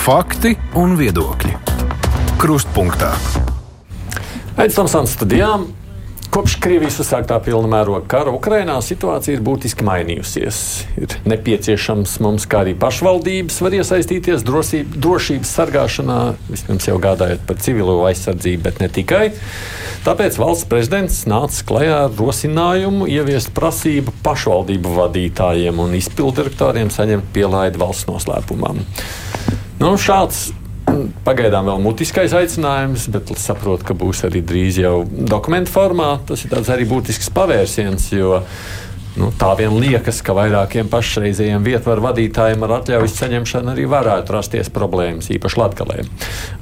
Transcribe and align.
Fakti 0.00 0.54
un 0.80 0.94
viedokļi. 0.96 1.50
Krustpunktā. 2.40 3.10
Aizsmeļamies 4.56 4.94
tam 4.94 5.08
studijām. 5.10 5.66
Kopš 6.32 6.54
Krievijas 6.62 6.96
uzsāktā 7.02 7.36
pilna 7.44 7.68
mēroga 7.68 8.06
kara 8.08 8.32
Ukrainā 8.32 8.78
situācija 8.80 9.36
ir 9.36 9.42
būtiski 9.44 9.84
mainījusies. 9.84 10.62
Ir 11.04 11.18
nepieciešams 11.28 12.16
mums, 12.24 12.48
kā 12.48 12.62
arī 12.64 12.72
pašvaldības, 12.80 13.60
var 13.60 13.76
iesaistīties 13.76 14.46
drosība, 14.46 14.96
drošības 15.04 15.52
sargāšanā, 15.58 16.18
vispirms 16.48 16.88
jau 16.88 16.96
gādājot 17.02 17.44
par 17.44 17.60
civilo 17.60 17.98
aizsardzību, 18.08 18.62
bet 18.70 18.80
ne 18.80 18.88
tikai. 18.88 19.24
Tāpēc 20.06 20.38
valsts 20.40 20.70
prezidents 20.70 21.26
nāca 21.28 21.66
klajā 21.68 22.04
ar 22.06 22.14
rosinājumu 22.16 23.10
ieviest 23.10 23.52
prasību 23.52 24.16
pašvaldību 24.24 24.94
vadītājiem 24.96 25.84
un 25.84 25.98
izpildirektoriem 26.00 26.94
saņemt 26.94 27.34
pielaidi 27.36 27.84
valsts 27.84 28.08
noslēpumam. 28.08 28.80
Nu, 29.80 29.94
šāds 29.96 30.50
Pagaidām 31.24 31.68
vēl 31.68 31.82
mutiskais 31.84 32.32
aicinājums, 32.34 33.06
bet 33.14 33.30
saprotu, 33.38 33.84
ka 33.86 33.94
būs 33.96 34.24
arī 34.26 34.42
drīz 34.42 34.80
jau 34.80 34.94
dokumentu 35.06 35.70
formā. 35.70 36.08
Tas 36.26 36.42
ir 36.46 36.56
arī 36.58 36.86
būtisks 36.90 37.30
pavērsiens, 37.36 38.08
jo 38.16 38.40
nu, 39.20 39.30
tā 39.38 39.52
vien 39.60 39.76
liekas, 39.78 40.18
ka 40.26 40.34
vairākiem 40.36 40.90
pašreizējiem 40.90 41.66
vietvaru 41.66 42.08
vadītājiem 42.08 42.66
ar 42.66 42.76
atļaujas 42.80 43.18
saņemšanu 43.22 43.74
arī 43.74 43.86
varētu 43.90 44.34
rasties 44.34 44.72
problēmas, 44.74 45.30
īpaši 45.30 45.60
Latvijā. 45.62 46.06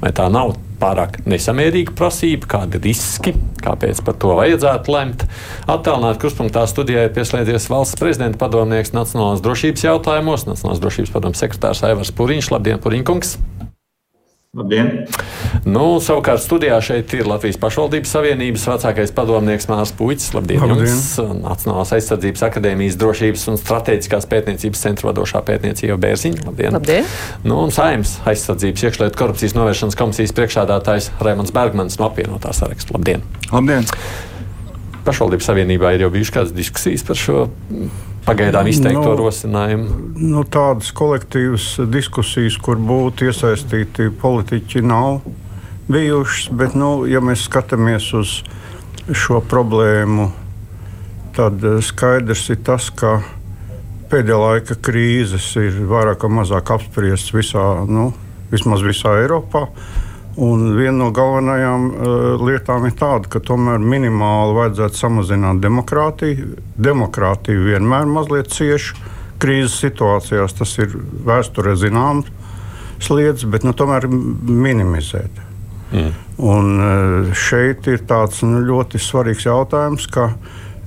Vai 0.03 0.13
tā 0.15 0.29
nav 0.33 0.53
pārāk 0.79 1.19
nesamērīga 1.29 1.93
prasība, 1.99 2.49
kādi 2.55 2.81
riski, 2.83 3.35
kāpēc 3.63 4.01
par 4.05 4.17
to 4.21 4.33
vajadzētu 4.39 4.95
lemt? 4.95 5.27
Attālināt 5.69 6.21
kruspunktā 6.23 6.65
studijā 6.71 7.07
ir 7.07 7.15
pieslēdzies 7.15 7.69
valsts 7.71 7.99
prezidenta 7.99 8.39
padomnieks 8.41 8.95
Nacionālās 8.95 9.43
drošības 9.45 9.87
jautājumos, 9.89 10.47
Nacionālās 10.49 10.83
drošības 10.83 11.15
padomu 11.15 11.39
sekretārs 11.39 11.85
Aivars 11.87 12.15
Puriņš. 12.15 12.53
Labdien, 12.55 12.81
Puriņkungs! 12.83 13.58
Labdien! 14.57 15.03
Nu, 15.69 15.99
savukārt 16.01 16.41
studijā 16.41 16.79
šeit 16.81 17.11
ir 17.13 17.27
Latvijas 17.29 17.59
pašvaldības 17.61 18.09
savienības 18.15 18.63
vecākais 18.65 19.13
padomnieks 19.13 19.69
Mārcis 19.69 19.93
Puķis. 19.99 20.31
Labdien! 20.33 20.63
Labdien. 20.63 20.89
Jums! 20.89 21.11
Nacionālās 21.43 21.93
aizsardzības 21.93 22.47
akadēmijas 22.47 22.97
drošības 22.97 23.45
un 23.53 23.61
strateģiskās 23.61 24.25
pētniecības 24.31 24.81
centra 24.87 25.11
vadošā 25.11 25.43
pētniecība 25.45 25.99
Bērziņa. 26.01 26.47
Labdien! 26.49 26.73
Labdien. 26.79 27.13
Nu, 27.45 27.59
un 27.61 27.69
Saimnes 27.75 28.15
aizsardzības 28.33 28.89
iekšlietu 28.89 29.21
korupcijas 29.21 29.53
novēršanas 29.53 30.01
komisijas 30.01 30.33
priekšādātājs 30.41 31.11
Raimons 31.21 31.53
Bergmans 31.53 32.01
no 32.01 32.09
apvienotā 32.09 32.49
saraksta. 32.57 32.97
Labdien! 32.97 33.21
Labdien! 33.53 33.85
Pašvaldības 35.05 35.53
savienībā 35.53 35.93
ir 35.93 36.07
jau 36.07 36.15
bijušas 36.17 36.39
kādas 36.39 36.57
diskusijas 36.57 37.05
par 37.05 37.21
šo 37.21 37.51
pagaidām 38.25 38.67
izteikto 38.69 39.13
Nu, 39.13 39.17
rosinājumu. 39.19 39.97
Nu, 40.19 40.43
tādas 40.43 40.91
kolektīvas 40.95 41.71
diskusijas, 41.91 42.57
kur 42.61 42.79
būtu 42.81 43.29
iesaistīti 43.29 44.09
politiķi, 44.21 44.83
nav 44.85 45.21
bijušas. 45.89 46.49
Bet, 46.55 46.77
nu, 46.77 47.05
ja 47.09 47.21
mēs 47.23 47.47
skatāmies 47.49 48.11
uz 48.17 48.39
šo 49.09 49.41
problēmu, 49.41 50.29
tad 51.37 51.63
skaidrs 51.85 52.49
ir 52.53 52.61
tas, 52.65 52.89
ka 52.93 53.19
pēdējā 54.09 54.37
laika 54.41 54.77
krīzes 54.85 55.47
ir 55.61 55.81
vairāk 55.89 56.25
vai 56.25 56.35
mazāk 56.41 56.73
apspriestas 56.75 57.33
visā, 57.33 57.65
nu, 57.89 58.11
vismaz 58.53 58.85
visā 58.85 59.15
Eiropā. 59.23 59.67
Un 60.39 60.61
viena 60.77 60.95
no 61.01 61.09
galvenajām 61.11 61.85
uh, 61.89 62.43
lietām 62.47 62.85
ir 62.87 62.93
tāda, 62.95 63.27
ka 63.27 63.41
tomēr 63.43 63.81
minimāli 63.83 64.55
vajadzētu 64.55 64.95
samazināt 64.95 65.59
demokrātiju. 65.59 66.53
Demokrātija 66.79 67.59
vienmēr 67.59 68.07
mazliet 68.07 68.53
cieši 68.55 68.95
krīzes 69.39 69.75
situācijās, 69.83 70.55
tas 70.55 70.75
ir 70.79 70.93
vēsturē 71.27 71.73
zināms 71.79 72.29
lietas, 73.09 73.43
bet 73.51 73.65
nu, 73.67 73.73
tomēr 73.75 74.07
minimizēt. 74.07 75.41
Mm. 75.91 76.13
Un 76.45 76.71
uh, 76.77 77.33
šeit 77.35 77.89
ir 77.91 78.05
tāds 78.07 78.39
nu, 78.45 78.61
ļoti 78.63 79.01
svarīgs 79.01 79.47
jautājums, 79.47 80.05
ka, 80.13 80.29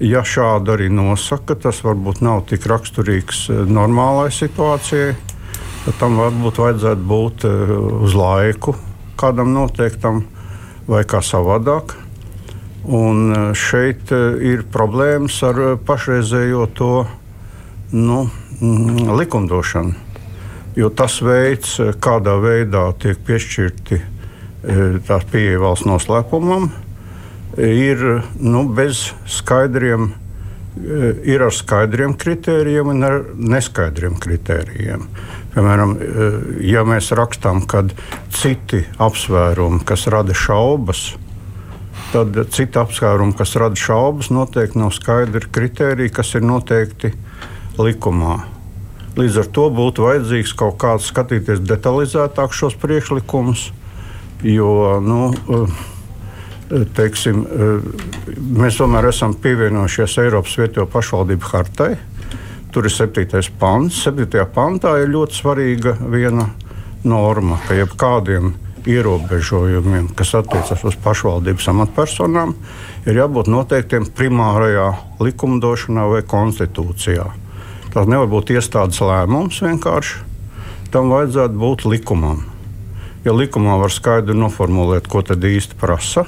ja 0.00 0.22
šādi 0.24 0.72
arī 0.72 0.88
nosaka, 0.92 1.58
tas 1.60 1.82
varbūt 1.84 2.22
nav 2.24 2.46
tik 2.48 2.64
raksturīgs 2.72 3.42
uh, 3.50 3.66
normālai 3.68 4.30
situācijai, 4.32 5.12
tad 5.84 6.00
tam 6.00 6.16
varbūt 6.22 6.62
vajadzētu 6.62 7.06
būt 7.12 7.46
uh, 7.50 7.76
uz 8.06 8.16
laiku 8.16 8.76
kādam 9.22 9.54
noteiktam 9.54 10.24
vai 10.90 11.04
kā 11.06 11.22
savādāk. 11.22 11.94
Un 12.82 13.30
eh, 13.30 13.42
šeit 13.54 14.10
eh, 14.10 14.38
ir 14.52 14.64
problēmas 14.74 15.36
ar 15.46 15.60
eh, 15.62 15.74
pašreizējo 15.86 16.66
to 16.74 16.94
nu, 17.94 18.24
likumdošanu. 19.18 19.94
Jo 20.74 20.88
tas 20.96 21.18
veids, 21.22 21.76
kādā 22.00 22.38
veidā 22.40 22.86
tiek 22.96 23.18
piešķirti 23.26 23.98
tās 25.04 25.24
pieeja 25.28 25.58
valsts 25.60 25.84
noslēpumam, 25.84 26.68
ir 27.60 28.22
nu, 28.40 28.62
bez 28.72 29.02
skaidriem, 29.28 30.06
ir 31.28 31.44
ar 31.44 31.52
skaidriem 31.52 32.14
kritērijiem 32.16 32.94
un 32.94 33.04
ar 33.04 33.18
neskaidriem 33.36 34.16
kritērijiem. 34.22 35.04
Piemēram, 35.52 35.96
eh, 36.00 36.36
ja 36.72 36.84
mēs 36.88 37.10
rakstām, 37.12 37.66
ka 37.68 37.84
citi 38.32 38.86
apsvērumi, 38.98 39.82
kas 39.84 40.06
rada 40.08 40.32
šaubas, 40.32 41.10
tad 42.12 42.38
citi 42.52 42.80
apsvērumi, 42.80 43.36
kas 43.36 43.52
rada 43.60 43.76
šaubas, 43.76 44.30
noteikti 44.32 44.80
nav 44.80 44.94
skaidri 44.96 45.48
kriteriji, 45.52 46.12
kas 46.12 46.34
ir 46.34 46.46
noteikti 46.48 47.12
likumā. 47.76 48.40
Līdz 49.16 49.42
ar 49.42 49.48
to 49.52 49.68
būtu 49.68 50.06
vajadzīgs 50.06 50.54
kaut 50.56 50.78
kāds 50.80 51.10
skatīties 51.12 51.60
detalizētāk 51.68 52.54
šos 52.56 52.78
priekšlikumus, 52.80 53.66
jo 54.42 55.00
nu, 55.04 55.34
eh, 55.52 56.86
teiksim, 56.96 57.44
eh, 57.44 58.32
mēs 58.56 58.80
tomēr 58.80 59.10
esam 59.12 59.34
pievienojušies 59.34 60.16
Eiropas 60.24 60.56
Vietējo 60.56 60.88
pašvaldību 60.88 61.52
hartai. 61.52 61.92
Tur 62.72 62.88
ir 62.88 62.94
septītais 62.94 63.50
pants. 63.60 64.00
Septītajā 64.06 64.46
pantā 64.54 64.94
ir 65.02 65.12
ļoti 65.12 65.36
svarīga 65.36 65.96
viena 66.00 66.46
norma, 67.04 67.58
ka 67.66 67.76
jebkādiem 67.76 68.54
ierobežojumiem, 68.88 70.08
kas 70.16 70.32
attiecas 70.38 70.82
uz 70.88 70.96
pašvaldības 71.04 71.68
amatpersonām, 71.70 72.54
ir 73.06 73.20
jābūt 73.20 73.50
noteiktiem 73.52 74.08
primārajā 74.16 74.88
likumdošanā 75.22 76.08
vai 76.10 76.22
konstitūcijā. 76.26 77.28
Tas 77.92 78.08
nevar 78.08 78.30
būt 78.32 78.54
iestādes 78.56 79.02
lēmums 79.04 79.60
vienkārši. 79.62 80.22
Tam 80.92 81.12
vajadzētu 81.12 81.60
būt 81.60 81.84
likumam. 81.88 82.46
Ja 83.24 83.36
likumā 83.36 83.76
var 83.78 83.92
skaidri 83.92 84.34
noformulēt, 84.34 85.06
ko 85.12 85.22
tad 85.22 85.44
īsti 85.44 85.76
prasa, 85.78 86.24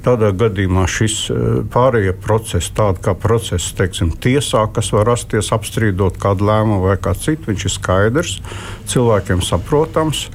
Tādā 0.00 0.30
gadījumā 0.32 0.86
šis 0.88 1.16
eh, 1.28 1.40
pārējie 1.72 2.14
procesi, 2.24 2.72
tādi 2.76 3.02
kā 3.04 3.12
process 3.20 3.74
teiksim, 3.76 4.14
tiesā, 4.16 4.64
kas 4.72 4.88
var 4.96 5.10
rasties 5.10 5.52
apstrīdot 5.52 6.16
kādu 6.20 6.48
lēmumu 6.48 6.86
vai 6.88 6.96
kā 6.96 7.12
citu, 7.12 7.50
viņš 7.50 7.66
ir 7.66 7.74
skaidrs, 7.74 8.38
cilvēkiem 8.88 9.44
saprotams. 9.44 10.28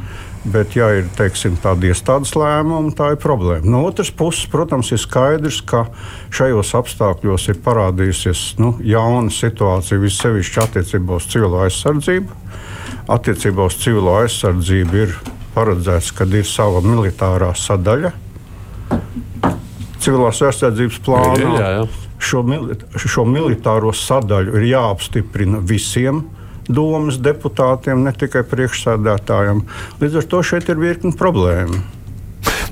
Bet, 0.46 0.76
ja 0.78 0.92
ir 0.94 1.08
teiksim, 1.18 1.56
tāda 1.58 1.88
iestādes 1.90 2.36
lēmuma, 2.38 2.92
tā 2.94 3.08
ir 3.16 3.18
problēma. 3.18 3.66
No 3.66 3.80
otras 3.88 4.12
puses, 4.14 4.46
protams, 4.53 4.92
ir 4.94 5.00
skaidrs, 5.02 5.58
ka 5.66 5.88
šajos 6.30 6.76
apstākļos 6.78 7.47
ir 7.50 7.58
parādījusies 7.66 8.44
nu, 8.62 8.76
jauna 8.86 9.34
situācija, 9.34 9.97
vissevišķi 10.03 10.62
attiecībā 10.62 11.18
uz 11.18 11.26
civilo 11.34 11.64
aizsardzību. 11.66 12.38
Attiecībā 13.18 13.66
uz 13.66 13.80
civilo 13.82 14.14
aizsardzību 14.20 15.02
ir 15.02 15.18
paredzēts, 15.58 16.14
ka 16.14 16.30
ir 16.30 16.46
sava 16.46 16.86
militārā 16.86 17.50
sadaļa 17.58 18.14
civilās 20.05 20.41
aizsardzības 20.45 21.01
plānā. 21.05 21.51
Jā, 21.59 21.73
jā. 21.79 21.85
Šo, 22.25 22.41
šo 22.96 23.25
militāro 23.28 23.91
sadaļu 23.93 24.55
ir 24.59 24.69
jāapstiprina 24.72 25.59
visiem 25.66 26.23
domas 26.67 27.19
deputātiem, 27.22 28.05
ne 28.05 28.13
tikai 28.16 28.46
priekšsēdētājiem. 28.49 29.61
Līdz 30.02 30.22
ar 30.22 30.31
to 30.31 30.41
šeit 30.46 30.72
ir 30.72 30.81
virkni 30.81 31.13
problēmu. 31.17 31.84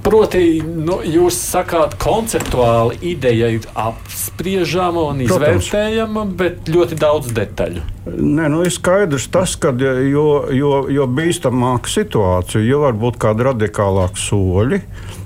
Proti, 0.04 0.58
nu, 0.60 0.98
jūs 1.08 1.38
sakāt, 1.40 1.94
konceptuāli 2.02 2.98
ideja 3.14 3.48
ir 3.56 3.64
apspriežama 3.80 5.06
un 5.14 5.22
izvērtējama, 5.24 6.26
Protams. 6.26 6.36
bet 6.42 6.72
ļoti 6.74 6.98
daudz 7.00 7.32
detaļu. 7.38 7.84
Nē, 8.12 8.50
nu, 8.52 8.66
ir 8.68 8.74
skaidrs 8.76 9.30
tas, 9.32 9.56
ka 9.56 9.72
jo, 9.80 10.26
jo, 10.52 10.74
jo 10.92 11.08
bīstamāka 11.08 11.88
situācija, 11.88 12.66
jo 12.68 12.82
var 12.84 13.00
būt 13.00 13.22
kādi 13.24 13.48
radikālāki 13.48 14.20
soļi, 14.26 14.82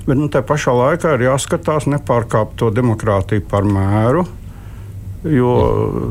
bet 0.07 0.17
nu, 0.17 0.27
tā 0.31 0.41
pašā 0.45 0.73
laikā 0.75 1.17
ir 1.17 1.27
jāskatās 1.27 1.87
nepārkāpt 1.91 2.57
to 2.61 2.71
demokrātiju 2.73 3.45
par 3.51 3.67
mēru. 3.67 4.25
Jo 5.27 5.51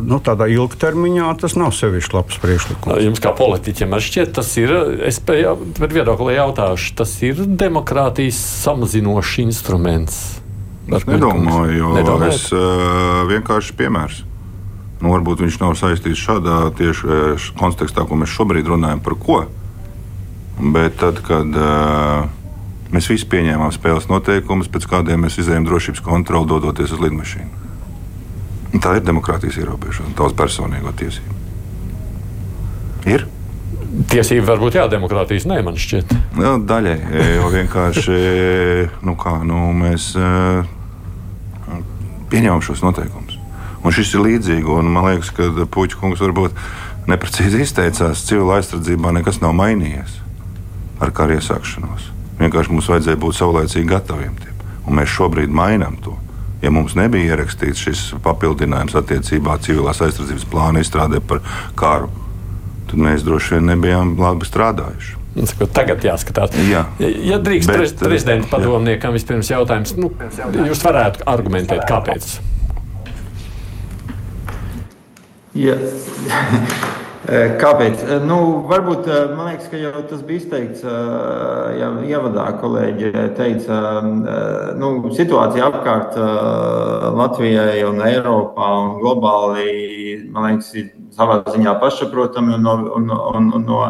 nu, 0.04 0.19
tādā 0.20 0.48
ilgtermiņā 0.50 1.28
tas 1.40 1.54
nav 1.56 1.70
sevišķi 1.72 2.16
labs 2.16 2.40
priekšlikums. 2.43 2.98
Jums, 3.06 3.20
kā 3.22 3.31
politiķim, 3.38 3.94
šķiet, 4.02 4.32
tas 4.37 4.50
ir. 4.60 4.72
Es 5.06 5.20
par 5.22 5.93
viedokli 5.94 6.37
jautāšu, 6.37 6.96
tas 6.98 7.14
ir 7.25 7.40
demokrātijas 7.46 8.40
samazinošs 8.66 9.38
instruments. 9.46 10.19
Es 10.87 11.06
nedomāju, 11.08 11.78
jo 11.81 11.92
Nedomājat? 11.96 12.34
es 12.34 12.50
uh, 12.54 13.25
vienkārši 13.31 13.75
piemērs. 13.78 14.20
Nu, 15.00 15.10
varbūt 15.12 15.42
viņš 15.42 15.58
nav 15.60 15.75
saistīts 15.78 16.22
šādā 16.22 16.60
tieši 16.78 17.54
kontekstā, 17.58 18.06
ko 18.06 18.19
mēs 18.20 18.32
šobrīd 18.32 18.69
runājam 18.70 19.02
par 19.04 19.16
ko. 19.20 19.40
Bet 20.56 21.00
tad, 21.02 21.19
kad 21.26 21.58
uh, 21.58 22.28
mēs 22.94 23.09
visi 23.11 23.29
pieņēmām 23.31 23.73
spēles 23.75 24.09
noteikumus, 24.11 24.71
pēc 24.73 24.88
kādiem 24.91 25.27
mēs 25.27 25.38
izējām 25.43 25.67
drošības 25.69 26.03
kontroli, 26.06 26.50
dodoties 26.50 26.94
uz 26.94 27.03
lidmašīnu. 27.03 27.65
Un 28.75 28.83
tā 28.83 28.97
ir 28.99 29.06
demokrātijas 29.06 29.56
ierobežošana, 29.62 30.15
tavs 30.19 30.37
personīgo 30.37 30.93
tiesību. 31.00 31.37
Ir? 33.06 33.27
Tiesība 34.11 34.50
varbūt 34.53 34.77
jā, 34.77 34.87
demokrātijas 34.93 35.47
nē, 35.49 35.61
man 35.65 35.79
šķiet. 35.81 36.12
Nu, 36.37 36.56
daļai 36.69 36.97
jau 37.38 37.50
vienkārši 37.55 38.17
nu 39.06 39.15
kā, 39.21 39.38
nu, 39.47 39.62
mēs 39.79 40.11
uh, 40.19 40.67
pieņemam 42.33 42.65
šos 42.65 42.83
noteikumus. 42.85 43.38
Un 43.87 43.94
šis 43.94 44.17
ir 44.17 44.25
līdzīgi, 44.27 44.67
un 44.67 44.91
man 44.91 45.06
liekas, 45.06 45.31
ka 45.35 45.49
Puķa 45.71 46.00
kungs 46.00 46.23
varbūt 46.25 46.59
neprecīzi 47.06 47.62
izteicās, 47.62 48.25
civila 48.27 48.59
aizsardzībā 48.59 49.15
nekas 49.15 49.38
nav 49.44 49.55
mainījies 49.56 50.19
ar 51.00 51.12
kara 51.15 51.38
iesākšanos. 51.38 52.11
Vienkārši 52.41 52.73
mums 52.75 52.88
vajadzēja 52.93 53.21
būt 53.21 53.38
saulēcīgi 53.38 53.88
gataviem 53.91 54.37
tiem. 54.43 54.62
Un 54.87 54.99
mēs 54.99 55.12
šobrīd 55.15 55.53
mainām 55.53 55.97
to. 56.05 56.15
Ja 56.62 56.73
mums 56.73 56.97
nebija 56.97 57.35
ierakstīts 57.35 57.83
šis 57.85 58.03
papildinājums 58.25 58.97
attiecībā 58.99 59.59
civilās 59.65 60.00
aizsardzības 60.05 60.47
plāna 60.50 60.83
izstrādē 60.85 61.21
par 61.21 61.43
karu, 61.79 62.09
tad 62.88 63.00
mēs 63.03 63.25
droši 63.27 63.56
vien 63.56 63.71
nebijām 63.73 64.17
labi 64.21 64.49
strādājuši. 64.49 65.15
Tagad 65.77 66.05
jāskatās. 66.06 66.55
Jā. 66.65 66.87
Ja 66.99 67.37
drīkst 67.44 67.69
Bet, 67.69 67.97
prezidenta 68.00 68.49
padomniekam 68.55 69.12
vispirms 69.17 69.53
jautājums, 69.53 69.93
nu, 70.00 70.09
jūs 70.65 70.85
varētu 70.87 71.27
argumentēt, 71.29 71.85
kāpēc? 71.88 72.38
Ja. 75.56 75.77
Eh, 77.26 77.56
kāpēc? 77.58 78.02
Eh, 78.06 78.20
nu, 78.23 78.37
varbūt 78.70 79.08
eh, 79.11 79.32
man 79.34 79.49
liekas, 79.50 79.67
ka 79.73 79.78
jau 79.81 80.02
tas 80.06 80.20
bija 80.23 80.38
izteikts, 80.38 80.84
jau 81.81 81.88
ievadā 82.06 82.44
kolēģi 82.61 83.11
teica, 83.34 83.78
nu, 84.78 84.90
situācija 85.17 85.67
apkārt 85.67 86.14
Latvijai 87.19 87.82
un 87.88 87.99
Eiropā 88.06 88.69
un 88.84 88.94
globāli, 89.00 89.75
liekas, 90.31 90.70
ir 90.78 90.93
savā 91.17 91.40
ziņā 91.50 91.75
pašsaprotami 91.82 92.55
un 92.61 92.70
un, 92.76 92.87
un, 93.00 93.11
un 93.11 93.50
no 93.56 93.64
no, 93.67 93.82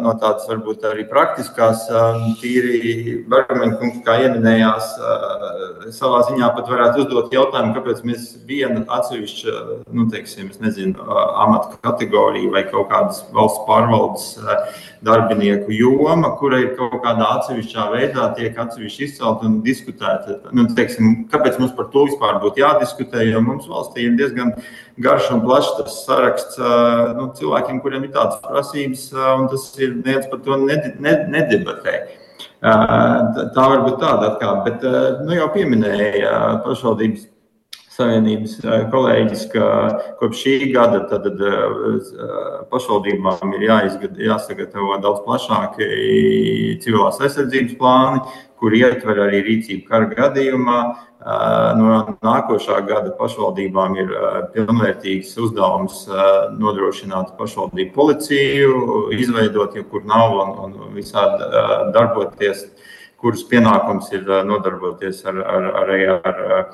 no 0.00 0.12
tādas 0.20 0.46
varbūt 0.48 0.86
arī 0.88 1.04
praktiskās, 1.08 1.84
um, 1.92 2.30
tīri 2.40 3.18
Bergmaņkungs, 3.28 4.00
kā 4.06 4.16
ieminējās, 4.24 4.94
uh, 4.96 5.90
savā 5.92 6.22
ziņā 6.30 6.48
pat 6.56 6.70
varētu 6.72 7.04
uzdot 7.04 7.34
jautājumu, 7.34 7.74
kāpēc 7.76 8.00
mēs 8.08 8.30
viena 8.48 8.86
atsevišķa, 8.96 9.58
nu, 9.92 10.08
teiksim, 10.12 10.48
nezinu, 10.64 10.96
uh, 11.04 11.20
amata 11.44 11.76
kategorija 11.84 12.54
vai 12.54 12.64
kaut 12.70 12.88
kādas 12.92 13.20
valsts 13.36 13.66
pārvaldes 13.68 14.30
uh, 14.40 14.80
darbinieku 15.04 15.76
joma, 15.76 16.32
kura 16.40 16.62
ir 16.62 16.72
kaut 16.78 16.96
kādā 17.04 17.28
atsevišķā 17.38 17.84
veidā 17.92 18.30
tiek 18.38 18.56
atsevišķi 18.64 19.04
izcelta 19.10 19.48
un 19.50 19.60
diskutēta. 19.66 20.38
Nu, 20.56 20.66
teiksim, 20.72 21.26
kāpēc 21.32 21.60
mums 21.60 21.76
par 21.76 21.90
to 21.92 22.06
vispār 22.08 22.40
būtu 22.40 22.64
jādiskutē, 22.64 23.26
jo 23.28 23.44
mums 23.44 23.68
valstī 23.68 24.08
ir 24.08 24.16
diezgan 24.16 24.54
garš 25.04 25.30
un 25.34 25.42
plašs 25.44 25.72
tas 25.78 26.00
saraksts 26.06 26.60
nu, 27.18 27.28
cilvēkiem, 27.36 27.80
kuriem 27.84 28.06
ir 28.06 28.14
tādas 28.14 28.40
prasības, 28.44 29.08
un 29.40 29.48
tas 29.52 29.66
ir 29.80 29.96
neviens 29.98 30.26
par 30.30 30.42
to 30.44 30.58
nedebatē. 30.64 31.96
Tā 32.64 33.68
var 33.70 33.84
būt 33.84 34.00
tāda 34.00 34.32
atkāpe, 34.32 34.70
bet 34.70 35.24
nu, 35.26 35.36
jau 35.36 35.50
pieminēja 35.54 36.34
pašvaldības 36.64 37.30
Savienības 37.94 38.56
kolēģis, 38.90 39.42
ka 39.52 39.66
kopš 40.18 40.40
šī 40.42 40.54
gada 40.74 41.04
tad, 41.10 41.28
tad, 41.28 42.08
pašvaldībām 42.72 43.52
ir 43.54 43.66
jāizgad, 43.68 44.16
jāsagatavo 44.18 44.98
daudz 45.04 45.22
plašāki 45.26 45.86
civilās 46.82 47.20
aizsardzības 47.22 47.76
plāni, 47.78 48.24
kur 48.64 48.72
ietver 48.72 49.18
arī 49.26 49.42
rīcību 49.44 49.84
kara 49.90 50.08
gadījumā. 50.08 50.78
No 51.76 52.16
nākošā 52.24 52.78
gada 52.88 53.12
pašvaldībām 53.18 53.96
ir 54.00 54.14
pilnvērtīgs 54.54 55.34
uzdevums 55.44 56.06
nodrošināt 56.56 57.34
pašvaldību 57.36 57.92
policiju, 57.92 58.80
izveidot, 59.16 59.76
ja 59.76 59.84
kur 59.88 60.04
nav, 60.08 60.36
un, 60.40 60.56
un 60.64 60.96
visādi 60.96 61.48
darboties 61.92 62.64
kuras 63.24 63.44
pienākums 63.48 64.10
ir 64.12 64.26
nodarboties 64.44 65.22
ar, 65.30 65.38
ar, 65.48 65.68
ar, 65.84 65.94
ar 66.28 66.66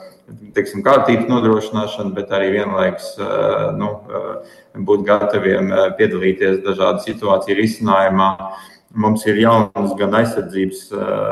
teiksim, 0.57 0.83
kārtības 0.87 1.29
nodrošināšanu, 1.31 2.11
bet 2.17 2.33
arī 2.35 2.49
vienlaikus 2.57 3.13
nu, 3.79 3.93
būt 4.89 5.07
gataviem 5.07 5.71
piedalīties 5.99 6.63
dažādu 6.67 7.07
situāciju 7.07 7.59
risinājumā. 7.61 8.31
Mums 8.91 9.23
ir 9.31 9.37
jaunas 9.39 9.93
gan 9.99 10.15
aizsardzības, 10.19 10.81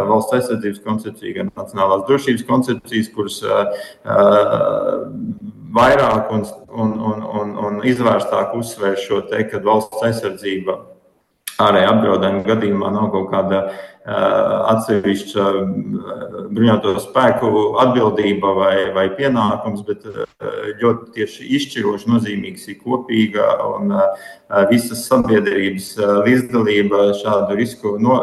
valsts 0.06 0.36
aizsardzības 0.36 0.82
koncepcija, 0.84 1.32
gan 1.40 1.48
nacionālās 1.58 2.04
drošības 2.06 2.44
koncepcijas, 2.46 3.08
kuras 3.16 3.40
vairāk 5.74 6.30
un, 6.36 6.46
un, 6.70 6.94
un, 7.10 7.24
un, 7.40 7.50
un 7.66 7.80
izvērstāk 7.82 8.54
uzsver 8.58 8.94
šo 9.02 9.24
te, 9.26 9.42
ka 9.50 9.58
valsts 9.64 10.06
aizsardzība 10.06 10.78
ārējā 11.58 11.90
apdraudējuma 11.90 12.46
gadījumā 12.46 12.92
nav 12.94 13.10
kaut 13.14 13.30
kāda 13.32 13.62
atsevišķa 14.08 15.44
bruņoto 16.48 16.94
spēku 17.02 17.50
atbildība 17.82 18.52
vai, 18.56 18.74
vai 18.96 19.06
pienākums, 19.18 19.84
bet 19.86 20.06
ļoti 20.80 21.12
tieši 21.18 21.48
izšķiroši 21.58 22.10
nozīmīgs 22.10 22.68
ir 22.72 22.78
kopīga 22.80 23.50
un 23.68 23.92
visas 24.72 25.04
sabiedrības 25.10 25.92
līdzdalība 26.26 27.10
šādu 27.20 27.58
risku 27.58 27.96
no, 28.00 28.20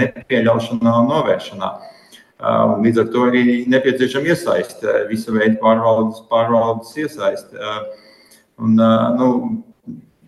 nepieļaušanā 0.00 0.98
un 1.02 1.10
novēršanā. 1.12 1.72
Un 2.40 2.86
līdz 2.86 3.02
ar 3.02 3.10
to 3.12 3.26
arī 3.28 3.42
nepieciešama 3.68 4.32
iesaiste, 4.32 4.94
visa 5.10 5.34
veida 5.34 5.58
pārvaldes, 5.60 6.22
pārvaldes 6.30 6.94
iesaiste. 6.96 7.74
Un, 8.60 8.80
nu, 9.20 9.28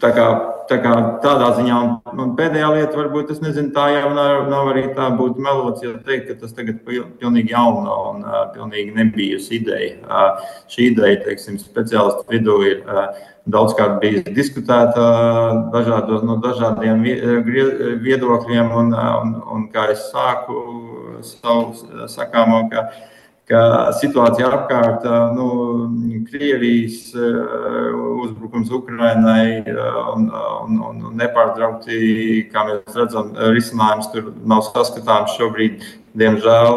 Tā 0.02 0.08
kā, 0.10 0.24
tā 0.66 0.80
kā 0.82 0.92
tādā 1.22 1.52
ziņā, 1.54 1.76
un 2.10 2.32
pēdējā 2.34 2.68
lieta, 2.74 2.96
varbūt 2.98 3.28
es 3.36 3.42
nezinu, 3.42 3.70
tā 3.76 3.84
jau 3.92 4.08
nav, 4.16 4.48
nav 4.50 4.70
arī 4.72 4.88
tā 4.96 5.06
būtu 5.14 5.44
melots, 5.44 5.84
ja 5.84 5.92
teikt, 6.02 6.26
ka 6.26 6.40
tas 6.40 6.56
tagad 6.56 6.80
pilnīgi 6.86 7.54
jauna 7.54 7.94
un 8.08 8.24
uh, 8.26 8.40
pilnīgi 8.50 8.96
nebijusi 8.96 9.60
ideja. 9.60 10.00
Uh, 10.02 10.42
šī 10.74 10.88
ideja, 10.90 11.20
teiksim, 11.28 11.60
speciālistu 11.62 12.26
vidū 12.34 12.58
ir 12.66 12.82
uh, 12.82 13.22
daudzkārt 13.46 14.00
bijusi 14.02 14.34
diskutēta 14.34 15.06
dažādos, 15.70 16.26
no 16.26 16.40
dažādiem 16.42 17.06
viedokļiem, 18.02 18.74
un, 18.82 18.92
un, 18.98 19.34
un 19.54 19.64
kā 19.70 19.86
es 19.94 20.08
sāku 20.10 20.58
savu 21.30 22.08
sakāmo, 22.10 22.64
ka 22.74 22.88
ka 23.50 23.62
situācija 23.98 24.50
apkārt, 24.56 25.06
nu, 25.36 25.46
Krievijas 26.28 27.10
uzbrukums 28.22 28.70
Ukrainai 28.72 29.62
un, 30.12 30.28
un, 30.30 30.78
un 30.88 31.00
nepārtraukti, 31.18 32.46
kā 32.52 32.66
mēs 32.68 32.94
redzam, 32.96 33.32
risinājums 33.52 34.12
tur 34.14 34.30
nav 34.48 34.62
saskatāms 34.70 35.34
šobrīd. 35.38 35.82
Diemžēl 36.18 36.74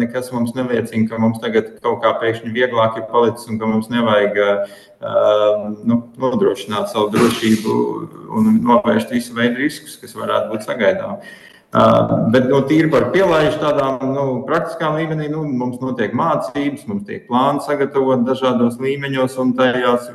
nekas 0.00 0.30
mums 0.32 0.54
neliecina, 0.56 1.04
ka 1.10 1.20
mums 1.20 1.40
tagad 1.42 1.74
kaut 1.84 2.00
kā 2.04 2.14
pēkšņi 2.22 2.54
vieglāk 2.54 2.96
ir 2.96 3.08
palicis 3.10 3.50
un 3.52 3.60
ka 3.60 3.68
mums 3.68 3.90
nevajag 3.92 4.38
nu, 5.84 5.98
nodrošināt 6.20 6.88
savu 6.92 7.12
drošību 7.12 7.78
un 8.32 8.52
novērst 8.64 9.12
visu 9.12 9.36
veidu 9.36 9.60
riskus, 9.60 9.98
kas 10.00 10.16
varētu 10.16 10.54
būt 10.54 10.68
sagaidāmi. 10.68 11.34
Uh, 11.72 12.28
bet 12.28 12.50
nu, 12.50 12.58
tīri 12.68 12.90
par 12.92 13.06
pielaidu 13.14 13.56
tādām 13.62 14.02
nu, 14.12 14.24
praktiskām 14.44 14.98
līmenī 14.98 15.30
nu, 15.32 15.46
mums 15.48 15.78
notiek 15.80 16.12
mācības, 16.12 16.82
mums 16.84 17.06
tiek 17.08 17.24
plāni 17.30 17.64
sagatavot 17.64 18.26
dažādos 18.26 18.76
līmeņos, 18.76 19.38
un 19.40 19.54
tajās 19.56 20.10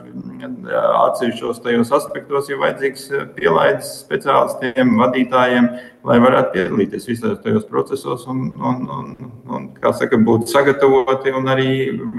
atsevišķos 0.46 1.62
tajos 1.66 1.92
aspektos 1.98 2.50
ir 2.52 2.60
vajadzīgs 2.62 3.08
pielaides 3.34 3.90
speciālistiem, 4.04 4.94
vadītājiem, 5.00 5.70
lai 6.08 6.18
varētu 6.24 6.54
piedalīties 6.54 7.08
visos 7.10 7.40
tajos 7.44 7.66
procesos 7.68 8.26
un, 8.32 8.46
un, 8.56 8.84
un, 8.94 9.32
un 9.52 9.66
kā 9.82 9.92
saka, 9.98 10.20
būt 10.30 10.48
sagatavoti 10.52 11.34
un 11.36 11.50
arī 11.52 11.72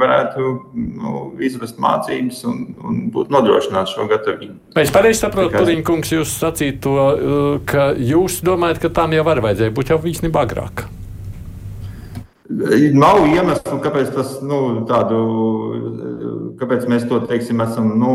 varētu 0.03 0.51
nu, 0.75 1.13
izvest 1.45 1.79
mācības 1.83 2.43
un, 2.51 2.65
un 2.85 3.01
būt 3.15 3.33
nodrošināt 3.33 3.93
šo 3.95 4.09
gatavību. 4.11 4.59
Es 4.83 4.93
pareizi 4.95 5.23
saprotu, 5.23 5.55
Paliņkungs, 5.57 6.13
jūs 6.19 6.35
sacīt 6.43 6.83
to, 6.85 6.97
ka 7.69 7.91
jūs 7.97 8.43
domājat, 8.45 8.83
ka 8.83 8.93
tam 9.01 9.17
jau 9.17 9.25
var 9.29 9.43
vajadzēja 9.45 9.75
būt 9.77 9.93
jau 9.93 10.01
īstenībā 10.13 10.47
agrāk. 10.49 10.89
Nav 12.49 13.27
iemeslu, 13.29 13.77
kāpēc, 13.85 14.09
tas, 14.15 14.39
nu, 14.41 14.87
tādu, 14.89 15.19
kāpēc 16.61 16.87
mēs 16.89 17.05
to 17.11 17.21
teiksim, 17.29 17.61
esam 17.61 17.91
nu, 18.01 18.15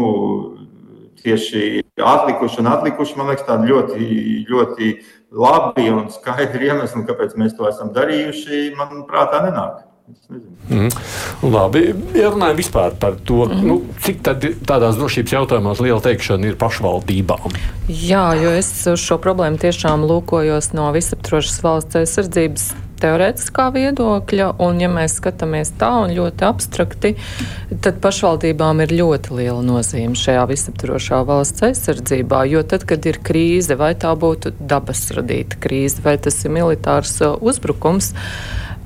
tieši 1.22 1.84
atlikuši 2.02 2.64
un 2.64 2.70
atlikuši. 2.72 3.18
Man 3.20 3.30
liekas, 3.30 3.46
tādi 3.48 3.70
ļoti, 3.70 4.08
ļoti 4.50 4.92
labi 5.38 5.86
un 5.94 6.10
skaidri 6.14 6.72
iemesli, 6.72 7.06
kāpēc 7.08 7.38
mēs 7.40 7.54
to 7.58 7.70
esam 7.70 7.94
darījuši, 7.96 8.74
manuprāt, 8.80 9.38
nenāk. 9.46 9.84
Mm. 10.70 10.90
Labi, 11.48 11.82
ja 12.18 12.32
runājam 12.34 12.58
vispār 12.60 12.96
par 13.00 13.16
to, 13.28 13.44
mm. 13.48 13.66
nu, 13.68 13.76
cik 14.04 14.24
tad 14.26 14.46
tādās 14.68 14.98
drošības 15.00 15.36
jautājumos 15.36 15.82
liela 15.84 16.02
teikšana 16.04 16.50
ir 16.50 16.58
pašvaldībām. 16.60 17.56
Jā, 17.88 18.26
jo 18.40 18.52
es 18.58 18.72
šo 19.00 19.20
problēmu 19.24 19.62
tiešām 19.62 20.04
lūkojos 20.10 20.74
no 20.76 20.90
visaptrošas 20.96 21.62
valsts 21.64 22.02
aizsardzības 22.02 22.72
teorētiskā 23.04 23.68
viedokļa, 23.76 24.48
un 24.64 24.80
ja 24.82 24.90
mēs 24.92 25.18
skatāmies 25.20 25.74
tā 25.80 25.90
un 26.06 26.16
ļoti 26.16 26.48
abstrakti, 26.48 27.14
tad 27.84 28.00
pašvaldībām 28.04 28.84
ir 28.86 28.96
ļoti 29.02 29.38
liela 29.40 29.60
nozīme 29.66 30.20
šajā 30.20 30.48
visaptvarošā 30.52 31.22
valsts 31.28 31.68
aizsardzībā, 31.68 32.46
jo 32.52 32.64
tad, 32.68 32.88
kad 32.90 33.06
ir 33.10 33.20
krīze, 33.24 33.78
vai 33.80 33.94
tā 34.00 34.14
būtu 34.20 34.56
dabas 34.60 35.06
radīta 35.16 35.60
krīze, 35.64 36.04
vai 36.06 36.16
tas 36.22 36.40
ir 36.46 36.56
militārs 36.56 37.18
uh, 37.24 37.36
uzbrukums, 37.44 38.14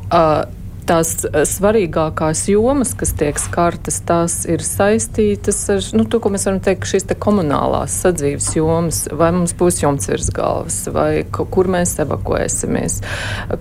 uh, 0.09 0.45
tās 0.87 1.11
eh, 1.27 1.43
svarīgākās 1.47 2.45
jomas, 2.51 2.93
kas 2.97 3.13
tiek 3.17 3.39
skartas, 3.41 3.99
tās 4.07 4.39
ir 4.49 4.63
saistītas 4.65 5.59
ar 5.73 5.81
nu, 5.97 6.05
to, 6.07 6.21
ko 6.23 6.31
mēs 6.33 6.47
varam 6.47 6.61
teikt, 6.63 6.87
šīs 6.89 7.07
te 7.09 7.17
komunālās 7.19 7.97
sadzīves 8.03 8.49
jomas. 8.57 9.03
Vai 9.17 9.31
mums 9.35 9.55
būs 9.57 9.81
jumts 9.83 10.09
virs 10.11 10.31
galvas, 10.35 10.79
vai 10.93 11.25
kur 11.31 11.69
mēs 11.71 11.97
evakuēsimies, 12.03 13.01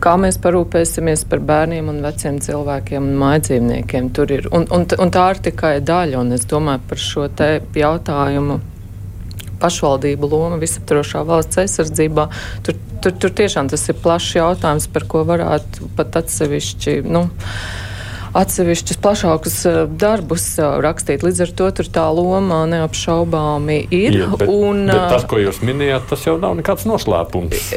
kā 0.02 0.14
mēs 0.21 0.40
parūpēsimies 0.45 1.26
par 1.30 1.42
bērniem 1.50 1.90
un 1.92 2.00
veciem 2.04 2.40
cilvēkiem 2.45 3.11
un 3.11 3.21
mājdzīvniekiem. 3.25 4.12
Un, 4.52 4.66
un, 4.73 4.87
un 4.87 5.12
tā 5.12 5.26
ir 5.35 5.42
tikai 5.50 5.76
daļa, 5.85 6.23
un 6.23 6.33
es 6.37 6.47
domāju 6.49 6.88
par 6.90 7.02
šo 7.02 7.28
jautājumu 7.76 8.61
pašvaldību 9.62 10.30
loma 10.32 10.60
visaptvarošā 10.60 11.25
valsts 11.28 11.62
aizsardzībā. 11.62 12.28
Tur, 12.66 12.78
tur, 13.04 13.16
tur 13.22 13.34
tiešām 13.40 13.70
tas 13.72 13.88
ir 13.90 13.98
plašs 14.02 14.36
jautājums, 14.38 14.88
par 14.92 15.08
ko 15.10 15.25
varētu 15.28 15.90
pat 15.98 16.20
atsevišķi. 16.22 17.00
Nu, 17.06 17.26
atsevišķus 18.37 18.99
plašākus 19.02 19.57
eh, 19.69 19.78
darbus 20.00 20.47
eh, 20.61 20.78
rakstīt. 20.85 21.25
Līdz 21.26 21.43
ar 21.47 21.52
to 21.61 21.69
tur 21.78 21.90
tā 21.99 22.07
loma 22.14 22.62
neapšaubāmi 22.71 23.78
ir. 23.90 24.19
Jā, 24.21 24.31
bet, 24.37 24.50
un, 24.52 24.85
bet 24.88 24.97
eh, 24.97 25.12
tas, 25.14 25.26
ko 25.31 25.40
jūs 25.40 25.62
minējāt, 25.66 26.09
tas 26.12 26.26
jau 26.28 26.37
nav 26.40 26.57
nekāds 26.61 26.87
noslēpums. 26.88 27.71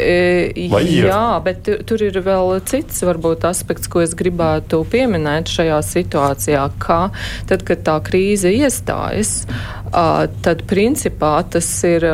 Vai 0.74 0.84
jā, 0.88 1.24
bet 1.46 1.70
tur 1.90 2.06
ir 2.06 2.20
vēl 2.26 2.58
cits 2.70 3.04
varbūt 3.08 3.48
aspekts, 3.50 3.92
ko 3.92 4.04
es 4.04 4.16
gribētu 4.18 4.82
pieminēt 4.90 5.52
šajā 5.52 5.80
situācijā, 5.86 6.66
ka 6.82 7.02
tad, 7.50 7.64
kad 7.68 7.86
tā 7.88 8.00
krīze 8.06 8.52
iestājas, 8.54 9.44
tad 9.92 10.68
principā 10.70 11.40
tas 11.56 11.72
ir. 11.88 12.12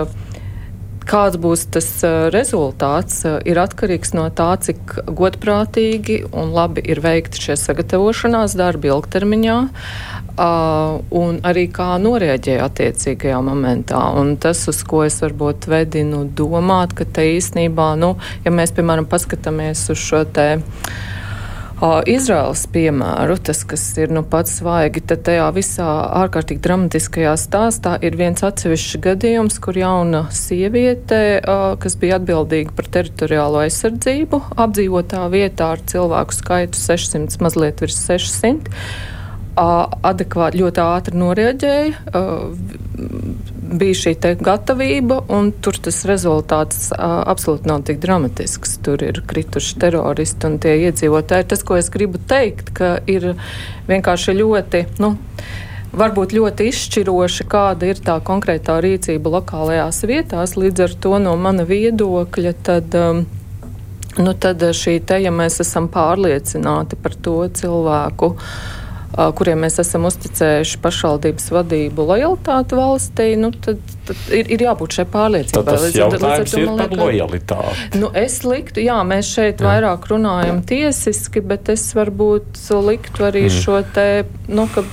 Kāds 1.05 1.37
būs 1.37 1.67
tas 1.69 1.87
rezultāts, 2.33 3.21
ir 3.45 3.59
atkarīgs 3.61 4.15
no 4.17 4.25
tā, 4.33 4.55
cik 4.57 4.95
godprātīgi 5.05 6.23
un 6.33 6.49
labi 6.55 6.81
ir 6.81 7.01
veikti 7.05 7.43
šie 7.43 7.57
sagatavošanās 7.61 8.57
darbi 8.57 8.89
ilgtermiņā. 8.89 9.59
Uh, 10.35 10.97
un 11.15 11.37
arī 11.47 11.69
kā 11.71 11.93
norēģē 12.03 12.57
attiecīgajā 12.59 13.37
momentā. 13.45 14.01
Un 14.19 14.33
tas, 14.35 14.65
uz 14.67 14.81
ko 14.83 15.05
es 15.05 15.21
varbūt 15.23 15.69
vedinu 15.71 16.25
domāt, 16.27 16.91
ka 16.97 17.07
te 17.07 17.23
īstenībā, 17.37 17.93
nu, 18.01 18.17
ja 18.43 18.51
mēs, 18.51 18.75
piemēram, 18.75 19.07
paskatāmies 19.07 19.85
uz 19.93 20.01
šo 20.01 20.25
uh, 20.27 20.59
Izraels 22.07 22.61
piemēru, 22.71 23.35
tas, 23.43 23.65
kas 23.67 23.83
ir 23.99 24.11
nu, 24.15 24.21
pats 24.23 24.53
svaigi, 24.61 25.01
tad 25.03 25.25
tajā 25.27 25.49
visā 25.55 25.87
ārkārtīgi 26.21 26.63
dramatiskajā 26.63 27.33
stāstā 27.39 27.97
ir 28.05 28.15
viens 28.15 28.43
atsevišķs 28.47 29.01
gadījums, 29.03 29.59
kur 29.59 29.75
jauna 29.75 30.25
sieviete, 30.31 31.41
kas 31.83 31.97
bija 31.99 32.21
atbildīga 32.21 32.71
par 32.77 32.87
teritoriālo 32.95 33.65
aizsardzību, 33.65 34.39
apdzīvotā 34.55 35.25
vietā 35.33 35.73
ar 35.75 35.83
cilvēku 35.91 36.37
skaitu 36.39 36.79
600, 36.79 37.41
mazliet 37.43 37.83
virs 37.83 37.99
600 38.07 38.71
adekvāti, 39.55 40.63
ļoti 40.63 40.83
ātri 40.83 41.19
noreaģēja. 41.19 41.93
Bija 43.75 43.97
šī 43.97 44.13
gatavība, 44.45 45.17
un 45.33 45.49
tur 45.63 45.77
tas 45.81 46.03
rezultāts 46.07 46.91
absolūti 46.95 47.67
nav 47.69 47.83
tik 47.87 47.99
dramatisks. 48.03 48.77
Tur 48.85 49.01
ir 49.03 49.21
krituši 49.27 49.79
teroristi 49.81 50.47
un 50.47 50.57
tie 50.61 50.75
iedzīvotāji. 50.87 51.47
Tas, 51.51 51.63
ko 51.65 51.79
es 51.79 51.89
gribu 51.93 52.21
teikt, 52.29 52.71
ka 52.77 52.97
ir 53.09 53.33
vienkārši 53.89 54.37
ļoti. 54.41 54.85
Nu, 55.03 55.15
Varbūt 55.95 56.33
ļoti 56.35 56.65
izšķiroši, 56.67 57.45
kāda 57.47 57.87
ir 57.87 57.99
tā 58.03 58.17
konkrētā 58.27 58.73
rīcība 58.83 59.31
lokālajās 59.37 60.01
vietās. 60.03 60.57
Līdz 60.59 60.81
ar 60.83 60.95
to 60.99 61.19
no 61.23 61.37
mana 61.39 61.63
viedokļa, 61.69 62.51
tad, 62.67 62.97
um, 62.99 63.21
nu, 64.19 64.33
tad 64.35 64.65
šī 64.75 64.97
te, 65.07 65.21
ja 65.23 65.31
mēs 65.31 65.61
esam 65.63 65.87
pārliecināti 65.93 66.99
par 66.99 67.15
to 67.15 67.37
cilvēku, 67.61 68.33
uh, 68.33 68.74
kuriem 69.15 69.61
mēs 69.63 69.79
esam 69.79 70.07
uzticējuši 70.09 70.79
pašvaldības 70.83 71.47
vadību 71.55 72.07
lojalitāti 72.09 72.79
valstī, 72.79 73.27
nu, 73.39 73.51
tad, 73.63 73.79
tad 74.07 74.33
ir, 74.35 74.49
ir 74.57 74.65
jābūt 74.67 74.99
šai 74.99 75.07
pārliecībai. 75.13 75.63
Tas 75.69 75.85
līdz, 75.85 75.99
jautājums 76.01 76.55
līdz, 76.55 76.57
ir 76.59 76.73
par 76.81 76.97
lojalitāti. 76.99 78.01
Nu, 78.01 78.11
es 78.25 78.41
liktu, 78.47 78.83
jā, 78.83 78.99
mēs 79.07 79.31
šeit 79.37 79.63
jā. 79.63 79.69
vairāk 79.69 80.09
runājam 80.11 80.61
tiesiski, 80.67 81.43
bet 81.45 81.71
es 81.73 81.87
varbūt 81.95 82.59
liktu 82.85 83.27
arī 83.29 83.47
mm. 83.47 83.57
šo 83.63 83.81
te, 83.95 84.09
nu, 84.51 84.67
ka 84.73 84.83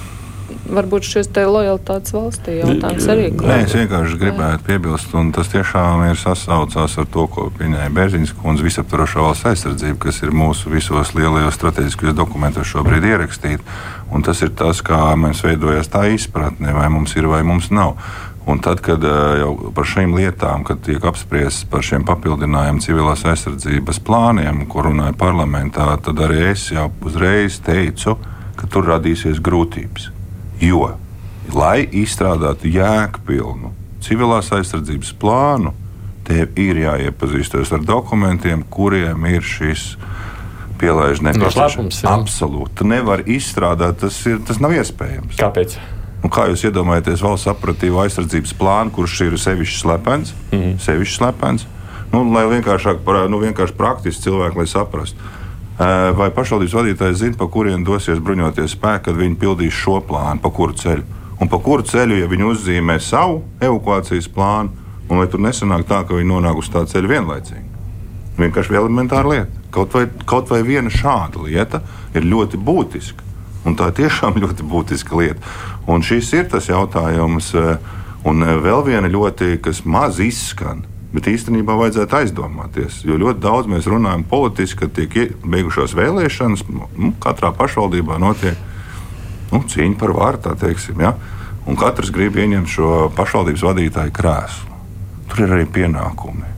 varbūt 0.69 1.07
šis 1.07 1.31
te 1.35 1.45
lojalitātes 1.49 2.15
valstī 2.15 2.59
jautājums 2.61 3.09
arī. 3.13 3.29
Nē, 3.35 3.59
es 3.67 3.77
vienkārši 3.77 4.19
gribētu 4.21 4.67
piebilst, 4.69 5.15
un 5.19 5.33
tas 5.35 5.51
tiešām 5.53 6.05
ir 6.09 6.19
sasaucās 6.21 6.97
ar 7.01 7.09
to, 7.13 7.27
ko 7.33 7.49
minēja 7.59 7.93
Bērziņas 7.95 8.35
kundze, 8.41 8.67
visaptvarošā 8.67 9.25
valsts 9.27 9.49
aizsardzība, 9.53 9.99
kas 10.07 10.23
ir 10.23 10.35
mūsu 10.37 10.73
visos 10.73 11.15
lielajos 11.19 11.59
strateģiskajos 11.59 12.19
dokumentos 12.19 12.71
šobrīd 12.71 13.09
ierakstīta. 13.13 13.81
Un 14.13 14.25
tas 14.27 14.43
ir 14.45 14.53
tas, 14.57 14.83
kā 14.85 15.01
mēs 15.17 15.41
veidojās 15.45 15.89
tā 15.93 16.05
izpratne, 16.13 16.75
vai 16.77 16.91
mums 16.93 17.17
ir 17.17 17.31
vai 17.33 17.41
mums 17.47 17.71
nav. 17.73 17.97
Un 18.47 18.59
tad, 18.59 18.81
kad 18.83 19.03
jau 19.03 19.53
par 19.75 19.87
šīm 19.87 20.17
lietām, 20.19 20.65
kad 20.67 20.83
tiek 20.83 21.05
apspriests 21.07 21.67
par 21.71 21.85
šiem 21.87 22.03
papildinājumiem 22.09 22.83
civilās 22.83 23.23
aizsardzības 23.31 24.03
plāniem, 24.03 24.65
ko 24.71 24.89
runāja 24.89 25.15
parlamentā, 25.19 25.93
tad 26.03 26.25
arī 26.27 26.49
es 26.51 26.67
jau 26.75 26.89
uzreiz 27.07 27.61
teicu, 27.63 28.19
ka 28.59 28.69
tur 28.71 28.91
radīsies 28.91 29.39
grūtības. 29.43 30.12
Jo, 30.63 30.93
lai 31.53 31.83
izstrādātu 31.91 32.71
jēgpilnu 32.71 33.73
civilās 34.03 34.51
aizsardzības 34.55 35.13
plānu, 35.19 35.73
tev 36.27 36.59
ir 36.59 36.79
jāiepazīstas 36.85 37.73
ar 37.75 37.83
dokumentiem, 37.87 38.65
kuriem 38.71 39.27
ir 39.31 39.43
šis 39.47 39.97
pielaiž 40.83 41.23
nepieciešams. 41.23 42.03
Absolūti. 42.11 42.77
Tu 42.81 42.87
nevari 42.91 43.27
izstrādāt, 43.37 44.01
tas, 44.03 44.19
ir, 44.27 44.41
tas 44.47 44.59
nav 44.63 44.75
iespējams. 44.75 45.39
Kāpēc? 45.39 45.77
Un 46.23 46.31
kā 46.31 46.47
jūs 46.51 46.63
iedomājaties 46.69 47.23
valsts 47.23 47.51
operatīvo 47.51 48.03
aizsardzības 48.05 48.55
plānu, 48.59 48.95
kurš 48.95 49.21
ir 49.27 49.39
sevišķi 49.43 49.79
slepens? 49.83 50.35
Mm 50.51 50.59
-hmm. 50.59 50.81
Sevišķi 50.83 51.17
slepens. 51.19 51.67
Nu, 52.13 52.23
lai 52.33 52.45
vienkāršāk, 52.47 53.03
nu, 53.31 53.39
vienkārši 53.41 53.75
praktiski 53.77 54.29
cilvēki, 54.29 54.59
lai 54.59 54.67
saprastu. 54.67 55.19
Vai 55.83 56.29
pašvaldības 56.31 56.75
vadītājs 56.77 57.19
zina, 57.19 57.37
pa 57.39 57.49
kurien 57.51 57.83
dosies 57.87 58.21
bruņoties 58.23 58.77
spēki, 58.77 59.07
kad 59.09 59.17
viņi 59.19 59.39
pildīs 59.41 59.75
šo 59.75 59.99
plānu, 60.07 60.39
pa 60.43 60.51
kuru 60.55 60.77
ceļu? 60.79 61.03
Un 61.43 61.51
pa 61.51 61.59
kuru 61.59 61.83
ceļu, 61.89 62.21
ja 62.21 62.29
viņi 62.31 62.47
uzzīmē 62.47 62.99
savu 63.03 63.41
evakuācijas 63.59 64.29
plānu, 64.31 64.71
un 65.09 65.19
lai 65.19 65.27
tur 65.33 65.43
nesanāk 65.43 65.87
tā, 65.89 66.03
ka 66.07 66.15
viņi 66.15 66.29
nonāk 66.29 66.61
uz 66.61 66.69
tā 66.71 66.85
ceļa 66.87 67.11
vienlaicīgi? 67.15 67.65
Vienkārši 68.39 68.79
elementāra 68.79 69.33
lieta. 69.33 69.65
Kaut 69.75 69.97
vai, 69.97 70.05
kaut 70.29 70.53
vai 70.53 70.61
viena 70.67 70.93
šāda 70.93 71.43
lieta 71.49 71.83
ir 72.15 72.29
ļoti 72.29 72.61
būtiska. 72.63 73.27
Un 73.67 73.75
tā 73.79 73.91
ir 73.91 73.99
tiešām 74.05 74.39
ļoti 74.45 74.69
būtiska 74.69 75.19
lieta. 75.19 75.57
Un 75.91 76.07
šis 76.07 76.31
ir 76.37 76.47
tas 76.53 76.71
jautājums, 76.71 77.51
un 78.29 78.47
vēl 78.63 78.87
viena 78.87 79.11
ļoti, 79.11 79.57
kas 79.65 79.83
maz 79.89 80.23
izskan 80.23 80.85
Bet 81.13 81.29
īstenībā 81.29 81.75
vajadzētu 81.77 82.17
aizdomāties, 82.23 83.03
jo 83.05 83.19
ļoti 83.21 83.43
daudz 83.45 83.69
mēs 83.69 83.89
runājam 83.91 84.23
politiski, 84.29 84.79
kad 84.81 84.95
tiek 84.97 85.35
beigušās 85.45 85.93
vēlēšanas, 85.99 86.65
nu, 86.73 87.13
katrā 87.21 87.51
pašvaldībā 87.57 88.17
notiek 88.23 88.57
nu, 89.53 89.61
cīņa 89.69 89.99
par 90.01 90.15
varu, 90.17 90.41
tā 90.47 90.55
teiksim. 90.57 91.03
Ja? 91.05 91.13
Un 91.69 91.77
katrs 91.77 92.11
grib 92.15 92.39
ieņemt 92.41 92.73
šo 92.73 92.89
pašvaldības 93.17 93.67
vadītāju 93.69 94.15
krēslu. 94.17 94.81
Tur 95.29 95.45
ir 95.45 95.55
arī 95.59 95.69
pienākumi. 95.69 96.49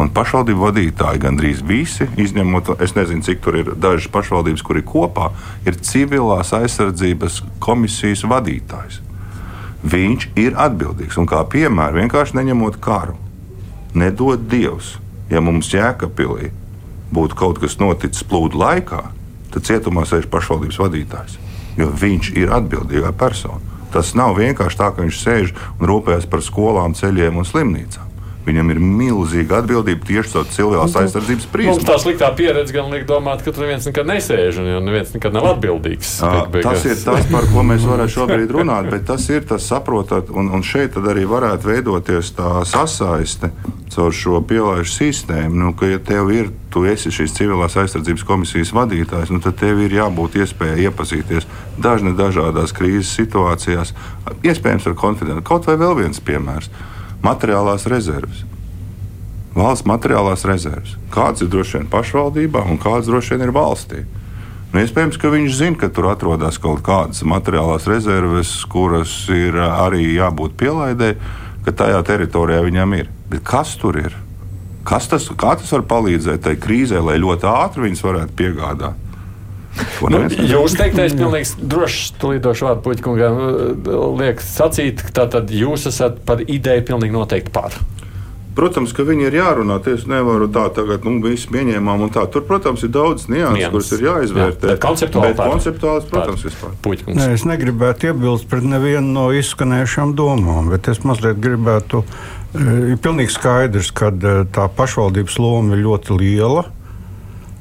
Un 0.00 0.12
pašvaldību 0.12 0.66
vadītāji 0.66 1.20
gandrīz 1.20 1.64
visi, 1.64 2.04
izņemot, 2.20 2.74
es 2.84 2.94
nezinu, 2.96 3.24
cik 3.24 3.42
tur 3.44 3.58
ir 3.60 3.72
dažas 3.80 4.12
pašvaldības, 4.12 4.64
kur 4.64 4.80
ir 4.80 4.86
kopā, 4.88 5.30
ir 5.68 5.80
civilās 5.80 6.52
aizsardzības 6.56 7.42
komisijas 7.64 8.24
vadītājs. 8.28 9.00
Viņš 9.82 10.30
ir 10.38 10.56
atbildīgs 10.60 11.18
un 11.20 11.28
kā 11.28 11.40
piemēram 11.48 12.04
vienkārši 12.04 12.38
neņemot 12.38 12.80
karu 12.82 13.16
Nedod 13.94 14.46
Dievs, 14.48 14.96
ja 15.28 15.42
mums 15.44 15.68
Jēkabpilī 15.72 16.50
būtu 17.12 17.36
kaut 17.36 17.60
kas 17.60 17.76
noticis 17.80 18.24
plūdu 18.24 18.56
laikā, 18.60 19.02
tad 19.52 19.66
cietumā 19.68 20.06
sēž 20.08 20.30
pašvaldības 20.32 20.80
vadītājs, 20.80 21.36
jo 21.76 21.90
viņš 22.00 22.32
ir 22.40 22.54
atbildīgā 22.56 23.12
persona. 23.20 23.60
Tas 23.92 24.14
nav 24.16 24.38
vienkārši 24.38 24.78
tā, 24.80 24.88
ka 24.94 25.04
viņš 25.04 25.18
sēž 25.20 25.52
un 25.76 25.88
rūpējas 25.90 26.24
par 26.32 26.40
skolām, 26.44 26.96
ceļiem 26.96 27.36
un 27.36 27.48
slimnīcām. 27.48 28.11
Viņam 28.42 28.72
ir 28.74 28.78
milzīga 28.82 29.60
atbildība 29.62 30.06
tieši 30.08 30.32
caur 30.32 30.48
cilvēku 30.50 30.98
aizsardzības 31.02 31.44
prizmu. 31.52 31.74
Mums 31.76 31.86
tā 31.86 31.98
sliktā 32.02 32.30
pieredze 32.34 32.74
gan 32.74 32.88
liek 32.90 33.04
domāt, 33.06 33.44
ka 33.44 33.54
tur 33.54 33.62
neviens 33.66 33.86
nekad 33.86 34.08
nesēž 34.08 34.58
un 34.58 34.70
neviens 34.82 35.12
nekad 35.14 35.36
nav 35.36 35.46
atbildīgs. 35.52 36.16
Tas 36.58 36.86
ir 36.88 36.98
tas, 37.04 37.28
par 37.30 37.46
ko 37.52 37.62
mēs 37.68 37.86
varētu 37.86 38.16
šobrīd 38.16 38.54
runāt, 38.56 38.90
bet 38.90 39.06
tas 39.06 39.28
ir 39.30 39.46
tas 39.46 39.68
saprotat, 39.70 40.32
un, 40.34 40.50
un 40.50 40.66
šeit 40.66 40.98
arī 40.98 41.22
varētu 41.30 41.70
veidoties 41.70 42.32
tā 42.34 42.50
sasaiste 42.66 43.52
caur 43.92 44.14
šo 44.16 44.40
pielaidu 44.48 44.88
sistēmu. 44.90 45.54
Nu, 45.62 45.70
ka, 45.78 45.86
ja 45.92 46.00
tev 46.02 46.32
ir, 46.34 46.50
tu 46.72 46.82
esi 46.88 47.12
šīs 47.14 47.34
civilās 47.36 47.76
aizsardzības 47.78 48.24
komisijas 48.26 48.72
vadītājs, 48.74 49.30
nu, 49.30 49.38
tad 49.44 49.58
tev 49.60 49.82
ir 49.84 49.94
jābūt 50.00 50.40
iespējai 50.42 50.88
iepazīties 50.88 51.46
dažne 51.82 52.16
dažādās 52.18 52.74
krīzes 52.74 53.12
situācijās, 53.20 53.92
iespējams 54.42 54.88
ar 54.88 54.98
konfidentu. 54.98 55.44
Kaut 55.46 55.68
vai 55.68 55.78
vēl 55.80 55.98
viens 56.00 56.22
piemērs 56.24 56.72
materiālās 57.22 57.86
rezerves. 57.90 58.42
Valsts 59.52 59.86
materiālās 59.88 60.46
rezerves. 60.48 60.96
Kāds 61.12 61.44
ir 61.44 61.50
droši 61.52 61.78
vien 61.78 61.88
pašvaldībā 61.92 62.64
un 62.72 62.80
kāds 62.80 63.10
droši 63.10 63.36
vien 63.36 63.46
ir 63.46 63.54
valstī. 63.54 64.04
Nu, 64.72 64.80
iespējams, 64.80 65.18
ka 65.20 65.28
viņš 65.28 65.56
zina, 65.58 65.76
ka 65.76 65.90
tur 65.92 66.08
atrodas 66.08 66.56
kaut 66.60 66.80
kādas 66.86 67.20
materiālās 67.28 67.84
rezerves, 67.90 68.54
kuras 68.72 69.12
ir 69.28 69.58
arī 69.60 70.14
jābūt 70.14 70.56
pielaidē, 70.56 71.12
ka 71.66 71.74
tajā 71.82 72.00
teritorijā 72.08 72.62
viņam 72.64 72.96
ir. 72.96 73.10
Bet 73.28 73.44
kas 73.44 73.74
tur 73.76 74.00
ir? 74.00 74.16
Kas 74.88 75.06
tas, 75.12 75.28
kā 75.28 75.52
tas 75.60 75.70
var 75.76 75.84
palīdzēt 75.90 76.42
tai 76.46 76.56
krīzē, 76.58 77.04
lai 77.04 77.20
ļoti 77.20 77.46
ātri 77.52 77.84
viņas 77.84 78.04
varētu 78.06 78.38
piegādāt? 78.40 79.01
Nu, 80.12 80.18
jūs 80.28 80.74
teiktais, 80.76 81.14
pilnīgi 81.16 81.64
drošs, 81.72 82.12
tūlīt 82.20 82.42
došu 82.44 82.68
vārdu 82.68 82.84
puķkungam, 82.84 83.38
liek 84.20 84.42
sacīt, 84.44 85.00
ka 85.06 85.22
tātad 85.22 85.52
jūs 85.54 85.86
esat 85.88 86.20
par 86.28 86.42
ideju 86.44 86.84
pilnīgi 86.90 87.16
noteikti 87.16 87.54
par. 87.54 87.78
Protams, 88.52 88.92
ka 88.92 89.04
viņi 89.08 89.30
ir 89.30 89.36
jārunā. 89.38 89.78
Es 89.88 90.04
nevaru 90.08 90.44
tā 90.52 90.66
tagad, 90.76 91.06
nu, 91.08 91.22
visu 91.24 91.48
pieņēmām 91.54 92.04
un 92.04 92.10
tā. 92.12 92.26
Tur, 92.28 92.44
protams, 92.44 92.82
ir 92.84 92.92
daudz 92.92 93.24
nianses, 93.32 93.70
kuras 93.72 93.92
ir 93.96 94.04
jāizvērtē. 94.04 94.74
Jā, 94.74 94.80
konceptuāli, 94.82 95.36
konceptuāli, 95.38 96.04
protams, 96.10 96.44
vispār. 96.50 96.76
Nē, 97.16 97.30
es 97.38 97.46
negribētu 97.48 98.10
iebilst 98.10 98.50
pret 98.52 98.66
nevienu 98.68 99.08
no 99.14 99.24
izskanējušām 99.38 100.12
domām, 100.18 100.68
bet 100.74 100.92
es 100.92 101.00
mazliet 101.06 101.40
gribētu. 101.40 102.04
Ir 102.52 103.00
pilnīgi 103.00 103.32
skaidrs, 103.32 103.88
ka 103.96 104.12
tā 104.52 104.68
pašvaldības 104.76 105.40
loma 105.40 105.78
ir 105.78 105.86
ļoti 105.86 106.20
liela. 106.20 106.66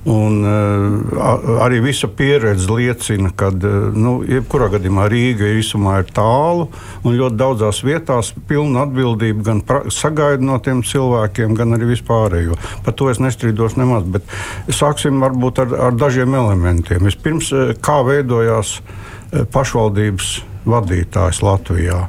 Un, 0.02 0.40
uh, 0.42 1.58
arī 1.62 1.78
visa 1.86 2.08
pieredze 2.10 2.66
liecina, 2.74 3.30
ka 3.38 3.52
uh, 3.54 3.92
nu, 3.94 4.16
jebkurā 4.26 4.72
gadījumā 4.74 5.06
Rīga 5.12 5.52
visumā 5.54 6.00
ir 6.02 6.08
tālu 6.10 6.72
un 7.06 7.18
ļoti 7.20 7.38
daudzās 7.38 7.84
vietās 7.86 8.32
pilna 8.50 8.88
atbildība 8.88 9.46
gan 9.46 9.62
sagaida 9.94 10.42
no 10.42 10.58
tiem 10.58 10.82
cilvēkiem, 10.82 11.54
gan 11.58 11.78
arī 11.78 11.92
vispārējo. 11.92 12.58
Par 12.82 12.98
to 12.98 13.12
es 13.14 13.22
nestrīdos 13.22 13.78
nemaz. 13.78 14.08
Bet 14.10 14.26
sāksim 14.74 15.22
varbūt 15.22 15.62
ar, 15.68 15.76
ar 15.90 16.00
dažiem 16.00 16.34
elementiem. 16.34 17.06
Vispirms, 17.06 17.52
uh, 17.54 17.76
kā 17.78 18.00
veidojās 18.08 18.80
pašvaldības 19.54 20.32
vadītājs 20.66 21.44
Latvijā. 21.46 22.08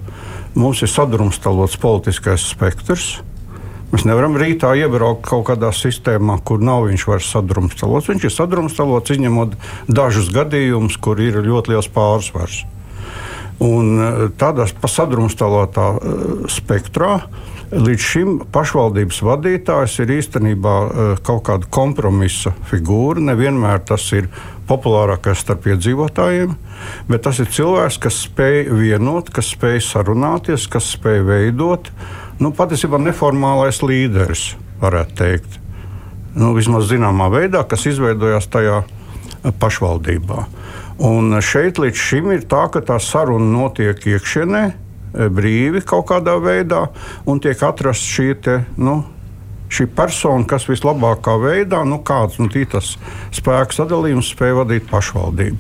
Mums 0.57 0.81
ir 0.85 0.91
sadrumstalots 0.91 1.77
politiskais 1.81 2.49
spektrs. 2.55 3.19
Mēs 3.93 4.07
nevaram 4.09 4.39
rītā 4.41 4.71
iebraukt 4.81 5.27
kaut 5.29 5.45
kādā 5.51 5.69
sistēmā, 5.77 6.39
kur 6.49 6.63
nav 6.65 6.87
viņš 6.89 7.03
vairs 7.11 7.29
sadrumstalots. 7.35 8.09
Viņš 8.09 8.25
ir 8.25 8.33
sadrumstalots, 8.33 9.13
izņemot 9.13 9.57
dažus 9.85 10.31
gadījumus, 10.33 10.97
kur 10.97 11.21
ir 11.21 11.43
ļoti 11.45 11.75
liels 11.75 11.91
pārsvars. 11.93 12.63
Un 13.63 14.01
eh, 14.01 14.23
tādā 14.41 14.65
sadrumstalotā 14.67 15.89
eh, 15.93 16.23
spektrā 16.51 17.19
līdz 17.73 18.05
šim 18.05 18.33
pašvaldības 18.53 19.21
vadītājs 19.25 19.99
ir 20.03 20.15
īstenībā 20.17 20.75
eh, 20.87 21.13
kaut 21.25 21.45
kāda 21.51 21.69
kompromisa 21.73 22.55
figūra. 22.71 23.23
Nevienmēr 23.29 23.85
tas 23.93 24.09
ir 24.17 24.31
populārākais 24.73 25.45
starp 25.45 25.69
iedzīvotājiem, 25.69 26.57
bet 27.13 27.25
tas 27.29 27.43
ir 27.43 27.53
cilvēks, 27.53 28.01
kas 28.03 28.25
spēj 28.25 28.71
vienot, 28.73 29.29
kas 29.35 29.53
spēj 29.53 29.83
sarunāties, 29.85 30.65
kas 30.73 30.95
spēj 30.97 31.25
veidot 31.29 31.93
nu, 32.41 32.53
patiesībā 32.57 33.01
neformālais 33.03 33.83
līderis, 33.85 34.53
varētu 34.81 35.19
teikt. 35.19 35.59
Nu, 36.33 36.55
vismaz 36.57 36.89
zināmā 36.89 37.29
veidā, 37.33 37.65
kas 37.69 37.85
izveidojās 37.91 38.49
tajā 38.53 38.83
pašvaldībā. 39.61 40.47
Un 41.03 41.35
šeit 41.45 41.81
līdz 41.83 41.99
šim 41.99 42.31
ir 42.33 42.47
tā, 42.49 42.67
ka 42.73 42.81
tā 42.85 42.99
saruna 43.03 43.49
notiek 43.51 43.99
iekšienē, 44.15 44.63
brīvi 45.13 45.83
kaut 45.85 46.07
kādā 46.09 46.39
veidā, 46.41 46.87
un 47.29 47.41
tiek 47.43 47.61
atrasta 47.67 48.09
šī 48.15 48.29
te, 48.45 48.59
nu, 48.81 49.03
šī 49.73 49.87
persona, 49.97 50.47
kas 50.49 50.67
vislabākā 50.69 51.37
veidā, 51.41 51.83
nu, 51.89 51.99
kāds 52.05 52.39
nu, 52.41 52.51
tas 52.73 52.95
spēku 53.35 53.77
sadalījums 53.77 54.33
spēja 54.35 54.59
vadīt 54.61 54.89
pašvaldību. 54.91 55.59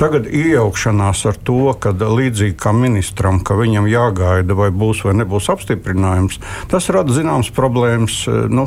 Tagad 0.00 0.28
iejaukšanās 0.28 1.24
ar 1.30 1.38
to, 1.46 1.72
ka 1.80 1.94
līdzīgi 1.94 2.56
kā 2.60 2.74
ministram, 2.76 3.40
ka 3.44 3.56
viņam 3.58 3.88
jāgaida, 3.90 4.56
vai 4.58 4.70
būs 4.74 5.04
vai 5.06 5.16
nebūs 5.20 5.48
apstiprinājums, 5.54 6.40
tas 6.70 6.90
rada 6.94 7.14
zināmas 7.14 7.50
problēmas 7.54 8.20
eh, 8.28 8.44
nu, 8.52 8.66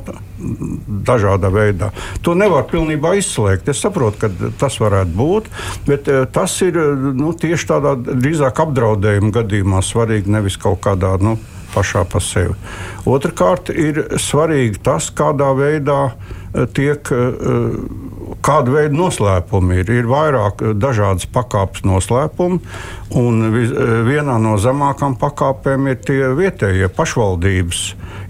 dažādā 1.07 1.51
veidā. 1.53 1.91
To 2.25 2.36
nevar 2.38 2.67
pilnībā 2.69 3.15
izslēgt. 3.19 3.69
Es 3.71 3.81
saprotu, 3.83 4.25
ka 4.25 4.51
tas 4.60 4.79
varētu 4.81 5.13
būt, 5.17 5.51
bet 5.89 6.10
eh, 6.12 6.25
tas 6.33 6.57
ir 6.65 6.79
nu, 7.17 7.33
tieši 7.38 7.69
tādā 7.69 7.93
drīzāk 8.07 8.65
apdraudējuma 8.65 9.33
gadījumā 9.41 9.83
svarīgi, 9.86 10.33
nevis 10.33 10.57
kaut 10.62 10.81
kādā. 10.86 11.15
Nu, 11.21 11.38
pašā 11.73 12.03
pa 12.10 12.21
sevi. 12.23 12.56
Otrakārt, 13.08 13.71
ir 13.71 14.03
svarīgi 14.21 14.82
tas, 14.84 15.10
kādā 15.15 15.51
veidā 15.58 16.01
eh, 16.12 16.65
tiek. 16.73 17.12
Eh, 17.12 17.77
kāda 18.47 18.71
veida 18.71 18.95
noslēpumi 18.95 19.82
ir? 19.82 19.91
Ir 19.91 20.10
vairāk 20.12 20.62
eh, 20.63 20.73
dažādas 20.77 21.27
pakāpes 21.34 21.86
noslēpumi, 21.88 22.60
un 23.17 23.47
vienā 24.08 24.38
no 24.43 24.58
zemākām 24.62 25.17
pakāpēm 25.19 25.91
ir 25.91 26.01
tie 26.03 26.21
vietējie 26.38 26.89
pašvaldības 26.95 27.84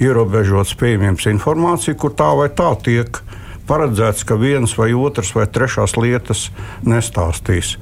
ierobežotas 0.03 0.75
pieejamības 0.77 1.29
informācija, 1.33 1.97
kur 1.97 2.13
tā 2.17 2.31
vai 2.37 2.49
tā 2.53 2.71
tiek 2.85 3.21
paredzēts, 3.67 4.23
ka 4.27 4.37
viens 4.39 4.73
vai 4.79 4.91
otrs 4.95 5.33
vai 5.35 5.47
trešās 5.51 5.97
lietas 5.99 6.47
nestāstīs. 6.87 7.75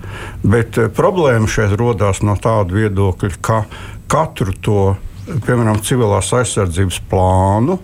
Bet 0.43 0.79
problēma 0.97 1.49
šeit 1.51 1.75
rodas 1.77 2.23
no 2.25 2.37
tāda 2.41 2.73
viedokļa, 2.73 3.35
ka 3.45 3.63
katru 4.11 4.55
to 4.65 4.81
piemēram, 5.25 5.81
civilās 5.85 6.31
aizsardzības 6.35 6.99
plānu 7.09 7.79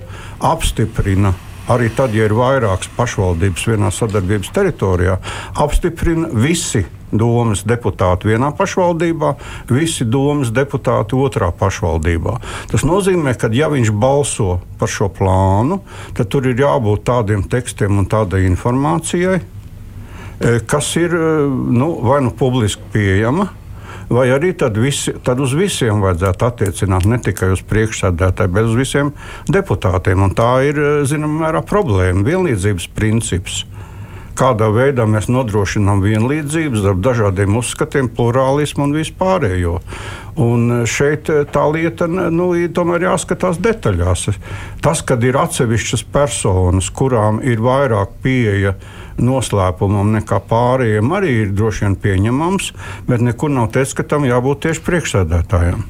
apstiprina 0.46 1.34
arī 1.72 1.92
tad, 1.96 2.16
ja 2.16 2.26
ir 2.28 2.36
vairākas 2.36 2.90
pašvaldības 2.98 3.68
vienā 3.70 3.92
sadarbības 3.94 4.50
teritorijā, 4.56 5.18
apstiprina 5.62 6.30
visi 6.34 6.84
domas 7.12 7.64
deputāti 7.68 8.30
vienā 8.32 8.52
pašvaldībā, 8.56 9.34
visi 9.72 10.08
domas 10.08 10.52
deputāti 10.56 11.18
otrā 11.20 11.52
pašvaldībā. 11.56 12.38
Tas 12.72 12.86
nozīmē, 12.88 13.36
ka 13.40 13.52
ja 13.56 13.70
viņš 13.72 13.92
balso 14.00 14.60
par 14.80 14.92
šo 14.92 15.10
plānu, 15.12 15.82
tad 16.18 16.32
tur 16.32 16.48
ir 16.48 16.60
jābūt 16.60 17.06
tādiem 17.08 17.46
tekstiem 17.52 18.00
un 18.00 18.08
tādai 18.10 18.46
informācijai, 18.50 19.40
eh, 19.42 20.60
kas 20.66 20.96
ir 21.00 21.16
eh, 21.16 21.48
nu, 21.52 21.94
vai 22.02 22.22
nu 22.24 22.32
publiski 22.32 22.84
pieejama 22.94 23.52
vai 24.12 24.28
arī 24.36 24.52
tad, 24.58 24.78
visi, 24.78 25.14
tad 25.24 25.40
uz 25.44 25.56
visiem 25.58 26.04
vajadzētu 26.04 26.48
attiecināt 26.48 27.08
ne 27.10 27.20
tikai 27.24 27.54
uz 27.56 27.64
priekšsēdētāju, 27.68 28.54
bet 28.54 28.70
uz 28.70 28.78
visiem 28.78 29.12
deputātiem. 29.52 30.24
Un 30.28 30.36
tā 30.38 30.54
ir 30.68 30.82
zināmā 31.10 31.48
mērā 31.48 31.66
problēma, 31.66 32.26
vienlīdzības 32.28 32.90
princips. 32.96 33.64
Kādā 34.38 34.70
veidā 34.72 35.04
mēs 35.12 35.28
nodrošinām 35.30 36.00
vienlīdzību 36.02 36.80
starp 36.80 37.02
dažādiem 37.04 37.58
uzskatiem, 37.60 38.08
plurālismu 38.16 38.88
un 38.88 38.96
vispārējo. 38.96 39.76
Un 40.42 40.86
šeit 40.88 41.28
tā 41.52 41.66
lieta 41.74 42.08
nu, 42.08 42.48
tomēr 42.74 43.10
jāskatās 43.10 43.60
detaļās. 43.62 44.30
Tas, 44.82 45.04
kad 45.04 45.24
ir 45.28 45.38
atsevišķas 45.38 46.06
personas, 46.16 46.90
kurām 46.96 47.42
ir 47.44 47.62
vairāk 47.62 48.16
pieeja 48.24 48.78
noslēpumam 49.20 50.14
nekā 50.18 50.40
pārējiem, 50.50 51.16
arī 51.18 51.34
ir 51.46 51.56
droši 51.56 51.88
vien 51.88 51.98
pieņemams, 52.04 52.72
bet 53.10 53.26
nekur 53.26 53.52
nav 53.54 53.72
teicis, 53.76 53.98
ka 53.98 54.08
tam 54.08 54.28
jābūt 54.30 54.68
tieši 54.68 54.86
priekšsēdētājiem. 54.88 55.84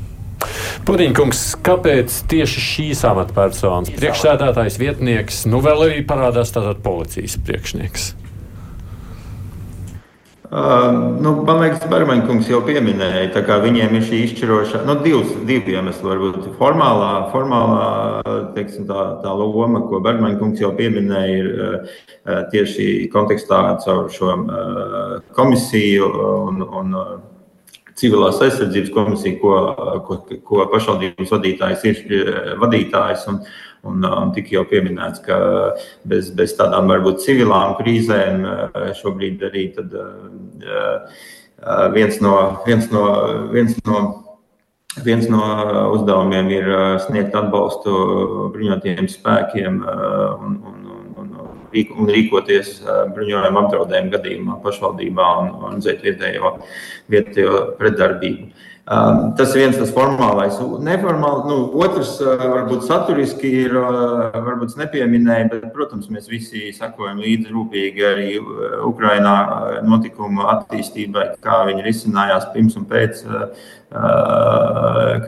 Puriņkungs, 0.87 1.41
kāpēc 1.65 2.15
tieši 2.31 2.63
šīs 2.65 3.03
amatpersonas, 3.11 3.91
priekšsēdētājs, 3.93 4.79
vietnieks, 4.81 5.43
nu 5.51 5.61
vēl 5.61 5.85
arī 5.85 5.99
parādās 6.07 6.53
tātad 6.55 6.81
policijas 6.81 7.37
priekšnieks? 7.45 8.07
Uh, 10.51 11.17
nu, 11.23 11.31
man 11.47 11.61
liekas, 11.61 11.85
Bermaņkungs 11.87 12.49
jau 12.51 12.57
pieminēja, 12.67 13.29
ka 13.47 13.61
viņiem 13.63 13.93
ir 13.95 14.01
šī 14.03 14.17
izšķirošā, 14.25 14.81
nu, 14.83 14.97
divas, 14.99 15.29
divi 15.47 15.77
iemesli. 15.77 16.09
Varbūt 16.09 16.49
formālā, 16.57 17.11
formālā 17.31 17.85
teiksim, 18.57 18.83
tā, 18.89 19.05
tā 19.23 19.31
loma, 19.31 19.79
ko 19.87 20.01
Bermaņkungs 20.03 20.59
jau 20.59 20.73
pieminēja, 20.75 21.37
ir 21.39 21.47
uh, 21.55 21.95
tieši 22.51 23.07
kontekstā 23.13 23.61
caur 23.85 24.11
šo 24.11 24.35
uh, 24.43 25.15
komisiju 25.39 26.11
un, 26.49 26.67
un 26.67 26.99
civilās 27.95 28.43
aizsardzības 28.43 28.91
komisija, 28.91 29.39
ko, 29.39 29.55
ko, 30.03 30.19
ko 30.51 30.67
pašvaldības 30.75 31.31
vadītājs 31.31 31.87
ir 31.93 32.31
vadītājs. 32.59 33.23
Un, 33.31 33.39
un, 33.87 34.05
un 34.05 34.33
tika 34.35 34.55
jau 34.57 34.65
pieminēts, 34.69 35.23
ka 35.25 35.37
bez, 36.07 36.31
bez 36.37 36.55
tādām 36.59 36.89
varbūt 36.91 37.23
civilām 37.25 37.77
krīzēm 37.79 38.43
šobrīd 39.01 39.45
arī 39.49 39.67
tad, 39.77 39.95
viens 41.95 42.19
no, 42.23 42.35
viens 42.67 42.91
no, 42.93 43.05
viens 43.53 43.79
no 43.87 44.01
Viens 44.99 45.29
no 45.31 45.39
uzdevumiem 45.95 46.49
ir 46.51 46.65
sniegt 47.05 47.35
atbalstu 47.37 47.91
bruņotajiem 48.51 49.07
spēkiem 49.07 49.77
un, 49.87 50.57
un, 50.67 50.81
un, 51.21 51.29
un 51.71 52.09
rīkoties 52.11 52.81
bruņojuma 53.15 53.63
apdraudējuma 53.63 54.11
gadījumā 54.17 54.57
pašvaldībā 54.65 55.27
un 55.43 55.53
organizēt 55.61 56.03
vietējo, 56.03 56.51
vietējo 57.15 57.61
pretdarbību. 57.79 58.49
Tas 58.85 59.51
viens 59.53 59.77
tas 59.77 59.91
formālais. 59.93 60.55
Neformāli, 60.81 61.43
nu, 61.51 61.57
otrs, 61.83 62.15
varbūt 62.21 62.87
saturiski 62.87 63.51
ir, 63.67 63.75
varbūt 63.77 64.73
nepieminēja, 64.79 65.51
bet, 65.51 65.67
protams, 65.75 66.09
mēs 66.11 66.25
visi 66.31 66.71
sakojam 66.73 67.21
līdzi 67.21 67.53
rūpīgi 67.53 68.07
arī 68.07 68.31
Ukrainā 68.87 69.35
notikumu 69.85 70.47
attīstībai, 70.55 71.27
kā 71.45 71.61
viņi 71.69 71.85
risinājās 71.85 72.49
pirms 72.55 72.79
un 72.81 72.89
pēc 72.89 73.23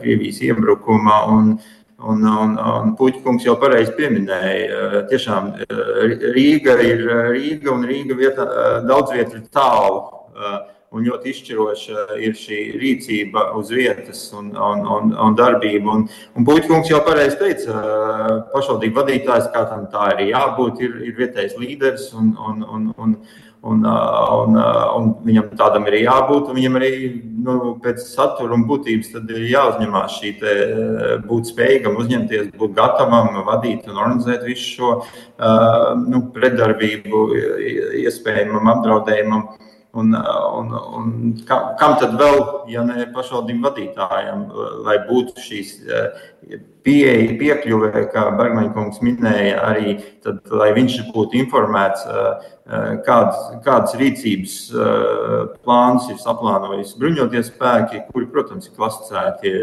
Krievijas 0.02 0.42
iebrukuma. 0.50 1.22
Un, 1.36 1.56
Un, 2.04 2.20
un, 2.26 2.50
un 2.58 2.90
Puķis 2.98 3.46
jau 3.46 3.54
pareizi 3.56 3.94
pieminēja, 3.96 5.06
tiešām 5.08 5.46
Rīga 6.34 6.74
ir 6.84 7.00
Rīga 7.30 7.70
un 7.72 7.86
Rīga 7.88 8.16
vieta, 8.18 8.44
daudz 8.84 9.14
vietu 9.14 9.38
ir 9.38 9.46
tālu 9.48 10.02
un 10.94 11.06
ļoti 11.08 11.32
izšķiroša 11.32 12.04
ir 12.22 12.36
šī 12.38 12.60
rīcība 12.80 13.48
uz 13.58 13.72
vietas 13.74 14.26
un, 14.36 14.52
un, 14.54 14.84
un, 14.96 15.14
un 15.26 15.38
darbība. 15.38 15.96
Un, 15.98 16.06
un 16.34 16.46
Puķis 16.46 16.92
jau 16.92 17.00
pareizi 17.06 17.40
teica, 17.40 17.80
pašvaldību 18.54 19.02
vadītājs, 19.02 19.50
kā 19.54 19.64
tam 19.70 19.88
tā 19.92 20.12
ir 20.14 20.28
jābūt, 20.30 20.84
ir, 20.86 21.00
ir 21.08 21.18
vietējais 21.18 21.58
līderis 21.60 22.12
un, 22.18 22.36
un, 22.50 22.62
un, 22.68 22.92
un, 22.98 23.18
Un, 23.64 23.80
un, 23.80 24.56
un 24.60 25.06
viņam 25.24 25.46
tādam 25.56 25.86
ir 25.88 25.94
jābūt, 26.02 26.50
viņam 26.52 26.74
arī 26.76 26.90
nu, 27.46 27.54
pēc 27.80 28.02
satura 28.10 28.52
un 28.52 28.66
būtības 28.68 29.14
ir 29.22 29.46
jāuzņemās 29.54 30.18
šī 30.18 30.32
būt 31.24 31.48
spējīgam, 31.48 31.96
uzņemties, 32.02 32.50
būt 32.60 32.74
gatavam, 32.76 33.38
vadīt 33.48 33.88
un 33.88 34.02
organizēt 34.02 34.44
visu 34.44 34.68
šo 34.68 34.90
nu, 36.02 36.26
pretdarbību, 36.36 37.22
iespējamam 38.04 38.68
apdraudējumam. 38.74 39.48
Un, 39.94 40.14
un, 40.58 40.72
un 40.98 41.10
kam, 41.46 41.74
kam 41.78 41.92
tad 42.00 42.16
vēl, 42.18 42.40
ja 42.72 42.82
ne 42.82 43.04
pašvaldību 43.14 43.62
vadītājiem, 43.68 44.40
lai 44.82 44.96
būtu 45.06 45.38
šīs 45.38 45.76
pieeja, 46.84 47.36
piekļuve, 47.38 47.92
kā 48.12 48.24
Bergmaņkungs 48.36 48.98
minēja, 49.06 49.60
arī 49.64 49.94
tad, 50.24 50.42
lai 50.50 50.72
viņš 50.76 50.98
būtu 51.14 51.38
informēts, 51.44 52.02
kādas, 53.06 53.38
kādas 53.64 53.94
rīcības 54.00 54.56
plāns 55.62 56.10
ir 56.10 56.20
saplānojis 56.20 56.94
bruņoties 57.00 57.52
spēki, 57.52 58.02
kuri, 58.10 58.28
protams, 58.34 58.68
ir 58.68 58.76
klasificēti, 58.76 59.54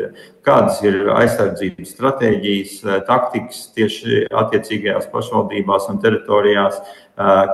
kādas 0.47 0.81
ir 0.85 1.11
aizsardzības 1.13 1.95
stratēģijas, 1.97 2.75
taktikas 3.09 3.63
tieši 3.77 4.25
attiecīgajās 4.31 5.11
pašvaldībās 5.13 5.89
un 5.91 6.01
teritorijās 6.01 6.81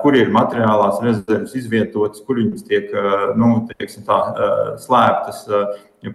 kur 0.04 0.16
ir 0.16 0.32
materiālās 0.34 1.02
rezerves 1.04 1.56
izvietotas, 1.58 2.22
kur 2.26 2.40
viņas 2.40 2.66
tiek 2.68 2.92
nu, 3.40 3.68
teiksim, 3.74 4.06
tā, 4.08 4.20
slēptas 4.84 5.46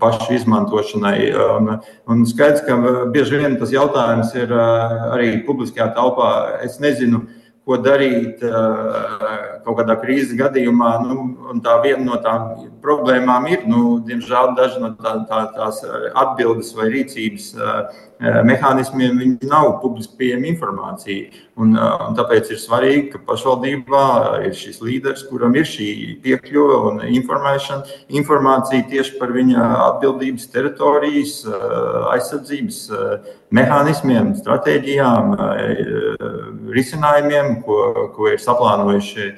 pašu 0.00 0.33
izmantošanai. 0.38 1.18
Un, 1.59 1.70
un 2.09 2.24
skaidrs, 2.28 2.64
ka 2.66 2.78
bieži 3.12 3.42
vien 3.42 3.59
tas 3.61 3.74
jautājums 3.74 4.33
ir 4.38 4.52
arī 4.55 5.35
publiskajā 5.46 5.90
telpā. 5.96 6.31
Es 6.64 6.78
nezinu, 6.83 7.24
ko 7.66 7.78
darīt 7.83 8.40
kaut 8.42 9.76
kādā 9.81 9.98
krīzes 10.00 10.38
gadījumā. 10.38 10.94
Nu, 11.07 11.59
tā 11.64 11.76
viena 11.85 12.07
no 12.07 12.22
tām 12.22 12.55
problēmām 12.83 13.47
ir, 13.51 13.66
nu, 13.71 13.99
diemžēl, 14.07 14.55
daži 14.59 14.83
no 14.83 14.92
tā, 14.99 15.16
tā, 15.29 15.42
tās 15.55 15.83
atbildes 16.12 16.73
vai 16.77 16.88
rīcības 16.92 17.53
mehānismiem 18.23 19.38
nav 19.51 19.81
publiski 19.83 20.18
pieejama 20.21 20.47
informācija. 20.53 21.31
Un, 21.59 21.75
un 21.77 22.14
tāpēc 22.16 22.53
ir 22.55 22.61
svarīgi, 22.62 23.09
ka 23.12 23.21
pašvaldībā 23.27 24.05
ir 24.47 24.55
šis 24.57 24.79
līderis, 24.85 25.25
kuram 25.29 25.57
ir 25.59 25.66
šī 25.68 25.88
piekļuve 26.23 26.79
un 26.90 27.03
informācija 27.11 28.87
tieši 28.92 29.18
par 29.18 29.35
viņa 29.35 29.66
atbildības 29.88 30.47
teritorijas, 30.55 31.35
aizsardzības 32.14 32.79
mehānismiem, 33.53 34.33
stratēģijām, 34.38 35.35
risinājumiem, 36.73 37.59
ko, 37.66 37.83
ko 38.14 38.31
ir 38.33 38.40
saplānojuši 38.40 39.29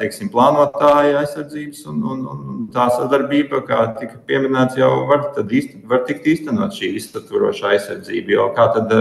teiksim, 0.00 0.30
plānotāji 0.32 1.14
aizsardzības 1.20 1.84
un, 1.92 2.00
un, 2.12 2.22
un 2.32 2.68
tā 2.74 2.88
sadarbība, 2.96 3.62
kā 3.68 3.84
tika 4.00 4.18
pieminēts, 4.26 4.78
jau 4.80 4.90
var, 5.06 5.28
īsti, 5.46 5.82
var 5.90 6.02
tikt 6.08 6.26
īstenot 6.32 6.74
šī 6.74 6.92
izsaturošā 6.98 7.74
aizsardzība. 7.76 8.34
Jo 8.34 8.48
kā, 8.56 8.66
tad, 8.74 8.94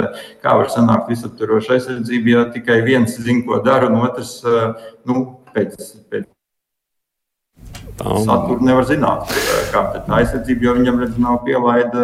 kā 0.44 0.56
var 0.62 0.70
sanākt 0.70 1.10
izsaturoša 1.16 1.80
aizsardzība, 1.80 2.36
ja 2.36 2.46
tikai 2.54 2.82
viens 2.86 3.18
zina, 3.18 3.46
ko 3.48 3.62
dara, 3.66 3.90
un 3.90 4.06
otrs 4.06 4.40
nu, 5.10 5.26
pēc, 5.56 5.80
pēc 6.14 6.30
Saturu 8.00 8.64
nevar 8.64 8.86
zināt, 8.88 9.32
kā 9.74 9.82
tā 9.96 10.20
aizsardzība, 10.20 10.66
jo 10.68 10.76
viņam 10.78 11.00
redz, 11.04 11.18
nav 11.22 11.40
pielaida 11.46 12.04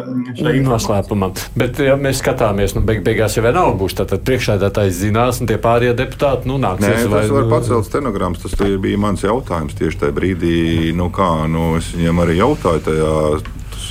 mm, 0.00 0.36
šai 0.38 0.54
noslēpumam. 0.64 1.34
Bet, 1.58 1.80
ja 1.84 1.96
mēs 2.00 2.22
skatāmies, 2.22 2.76
nu, 2.76 2.84
beig, 2.86 3.02
beigās 3.06 3.36
jau 3.38 3.44
nav 3.44 3.74
būs, 3.80 3.96
tad 3.98 4.14
priekšsēdētājs 4.24 5.02
zinās, 5.02 5.42
un 5.42 5.50
tie 5.50 5.58
pārējie 5.60 5.96
deputāti, 5.98 6.48
nu, 6.50 6.56
nāks. 6.62 6.84
Nē, 6.84 6.94
vai, 7.12 7.24
tas 7.26 7.34
var 7.34 7.50
pacelt 7.52 7.90
stenogrammas, 7.90 8.44
tas 8.44 8.56
bija 8.80 9.00
mans 9.00 9.24
jautājums 9.26 9.76
tieši 9.78 10.04
tajā 10.04 10.16
brīdī, 10.16 10.56
nu 10.96 11.10
kā, 11.14 11.30
nu, 11.50 11.74
es 11.80 11.92
viņiem 11.96 12.24
arī 12.24 12.40
jautāju 12.40 12.86
tajā 12.88 13.12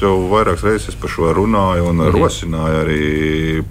jau 0.03 0.13
vairākas 0.31 0.65
reizes 0.67 0.97
par 0.99 1.11
šo 1.11 1.31
runāju 1.35 1.87
un 1.91 2.01
mhm. 2.01 2.17
rosināju 2.17 2.81
arī 2.83 3.05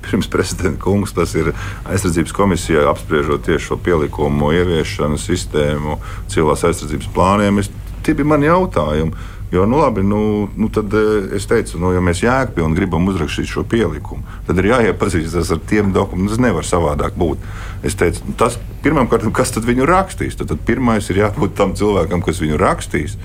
pirms 0.05 0.31
prezidenta 0.33 0.81
kungs. 0.83 1.14
Tas 1.16 1.35
ir 1.38 1.53
aizsardzības 1.88 2.35
komisijā 2.37 2.87
apspriežot 2.90 3.47
tieši 3.49 3.71
šo 3.71 3.79
pielikumu 3.85 4.53
ieviešanu 4.57 5.21
sistēmu 5.21 6.01
cilvēks 6.33 6.66
aizsardzības 6.71 7.12
plāniem. 7.14 7.62
Es, 7.62 7.71
tie 8.03 8.16
bija 8.18 8.33
mani 8.35 8.51
jautājumi. 8.51 9.31
Jo, 9.53 9.66
nu, 9.68 9.77
labi, 9.77 10.01
nu, 10.01 10.49
nu 10.57 10.71
tad 10.73 10.95
eh, 10.97 11.35
es 11.37 11.45
teicu, 11.45 11.77
nu, 11.77 11.90
ja 11.92 12.01
mēs 12.01 12.23
jēgpilni 12.25 12.73
gribam 12.73 13.05
uzrakstīt 13.12 13.51
šo 13.51 13.66
pielikumu, 13.68 14.25
tad 14.47 14.57
ir 14.62 14.71
jāiepazīstas 14.71 15.51
ar 15.53 15.61
tiem 15.68 15.90
dokumentiem. 15.92 16.31
Tas 16.33 16.40
nevar 16.40 16.64
savādāk 16.64 17.18
būt. 17.21 17.45
Es 17.85 17.99
teicu, 18.01 18.33
tas 18.40 18.57
pirmkārt, 18.81 19.29
kas 19.37 19.53
tad 19.53 19.68
viņu 19.68 19.85
rakstīs? 19.90 20.38
Tad, 20.40 20.49
tad 20.55 20.64
pirmais 20.64 21.11
ir 21.12 21.21
jābūt 21.21 21.53
tam 21.59 21.77
cilvēkam, 21.77 22.25
kas 22.25 22.40
viņu 22.40 22.57
rakstīs 22.64 23.18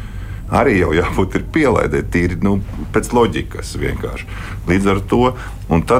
arī 0.52 0.80
jau 0.80 0.94
jābūt 0.96 1.40
pielaidē, 1.54 2.04
tīri 2.12 2.40
nu, 2.44 2.58
pēc 2.96 3.12
loģikas 3.16 3.76
vienkārši. 3.82 4.28
Līdz 4.68 4.92
ar 4.94 5.02
to 5.10 5.24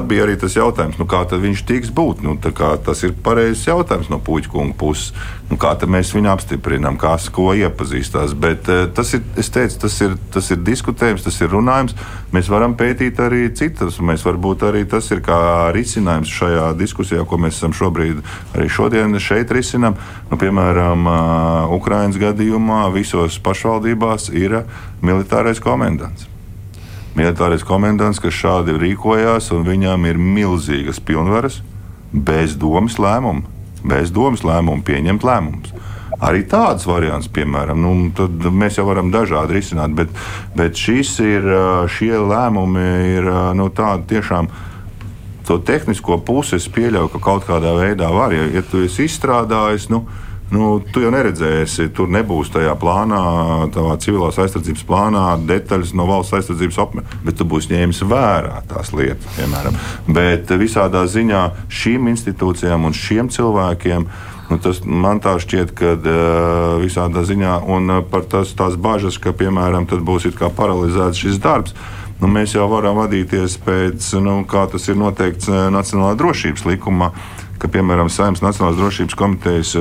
bija 0.08 0.24
arī 0.24 0.36
tas 0.40 0.54
jautājums, 0.56 0.96
nu, 0.96 1.04
kā 1.08 1.26
viņš 1.28 1.62
tiks 1.68 1.90
būt. 1.92 2.22
Nu, 2.24 2.36
tas 2.40 3.02
ir 3.04 3.12
pareizs 3.24 3.66
jautājums 3.68 4.08
no 4.08 4.16
puķa 4.24 4.48
kunga 4.52 4.76
puses. 4.80 5.12
Nu, 5.48 5.56
kā 5.60 5.74
mēs 5.88 6.12
viņu 6.12 6.28
apstiprinām, 6.32 6.96
kas 7.00 7.28
ko 7.32 7.52
iepazīstās. 7.56 8.34
Bet 8.36 8.68
uh, 8.72 8.86
tas 8.92 9.14
ir, 9.16 9.22
teicu, 9.52 9.78
tas 9.84 9.94
ir, 10.04 10.16
tas 10.32 10.48
ir 10.52 10.60
diskutējums, 10.64 11.24
tas 11.24 11.40
ir 11.40 11.52
runājums. 11.52 11.96
Mēs 12.32 12.48
varam 12.52 12.76
pētīt 12.80 13.20
arī 13.24 13.46
citas. 13.56 14.00
Mēs 14.00 14.24
varbūt 14.24 14.64
arī 14.68 14.84
tas 14.88 15.08
ir 15.12 15.20
kā 15.24 15.38
risinājums 15.76 16.32
šajā 16.32 16.66
diskusijā, 16.80 17.24
ko 17.28 17.40
mēs 17.40 17.60
esam 17.60 17.76
šobrīd 17.76 18.24
arī 18.56 18.68
šodien 18.72 19.16
šeit 19.20 19.52
risinām. 19.52 19.96
Nu, 20.28 20.40
piemēram, 20.40 21.08
uh, 21.08 21.76
Ukraiņas 21.76 22.20
gadījumā 22.24 22.86
visos 22.96 23.40
pašvaldībās 23.44 24.30
ir 24.38 24.60
militārais 25.02 25.62
komendants 25.62 26.28
militārais 27.18 27.64
komandants, 27.66 28.20
kas 28.22 28.36
šādi 28.36 28.76
rīkojās, 28.78 29.50
un 29.56 29.66
viņam 29.66 30.06
ir 30.08 30.20
milzīgas 30.22 31.00
pilnvaras 31.02 31.60
bez 32.12 32.56
domas 32.58 32.98
lēmumu, 33.00 33.44
bez 33.88 34.12
domas 34.14 34.44
lēmumu 34.46 34.84
pieņemt 34.86 35.26
lēmumus. 35.26 35.74
Arī 36.24 36.42
tāds 36.50 36.86
variants, 36.88 37.28
piemēram, 37.30 37.78
nu, 37.78 37.92
mēs 38.50 38.80
jau 38.80 38.88
varam 38.88 39.12
dažādi 39.14 39.54
risināt, 39.54 39.92
bet, 39.94 40.14
bet 40.58 40.78
ir, 41.22 41.46
šie 41.94 42.14
lēmumi 42.18 42.86
ir 43.18 43.28
nu, 43.54 43.68
tādi 43.70 44.16
tiešām. 44.16 44.50
To 45.46 45.60
tehnisko 45.64 46.18
pusi 46.26 46.58
es 46.58 46.66
pieļauju, 46.74 47.12
ka 47.12 47.20
kaut 47.22 47.46
kādā 47.46 47.70
veidā 47.78 48.10
var. 48.12 48.34
Ja, 48.34 48.48
ja 48.58 48.64
tu 48.66 48.82
esi 48.84 49.06
izstrādājis, 49.06 49.86
nu, 49.94 50.02
Nu, 50.48 50.78
tu 50.80 51.02
jau 51.04 51.10
neredzēsi, 51.12 51.90
tur 51.92 52.08
nebūs 52.08 52.48
tajā 52.54 52.72
plānā, 52.80 53.20
tavā 53.74 53.98
civilās 54.00 54.38
aizsardzības 54.40 54.86
plānā, 54.88 55.24
detaļas 55.48 55.92
no 55.98 56.06
valsts 56.08 56.38
aizsardzības 56.38 56.80
apmēra, 56.86 57.20
bet 57.26 57.36
tu 57.36 57.44
būsi 57.48 57.74
ņēmis 57.74 58.00
vērā 58.08 58.62
tās 58.70 58.94
lietas, 58.96 59.28
piemēram. 59.36 59.76
Bet 60.08 60.48
visādā 60.56 61.04
ziņā 61.04 61.44
šīm 61.68 62.08
institūcijām 62.14 62.88
un 62.88 62.96
šiem 62.96 63.32
cilvēkiem 63.34 64.08
Nu, 64.48 64.56
tas 64.64 64.78
man 64.80 65.18
tā 65.20 65.34
šķiet, 65.36 65.74
ka 65.76 65.90
uh, 65.92 66.78
visādā 66.80 67.20
ziņā, 67.28 67.58
un 67.68 67.90
uh, 67.92 67.98
par 68.08 68.24
tas, 68.32 68.54
tās 68.56 68.78
bažas, 68.80 69.18
ka, 69.20 69.34
piemēram, 69.36 69.84
būs 69.84 70.24
paralizēts 70.56 71.20
šis 71.20 71.36
darbs, 71.44 71.74
nu, 72.22 72.30
mēs 72.32 72.54
jau 72.56 72.64
varam 72.72 72.96
vadīties 72.96 73.58
pēc, 73.66 74.08
nu, 74.24 74.38
kā 74.48 74.64
tas 74.72 74.88
ir 74.88 74.96
noteikts 74.96 75.52
Nacionālajā 75.52 76.16
drošības 76.22 76.64
likumā, 76.64 77.10
ka, 77.60 77.68
piemēram, 77.68 78.08
Saimnes 78.08 78.40
Nacionālās 78.40 78.80
drošības 78.80 79.20
komitejas 79.20 79.74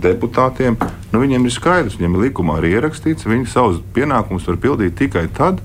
deputātiem, 0.00 0.76
nu, 1.12 1.20
viņiem 1.22 1.46
ir 1.46 1.54
skaidrs, 1.54 1.98
viņiem 1.98 2.16
ir 2.16 2.26
likumā 2.28 2.58
arī 2.58 2.74
ierakstīts, 2.76 3.28
viņi 3.28 3.50
savus 3.50 3.80
pienākumus 3.94 4.48
var 4.50 4.58
pildīt 4.62 4.96
tikai 4.98 5.26
tad, 5.34 5.60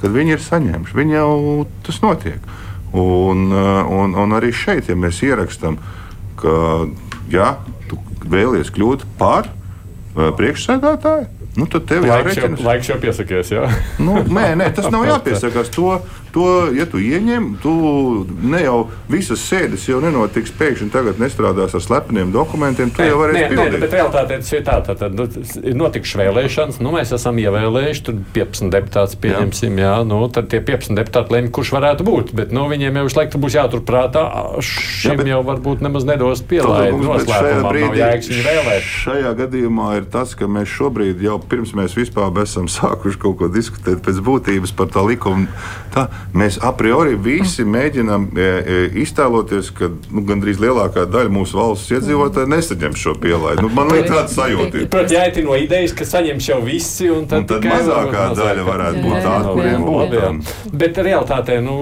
kad 0.00 0.12
viņi 0.14 0.36
ir 0.36 0.44
saņēmuši. 0.44 0.96
Viņi 0.96 1.16
jau 1.16 1.66
tas 1.86 2.00
notiek. 2.04 2.52
Un, 2.90 3.50
un, 3.54 4.16
un 4.18 4.36
arī 4.36 4.50
šeit, 4.56 4.88
ja 4.90 4.96
mēs 4.98 5.20
ierakstām, 5.24 5.78
ka 6.40 6.54
ja, 7.30 7.52
tu 7.88 8.00
vēlies 8.26 8.72
kļūt 8.74 9.06
par 9.20 9.50
priekšsēdētāju, 10.14 11.39
nu, 11.58 11.66
tad 11.70 11.86
tev 11.90 12.06
jāreķina. 12.06 12.58
Laiks 12.62 12.90
jau 12.90 12.96
piesakies, 13.02 13.52
jā? 13.54 13.66
nu, 14.02 14.20
nē, 14.22 14.52
nē, 14.60 14.70
tas 14.76 14.90
nav 14.92 15.06
jāpiesakās. 15.10 15.70
To, 15.74 15.98
to, 16.34 16.46
ja 16.76 16.86
tu 16.90 17.00
ieņem, 17.02 17.48
tu 17.62 17.72
ne 18.46 18.62
jau 18.62 18.76
visas 19.10 19.42
sēdes 19.42 19.88
jau 19.90 19.98
nenotiks 20.02 20.52
pēkšņi 20.58 20.90
tagad 20.94 21.18
nestrādās 21.22 21.74
ar 21.74 21.84
slepeniem 21.84 22.30
dokumentiem. 22.34 22.92
Tu 22.94 23.02
nē, 23.02 23.08
jau 23.10 23.18
varēsi 23.22 23.50
pildīt. 23.50 23.74
Nē, 23.74 23.82
bet 23.82 23.96
realitāte 23.98 24.38
ir 24.38 24.64
tā, 24.66 24.78
tā, 24.86 24.96
tā, 25.00 25.10
nu, 25.14 25.26
ir 25.64 25.78
notikušas 25.78 26.20
vēlēšanas, 26.22 26.80
nu, 26.84 26.94
mēs 26.94 27.14
esam 27.16 27.40
ievēlējuši, 27.42 28.04
tur 28.06 28.20
15 28.36 28.74
deputātus 28.76 29.18
pieņemsim, 29.24 29.80
jā, 29.82 29.90
jā 29.96 30.06
nu, 30.06 30.20
tad 30.32 30.50
tie 30.52 30.62
15 30.64 30.98
deputāti 31.00 31.34
lemj, 31.34 31.50
kurš 31.56 31.74
varētu 31.76 32.06
būt, 32.06 32.34
bet, 32.38 32.54
nu, 32.54 32.68
viņiem 32.70 33.00
jau 33.02 33.06
laiku 33.20 33.42
būs 33.42 33.58
jāturprātā, 33.58 34.24
šim 34.62 35.16
jā, 35.16 35.18
bet, 35.18 35.32
jau 35.32 35.42
varbūt 35.50 35.82
nemaz 35.84 36.06
nedos 36.08 36.44
jēgas 37.98 38.30
viņu 38.30 38.46
vēlēt. 38.46 38.88
Šajā 39.00 39.34
gadījumā 39.42 39.90
ir 39.98 40.08
tas, 40.12 40.36
ka 40.38 40.48
mēs 40.50 40.70
šobrīd 40.70 41.22
jau 41.24 41.39
pirms 41.50 41.72
mēs 41.76 41.96
vispār 41.98 42.32
esam 42.42 42.68
sākuši 42.70 43.20
kaut 43.20 43.38
ko 43.40 43.48
diskutēt 43.52 44.02
pēc 44.04 44.20
būtības 44.24 44.72
par 44.76 44.90
tā 44.92 45.04
likumu, 45.06 45.46
tā, 45.94 46.06
mēs 46.36 46.58
a 46.62 46.72
priori 46.76 47.16
visi 47.20 47.64
mēģinām 47.64 48.26
e, 48.30 48.40
e, 48.40 48.80
iztēloties, 49.04 49.72
ka 49.76 49.90
nu, 49.90 50.24
gandrīz 50.28 50.60
lielākā 50.62 51.06
daļa 51.10 51.32
mūsu 51.34 51.58
valsts 51.60 51.94
iedzīvotāji 51.96 52.52
nesaņem 52.54 52.98
šo 52.98 53.16
pielaidu. 53.22 53.66
Nu, 53.66 53.72
man 53.76 53.92
liekas, 53.94 54.12
tāds 54.16 54.36
sajūta. 54.38 54.84
Protams, 54.90 55.16
jāiet 55.16 55.40
no 55.46 55.56
idejas, 55.58 55.94
ka 55.96 56.08
saņems 56.08 56.50
jau 56.52 56.60
visi, 56.64 57.10
un 57.12 57.28
tad, 57.30 57.44
un 57.44 57.50
tad 57.50 57.70
mazākā 57.70 58.26
daļa 58.38 58.66
varētu 58.68 59.06
būt 59.06 59.24
tāda, 59.26 59.54
kuriem 59.56 59.86
būtu. 59.88 60.76
Bet 60.80 61.00
realitātē, 61.04 61.60
nu, 61.64 61.78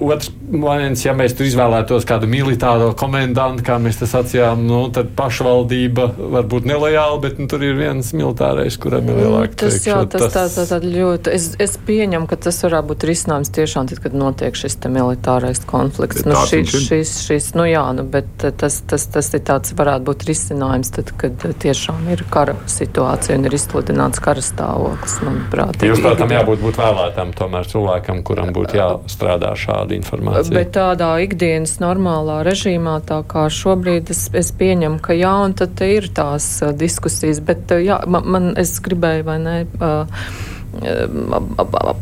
otrs 0.00 0.30
variants, 0.48 1.02
ja 1.04 1.14
mēs 1.16 1.34
tur 1.36 1.48
izvēlētos 1.48 2.06
kādu 2.08 2.28
militāro 2.30 2.90
komendantu, 2.98 3.64
kā 3.66 3.78
mēs 3.82 4.00
te 4.00 4.08
sacījām, 4.08 4.64
nu, 4.68 4.80
tad 4.94 5.12
pašvaldība 5.18 6.08
var 6.34 6.48
būt 6.50 6.68
nelojāla, 6.68 7.20
bet 7.22 7.40
nu, 7.40 7.48
tur 7.50 7.64
ir 7.66 7.76
viens 7.78 8.12
militārais, 8.38 8.78
kuram 8.78 9.08
ir 9.08 9.18
lielāka 9.18 9.56
tas, 9.64 9.78
jā, 9.86 9.98
tas, 10.06 10.32
tas, 10.32 10.54
tā, 10.54 10.64
tā, 10.66 10.78
tā 10.78 10.78
ļoti. 10.82 11.32
Es, 11.34 11.48
es 11.58 11.76
pieņemu, 11.86 12.28
ka 12.28 12.36
tas 12.36 12.62
varētu 12.64 12.88
būt 12.88 13.06
risinājums 13.08 13.50
tiešām 13.54 13.88
tad, 13.90 14.00
kad 14.04 14.14
notiek 14.14 14.54
šis 14.54 14.78
militārais 14.88 15.60
konflikts. 15.66 16.22
Bet 16.22 16.30
nu, 16.30 16.38
šis, 16.46 16.74
šis, 16.86 17.14
šis, 17.26 17.50
nu, 17.58 17.66
jā, 17.68 17.84
nu, 17.96 18.04
bet 18.04 18.28
tas, 18.38 18.80
tas, 18.86 19.06
tas 19.10 19.30
ir 19.34 19.42
tāds 19.46 19.74
varētu 19.76 20.06
būt 20.08 20.26
risinājums, 20.28 20.92
tad, 20.94 21.12
kad 21.18 21.46
tiešām 21.64 22.08
ir 22.12 22.24
kara 22.30 22.56
situācija 22.70 23.38
un 23.38 23.48
ir 23.48 23.58
izsludināts 23.58 24.22
kara 24.22 24.44
stāvoklis. 24.44 25.18
Manuprāt, 25.26 25.82
Jūs, 25.88 26.02
protams, 26.04 26.36
jābūt 26.38 26.62
būt 26.62 26.80
vēlētam 26.80 27.34
tomēr 27.36 27.68
cilvēkam, 27.68 28.22
kuram 28.26 28.52
būtu 28.56 28.78
jāstrādā 28.78 29.54
šāda 29.58 29.96
informācija. 29.98 30.54
Bet 30.54 30.72
tādā 30.76 31.10
ikdienas 31.24 31.78
normālā 31.82 32.40
režīmā, 32.46 32.98
tā 33.08 33.20
kā 33.28 33.48
šobrīd 33.52 34.12
es, 34.14 34.28
es 34.36 34.52
pieņemu, 34.58 35.00
ka 35.02 35.16
jā, 35.18 35.34
un 35.48 35.56
tad 35.58 35.80
ir 35.84 36.08
tās 36.14 36.46
diskusijas, 36.78 37.40
bet 37.44 37.72
jā, 37.82 37.98
man, 38.10 38.27
man 38.28 38.52
es 38.60 38.76
gribēju 38.84 39.26
vai 39.28 39.38
ne. 39.42 39.56
Uh, 39.80 40.06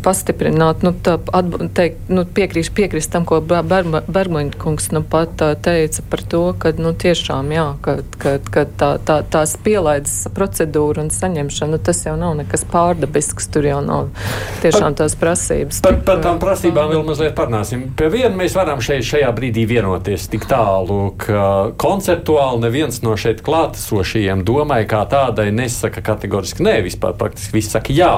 pastiprināt, 0.02 0.82
nu, 0.84 0.92
tā, 0.92 1.16
teikt, 1.76 2.08
nu, 2.12 2.24
piekrīst, 2.36 2.72
piekrīst 2.76 3.12
tam, 3.12 3.24
ko 3.28 3.38
Bergmaņa 3.40 4.58
kungs 4.60 4.90
nu, 4.94 5.02
pat 5.06 5.38
teica 5.62 6.02
par 6.10 6.22
to, 6.26 6.42
ka 6.58 6.72
nu, 6.78 6.92
tiešām 6.92 7.52
jā, 7.54 7.66
ka, 7.84 7.96
ka, 8.20 8.36
ka 8.42 8.66
tā, 8.66 8.90
tā, 9.06 9.20
tās 9.32 9.54
pielaides 9.62 10.16
procedūra 10.34 11.04
un 11.04 11.12
saņemšana, 11.14 11.76
nu, 11.76 11.80
tas 11.82 12.02
jau 12.06 12.16
nav 12.18 12.34
nekas 12.40 12.66
pārdabisks, 12.72 13.48
tur 13.54 13.68
jau 13.68 13.80
nav 13.86 14.10
tiešām 14.64 14.98
tās 14.98 15.16
prasības. 15.18 15.80
Par, 15.86 16.00
par 16.06 16.22
tām 16.24 16.40
prasībām 16.42 16.90
vēl 16.92 17.06
mazliet 17.06 17.36
parunāsim. 17.38 17.86
Pie 17.96 18.10
viena 18.12 18.34
mēs 18.36 18.56
varam 18.58 18.82
šeit 18.84 19.06
šajā 19.06 19.30
brīdī 19.36 19.66
vienoties 19.70 20.28
tik 20.32 20.48
tālu, 20.50 21.12
ka 21.22 21.72
konceptuāli 21.80 22.66
neviens 22.66 23.00
no 23.06 23.16
šeit 23.20 23.44
klātesošajiem 23.46 24.44
domai 24.46 24.82
kā 24.90 25.04
tādai 25.10 25.48
nesaka 25.54 26.02
kategoriski 26.04 26.66
nē, 26.66 26.78
vispār 26.86 27.16
praktiski 27.18 27.60
viss 27.60 27.74
saka 27.76 27.94
jā. 27.94 28.12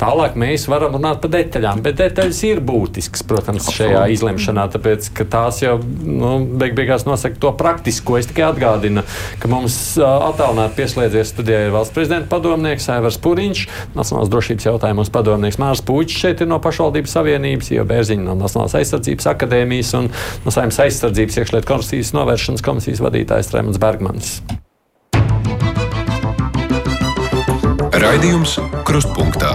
Tālāk 0.00 0.34
mēs 0.38 0.66
varam 0.70 0.96
runāt 0.96 1.20
par 1.22 1.30
detaļām, 1.30 1.82
bet 1.84 2.00
detaļas 2.00 2.40
ir 2.48 2.60
būtiskas, 2.66 3.22
protams, 3.28 3.68
šajā 3.74 4.06
izlemšanā, 4.14 4.66
tāpēc 4.74 5.06
ka 5.14 5.26
tās 5.30 5.60
jau 5.62 5.76
nu, 5.78 6.32
beig 6.58 6.74
beigās 6.74 7.06
nosaka 7.06 7.38
to 7.40 7.52
praktisko. 7.54 8.18
Es 8.18 8.28
tikai 8.30 8.48
atgādinu, 8.48 9.04
ka 9.42 9.50
mums 9.50 9.76
attālināti 10.02 10.80
pieslēdzies 10.80 11.30
studijā 11.34 11.66
ir 11.68 11.74
valsts 11.74 11.94
prezidenta 11.94 12.30
padomnieks 12.32 12.90
Aivars 12.96 13.20
Puriņš, 13.22 13.64
Nacionālās 13.94 14.32
drošības 14.32 14.68
jautājumos 14.70 15.12
padomnieks 15.14 15.60
Mārs 15.62 15.84
Puķis 15.86 16.24
šeit 16.24 16.42
ir 16.42 16.50
no 16.50 16.58
pašvaldības 16.64 17.14
savienības, 17.18 17.70
jo 17.76 17.86
Bērziņa 17.88 18.26
no 18.26 18.36
Nacionālās 18.42 18.74
aizsardzības 18.80 19.30
akadēmijas 19.34 19.94
un 20.00 20.10
no 20.44 20.54
Saimnes 20.54 20.80
aizsardzības 20.88 21.40
iekšlietu 21.42 21.70
komisijas 21.70 22.14
novēršanas 22.18 22.66
komisijas 22.66 23.04
vadītājs 23.04 23.54
Rēmons 23.54 23.80
Bergmans. 23.82 24.36
Raidījums 28.04 28.58
Krustpunktā. 28.84 29.54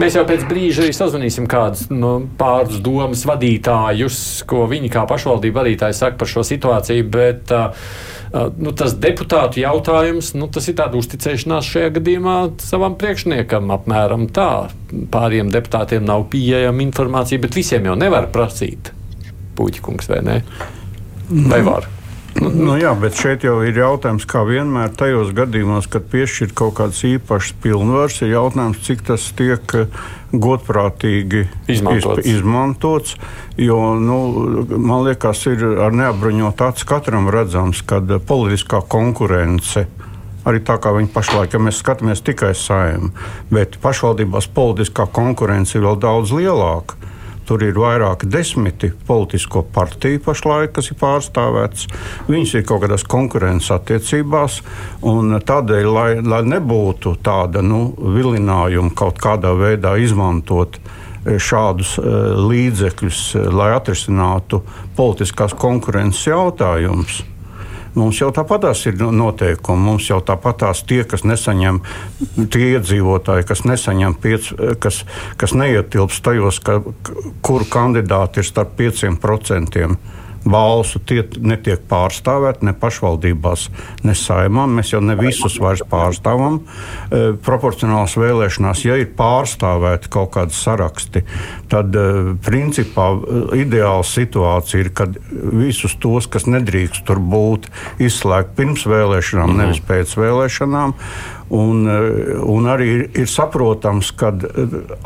Mēs 0.00 0.14
jau 0.16 0.22
pēc 0.24 0.46
brīža 0.48 0.84
arī 0.84 0.94
sazvanīsim 0.96 1.44
kādus 1.50 1.88
nu, 1.92 2.14
pāris 2.40 2.78
domas 2.80 3.26
vadītājus, 3.28 4.20
ko 4.48 4.64
viņi 4.70 4.88
kā 4.92 5.02
pašvaldību 5.10 5.58
vadītāji 5.58 5.98
saka 5.98 6.16
par 6.20 6.30
šo 6.30 6.44
situāciju. 6.46 7.04
Bet, 7.12 7.52
uh, 7.52 7.76
nu, 8.56 8.72
tas 8.76 8.94
deputātu 8.96 9.60
jautājums, 9.60 10.32
nu, 10.38 10.48
tas 10.52 10.70
ir 10.72 10.78
tāds 10.80 10.96
uzticēšanās 11.02 11.68
šajā 11.74 11.92
gadījumā 11.98 12.38
savam 12.64 12.96
priekšniekam. 13.00 13.68
Apmēram 13.76 14.30
tā. 14.32 14.50
Pāriem 15.12 15.52
deputātiem 15.52 16.08
nav 16.08 16.30
pieejama 16.32 16.86
informācija, 16.86 17.42
bet 17.44 17.60
visiem 17.60 17.90
jau 17.90 17.98
nevar 18.00 18.30
prasīt. 18.32 18.94
Puķikungs 19.60 20.08
vai 20.14 20.24
ne? 20.24 20.42
Vai 21.28 21.60
var? 21.66 21.99
Nu, 22.40 22.48
nu, 22.56 22.74
jā, 22.80 22.94
bet 22.96 23.18
šeit 23.20 23.44
jau 23.44 23.58
ir 23.66 23.76
jautājums, 23.76 24.24
kā 24.28 24.40
vienmēr 24.48 24.94
tajos 24.96 25.34
gadījumos, 25.36 25.88
kad 25.92 26.06
piešķir 26.08 26.54
kaut 26.56 26.78
kādas 26.78 27.02
īpašas 27.04 27.58
pilnvaras, 27.60 28.16
ir 28.24 28.32
jautājums, 28.32 28.80
cik 28.86 29.04
tas 29.10 29.26
tiek 29.36 29.74
eh, 29.76 30.00
godprātīgi 30.32 31.44
izmantots. 31.68 32.24
Iz, 32.24 32.38
izmantots 32.38 33.16
jo, 33.60 33.78
nu, 34.00 34.18
man 34.76 35.04
liekas, 35.04 35.44
ir 35.50 35.64
ar 35.84 35.92
neapbruņotu 35.96 36.66
acu 36.70 36.88
katram 36.88 37.28
redzams, 37.32 37.82
ka 37.84 38.00
politiskā 38.00 38.80
konkurence 38.88 39.86
arī 40.48 40.62
tā 40.64 40.78
kā 40.80 40.94
viņi 40.96 41.12
pašlaik, 41.12 41.52
ja 41.52 41.60
mēs 41.60 41.82
skatāmies 41.82 42.24
tikai 42.24 42.54
saimē, 42.56 43.12
bet 43.52 43.76
pašvaldībās 43.82 44.48
politiskā 44.56 45.04
konkurence 45.12 45.76
ir 45.76 45.84
vēl 45.84 46.00
daudz 46.00 46.32
lielāka. 46.32 46.96
Tur 47.50 47.64
ir 47.66 47.74
vairāki 47.74 48.28
desmiti 48.30 48.92
politisko 49.08 49.64
partiju 49.74 50.20
pašlaik, 50.22 50.70
kas 50.76 50.92
ir 50.92 50.98
pārstāvēts. 51.00 51.88
Viņas 52.28 52.52
ir 52.54 52.62
kaut 52.68 52.84
kādās 52.84 53.02
konkurences 53.10 53.72
attiecībās. 53.74 54.60
Tādēļ, 55.50 55.88
lai, 55.90 56.12
lai 56.22 56.40
nebūtu 56.46 57.16
tāda 57.26 57.64
nu, 57.66 57.88
vilinājuma 57.98 58.94
kaut 58.94 59.18
kādā 59.18 59.50
veidā 59.58 59.96
izmantot 59.98 60.78
e, 60.78 61.40
šādus 61.42 61.96
uh, 61.98 62.38
līdzekļus, 62.38 63.24
e, 63.34 63.44
lai 63.50 63.72
atrisinātu 63.74 64.62
politiskās 64.94 65.58
konkurences 65.58 66.30
jautājumus. 66.30 67.24
Mums 67.94 68.20
jau 68.20 68.30
tāpatās 68.34 68.84
ir 68.86 69.00
noteikumi. 69.00 69.82
Mums 69.88 70.06
jau 70.10 70.20
tāpatās 70.22 70.84
tie, 70.86 71.02
kas 71.08 71.24
nesaņem, 71.26 71.80
tie 72.52 72.72
iedzīvotāji, 72.76 73.46
kas 73.48 73.64
nesaņem, 73.66 74.16
piec, 74.22 74.52
kas, 74.82 75.02
kas 75.40 75.56
neietilpst 75.58 76.22
tajos, 76.24 76.60
ka, 76.64 76.80
kuru 77.46 77.66
kandidāti 77.70 78.44
ir 78.44 78.50
starp 78.50 78.76
5% 78.78 79.88
balsu 80.44 81.00
tie 81.04 81.22
netiek 81.40 81.82
pārstāvēti 81.90 82.66
ne 82.68 82.74
pašvaldībās, 82.76 83.66
ne 84.06 84.14
saimā. 84.16 84.66
Mēs 84.70 84.94
jau 84.94 85.02
ne 85.04 85.16
visus 85.18 85.58
vairs 85.60 85.82
pārstāvam. 85.90 86.60
E, 86.60 87.22
proporcionālās 87.44 88.16
vēlēšanās, 88.20 88.84
ja 88.86 88.98
ir 89.00 89.12
pārstāvēti 89.18 90.12
kaut 90.12 90.32
kādi 90.36 90.56
saraksti, 90.56 91.24
tad 91.72 91.96
e, 91.96 92.06
principā 92.44 93.10
e, 93.16 93.42
ideāla 93.64 94.06
situācija 94.06 94.84
ir, 94.84 94.92
kad 94.96 95.18
visus 95.30 95.96
tos, 96.00 96.30
kas 96.30 96.48
nedrīkst 96.50 97.04
tur 97.08 97.20
būt, 97.20 97.68
izslēgt 98.00 98.56
pirms 98.58 98.86
vēlēšanām, 98.88 99.52
mm. 99.52 99.60
nevis 99.64 99.84
pēc 99.86 100.16
vēlēšanām. 100.20 100.96
Un, 101.50 101.82
un 102.46 102.66
arī 102.70 102.84
ir, 102.94 103.00
ir 103.24 103.26
saprotams, 103.26 104.12
ka 104.14 104.28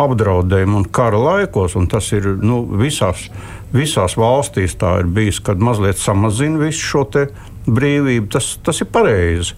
apdraudējumi 0.05 0.77
un 0.77 0.85
kara 0.93 1.17
laikos, 1.17 1.73
un 1.81 1.89
tas 1.89 2.11
ir 2.13 2.35
nu, 2.45 2.59
visās 2.69 3.31
visās 3.75 4.19
valstīs 4.21 4.79
tā 4.81 5.01
ir 5.03 5.11
bijis, 5.11 5.43
kad 5.45 5.63
mazliet 5.63 6.01
samazina 6.01 6.63
visu 6.67 6.93
šo 6.93 7.05
brīvība, 7.65 8.29
tas, 8.35 8.55
tas 8.65 8.81
ir 8.83 8.89
pareizi. 8.93 9.55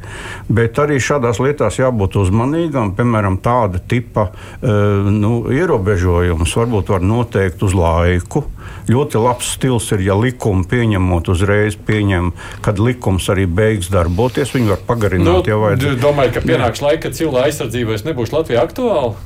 Bet 0.53 0.79
arī 0.83 0.99
šādās 1.03 1.41
lietās 1.43 1.81
jābūt 1.81 2.19
uzmanīgam. 2.21 2.95
Piemēram, 2.99 3.41
tāda 3.43 3.81
tipa 3.83 4.29
uh, 4.31 5.09
nu, 5.11 5.47
ierobežojums 5.53 6.57
varbūt 6.61 6.93
var 6.95 7.07
noteikt 7.07 7.65
uz 7.67 7.75
laiku. 7.77 8.45
Ļoti 8.91 9.23
labs 9.23 9.53
stils 9.57 9.91
ir, 9.95 10.05
ja 10.07 10.17
likumu 10.19 10.67
pieņemot 10.71 11.31
uzreiz, 11.35 11.79
pieņem, 11.87 12.33
kad 12.63 12.83
likums 12.83 13.31
arī 13.33 13.47
beigs 13.51 13.91
darboties. 13.93 14.55
Viņi 14.55 14.75
var 14.75 14.85
pagarināt, 14.87 15.43
nu, 15.43 15.51
ja 15.51 15.61
vajag. 15.61 15.89
Domāju, 16.03 16.37
ka 16.37 16.45
pienāks 16.47 16.85
laiks, 16.85 17.07
kad 17.07 17.19
cilvēka 17.19 17.51
aizsardzība 17.51 17.95
vairs 17.95 18.07
nebūs 18.07 18.35
Latvijā 18.35 18.63
aktuāla 18.67 19.17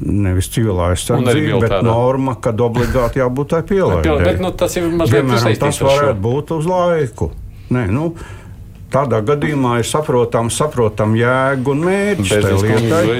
nevis 0.00 0.50
civilā 0.52 0.90
aizsardzība, 0.92 1.60
bet 1.62 1.76
norma, 1.86 2.36
kad 2.42 2.60
obligāti 2.60 3.22
jābūt 3.22 3.54
tai 3.54 3.62
pielaidai. 3.66 4.34
Nu, 4.42 4.52
tas 4.52 4.76
ir 4.76 4.90
mazliet 4.90 5.22
Piemēram, 5.22 5.54
tas 5.62 5.80
varētu 5.84 6.24
būt 6.26 6.52
uz 6.58 6.68
laiku. 6.70 7.30
Nē, 7.72 7.86
nu, 7.90 8.10
Tādā 8.86 9.18
gadījumā 9.26 9.80
ir 9.80 9.86
saprotama 9.88 10.52
saprotam 10.54 11.16
jēga 11.18 11.72
un 11.72 11.80
mērķis. 11.82 12.30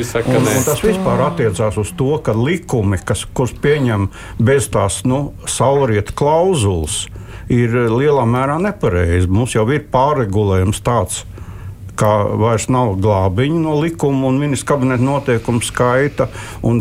Saka, 0.06 0.30
un, 0.38 0.46
un 0.46 0.62
tas 0.64 0.82
vispār 0.84 1.22
attiecās 1.26 1.76
uz 1.82 1.90
to, 1.98 2.12
ka 2.22 2.36
likumi, 2.38 3.00
kas, 3.02 3.24
kurus 3.34 3.56
pieņem 3.64 4.06
bez 4.38 4.70
tās 4.72 5.00
nu, 5.10 5.34
saulrieta 5.50 6.14
klauzulas, 6.16 7.08
ir 7.50 7.74
lielā 7.90 8.22
mērā 8.30 8.60
nepareizi. 8.62 9.26
Mums 9.26 9.56
jau 9.58 9.66
ir 9.74 9.82
pārregulējums 9.90 10.80
tāds, 10.86 11.24
ka 11.98 12.12
vairs 12.38 12.68
nav 12.72 12.94
glābiņu 13.02 13.60
no 13.62 13.76
likuma 13.80 14.28
un 14.30 14.40
ministra 14.40 14.74
kabineta 14.74 15.04
noteikumu 15.04 15.64
skaita. 15.64 16.28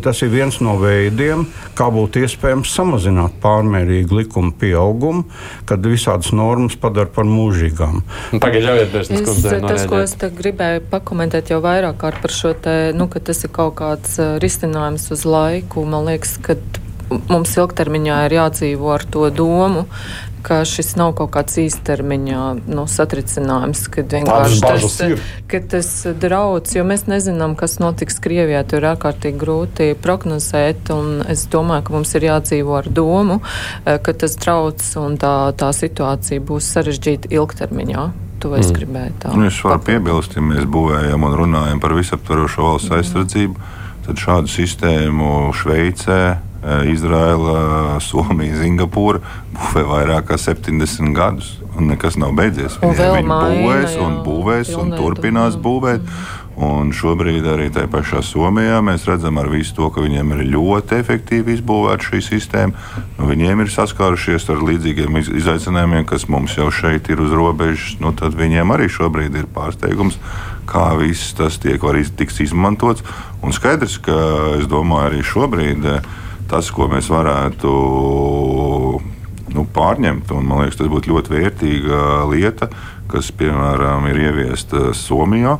Tas 0.05 0.21
ir 0.21 0.31
viens 0.33 0.57
no 0.63 0.75
veidiem, 0.81 1.45
kā 1.77 1.87
būtu 1.93 2.23
iespējams 2.25 2.73
samazināt 2.75 3.39
pārmērīgu 3.43 4.19
likuma 4.19 4.53
pieaugumu, 4.59 5.25
kad 5.69 5.85
visādas 5.85 6.31
normas 6.35 6.77
padara 6.79 7.09
par 7.11 7.27
mūžīgām. 7.29 8.03
Pagaidiet, 8.43 8.93
tas, 8.93 9.85
ko 9.89 10.01
es 10.03 10.15
gribēju 10.15 10.85
pakomentēt 10.91 11.53
jau 11.53 11.61
vairāk 11.63 11.99
kārt 12.01 12.21
par 12.23 12.33
šo 12.33 12.53
te, 12.53 12.75
nu, 12.97 13.09
ka 13.11 13.23
tas 13.23 13.43
ir 13.45 13.53
kaut 13.55 13.77
kāds 13.79 14.19
uh, 14.21 14.35
risinājums 14.43 15.09
uz 15.15 15.25
laiku. 15.27 15.85
Man 15.89 16.09
liekas, 16.09 16.37
ka 16.43 16.57
mums 17.29 17.53
ilgtermiņā 17.57 18.21
ir 18.27 18.39
jādzīvo 18.39 18.93
ar 18.95 19.05
to 19.11 19.29
domu, 19.33 19.85
ka 20.45 20.59
šis 20.67 20.93
nav 20.99 21.15
kaut 21.17 21.31
kāds 21.33 21.57
īstermiņā 21.57 22.41
nu, 22.69 22.85
satricinājums, 22.89 23.85
kad 23.93 24.11
vienkārši 24.13 24.59
tas, 24.61 24.97
ka 25.49 25.61
tas 25.73 25.89
drauds, 26.21 26.75
jo 26.77 26.83
mēs 26.85 27.07
nezinām, 27.09 27.55
kas 27.57 27.79
notiks 27.81 28.21
Krievijā, 28.21 28.61
tur 28.69 28.83
ir 28.83 28.91
ārkārtīgi 28.91 29.41
grūti 29.41 29.89
prognozēt, 30.01 30.91
un 30.93 31.23
es 31.31 31.47
domāju, 31.51 31.87
ka 31.87 31.95
mums 31.97 32.13
ir 32.19 32.27
jādzīvo 32.29 32.77
ar 32.77 32.89
domu, 33.01 33.39
eh, 33.85 33.97
ka 33.97 34.13
tas 34.13 34.37
drauds 34.37 34.93
un 35.01 35.17
tā, 35.21 35.33
tā 35.57 35.71
situācija 35.73 36.45
būs 36.45 36.69
sarežģīta 36.77 37.33
ilgtermiņā. 37.33 38.05
To 38.43 38.53
es 38.53 38.69
mm. 38.69 38.75
gribēju 38.77 39.13
tā. 39.23 39.33
Nu, 39.33 39.47
es 39.49 39.57
varu 39.65 39.81
piebilst, 39.87 40.35
ja 40.37 40.43
mēs 40.45 40.67
būvējam 40.69 41.23
un 41.25 41.37
runājam 41.39 41.79
par 41.81 41.95
visaptvarošo 41.97 42.67
valsts 42.67 42.91
mm. 42.91 42.99
aizsardzību, 42.99 43.69
tad 44.05 44.21
šādu 44.21 44.51
sistēmu 44.51 45.31
Šveicē, 45.57 46.19
Izraela, 46.89 47.99
Somija, 48.01 48.57
Singapūra 48.57 49.21
būvē 49.53 49.83
vairāk 49.89 50.31
kā 50.31 50.39
70 50.41 51.13
gadus. 51.15 51.51
Nekas 51.75 52.15
nav 52.15 52.31
beidzies. 52.37 52.79
Viņi 52.81 53.27
būvēs 53.27 53.99
un 53.99 54.17
būvēs 54.25 54.73
un 54.79 54.95
turpinās 54.95 55.59
būvēt. 55.59 56.09
Un 56.55 56.93
šobrīd 56.95 57.43
arī 57.51 57.67
tajā 57.75 57.89
pašā 57.91 58.21
Somijā 58.23 58.77
mēs 58.79 59.03
redzam 59.09 59.41
to, 59.75 59.89
ka 59.91 59.99
viņiem 59.99 60.31
ir 60.37 60.43
ļoti 60.53 60.95
efektīvi 61.01 61.57
izbūvēta 61.57 62.07
šī 62.07 62.21
sistēma. 62.23 62.85
Nu, 63.17 63.27
viņiem 63.27 63.65
ir 63.65 63.73
saskārušies 63.73 64.47
ar 64.53 64.63
līdzīgiem 64.63 65.19
izaicinājumiem, 65.19 66.05
kas 66.07 66.29
mums 66.31 66.55
jau 66.55 66.71
šeit 66.71 67.11
ir 67.11 67.19
uz 67.19 67.35
robežas. 67.35 67.99
Nu, 67.99 68.15
tad 68.15 68.39
viņiem 68.39 68.71
arī 68.71 68.87
šobrīd 68.87 69.35
ir 69.35 69.51
pārsteigums, 69.51 70.15
kā 70.65 70.93
viss 70.95 71.35
tas 71.35 71.59
tiek 71.59 71.83
tiks 72.15 72.39
izmantots. 72.39 73.03
Un 73.43 73.51
skaidrs, 73.51 73.99
ka 73.99 74.15
es 74.55 74.71
domāju, 74.71 75.11
arī 75.11 75.25
šobrīd 75.27 75.91
tas, 76.49 76.69
ko 76.73 76.87
mēs 76.91 77.09
varētu 77.11 77.71
nu, 79.55 79.65
pārņemt. 79.75 80.31
Un, 80.35 80.47
man 80.49 80.63
liekas, 80.63 80.79
tas 80.79 80.91
būtu 80.91 81.13
ļoti 81.13 81.33
vērtīga 81.35 82.01
lieta, 82.31 82.69
kas, 83.11 83.31
piemēram, 83.35 84.07
ir 84.11 84.21
ieviesta 84.27 84.91
Somijā, 84.97 85.57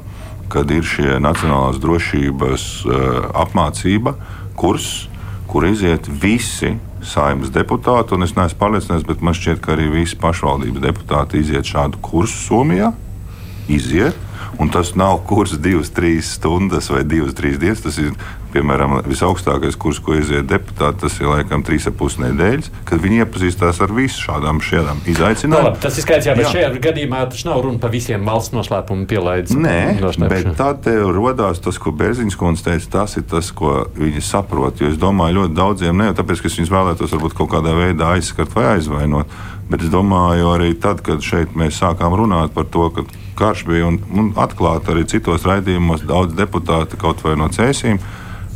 kad 0.52 0.72
ir 0.72 0.86
šie 0.86 1.18
nacionālās 1.24 1.80
drošības 1.82 2.68
uh, 2.86 2.98
apmācība 3.46 4.16
kurs, 4.60 5.08
kur 5.50 5.66
iziet 5.68 6.08
visi 6.10 6.76
saimnes 7.06 7.52
deputāti. 7.54 8.18
Es 8.26 8.36
neesmu 8.38 8.60
pārliecināts, 8.62 9.08
bet 9.08 9.24
man 9.26 9.38
šķiet, 9.38 9.62
ka 9.64 9.74
arī 9.76 9.90
visi 9.94 10.18
pašvaldības 10.22 10.86
deputāti 10.86 11.42
iziet 11.42 11.68
šādu 11.70 12.02
kursu 12.06 12.40
Somijā. 12.46 12.94
Iziet, 13.66 14.18
Un 14.58 14.70
tas 14.72 14.94
nav 14.96 15.20
kurs 15.28 15.58
divas, 15.60 15.90
trīs 15.92 16.30
stundas 16.38 16.88
vai 16.92 17.04
divas, 17.04 17.36
trīs 17.36 17.58
dienas. 17.60 17.82
Tas 17.84 17.98
ir 18.00 18.14
piemēram 18.56 19.02
visaugstākais 19.06 19.78
kurs, 19.80 20.02
ko 20.04 20.18
iziet 20.18 20.48
deputāti. 20.50 21.04
Tas 21.06 21.20
ir 21.20 21.30
laikam 21.30 21.64
trīs 21.68 21.86
ar 21.90 21.96
pus 22.00 22.18
nedēļas, 22.22 22.72
kad 22.88 23.04
viņi 23.04 23.22
iepazīstās 23.26 23.82
ar 23.84 23.94
visu 23.96 24.24
šādām 24.26 24.62
šādām 24.64 25.02
izaicinājumiem. 25.10 25.74
No, 25.74 25.82
tas 25.82 25.98
ir 25.98 26.06
skaidrs, 26.06 26.30
jā, 26.30 26.36
bet 26.38 26.48
jā. 26.48 26.52
šajā 26.56 26.70
gadījumā 26.84 27.24
tas 27.32 27.46
nav 27.48 27.62
runa 27.66 27.82
par 27.82 27.92
visiem 27.94 28.26
valsts 28.28 28.54
noslēpumu 28.56 29.08
pielaidēm. 29.10 29.66
Nē, 29.66 29.80
bet 30.30 30.52
tad 30.58 30.84
tev 30.86 31.12
rodās 31.16 31.62
tas, 31.64 31.80
ko 31.82 31.94
Bērziņš 31.96 32.38
kundze 32.40 32.66
teica, 32.70 32.92
tas 33.00 33.18
ir 33.20 33.26
tas, 33.30 33.52
ko 33.56 33.86
viņi 33.98 34.24
saprot. 34.26 34.82
Jo 34.82 34.92
es 34.94 35.00
domāju, 35.02 35.42
ļoti 35.42 35.58
daudziem 35.58 35.98
ne 35.98 36.10
jau 36.10 36.18
tāpēc, 36.22 36.44
ka 36.44 36.54
viņus 36.54 36.74
vēlētos 36.74 37.16
varbūt 37.16 37.38
kaut 37.38 37.52
kādā 37.56 37.76
veidā 37.78 38.16
aizskart 38.16 38.56
vai 38.56 38.76
aizvainot. 38.76 39.32
Bet 39.70 39.82
es 39.82 39.90
domāju, 39.90 40.52
arī 40.54 40.76
tad, 40.78 41.02
kad 41.06 41.24
šeit 41.26 41.56
mēs 41.58 41.80
sākām 41.82 42.14
runāt 42.14 42.54
par 42.54 42.68
to, 42.70 42.90
ka 42.94 43.06
karš 43.36 43.66
bija 43.68 43.88
un, 43.90 43.98
un 44.14 44.30
atklāti 44.38 44.94
arī 44.94 45.08
citos 45.10 45.48
raidījumos 45.48 46.06
daudz 46.06 46.38
deputāti 46.38 47.00
kaut 47.02 47.24
vai 47.26 47.34
no 47.40 47.50
cēsīm, 47.52 47.98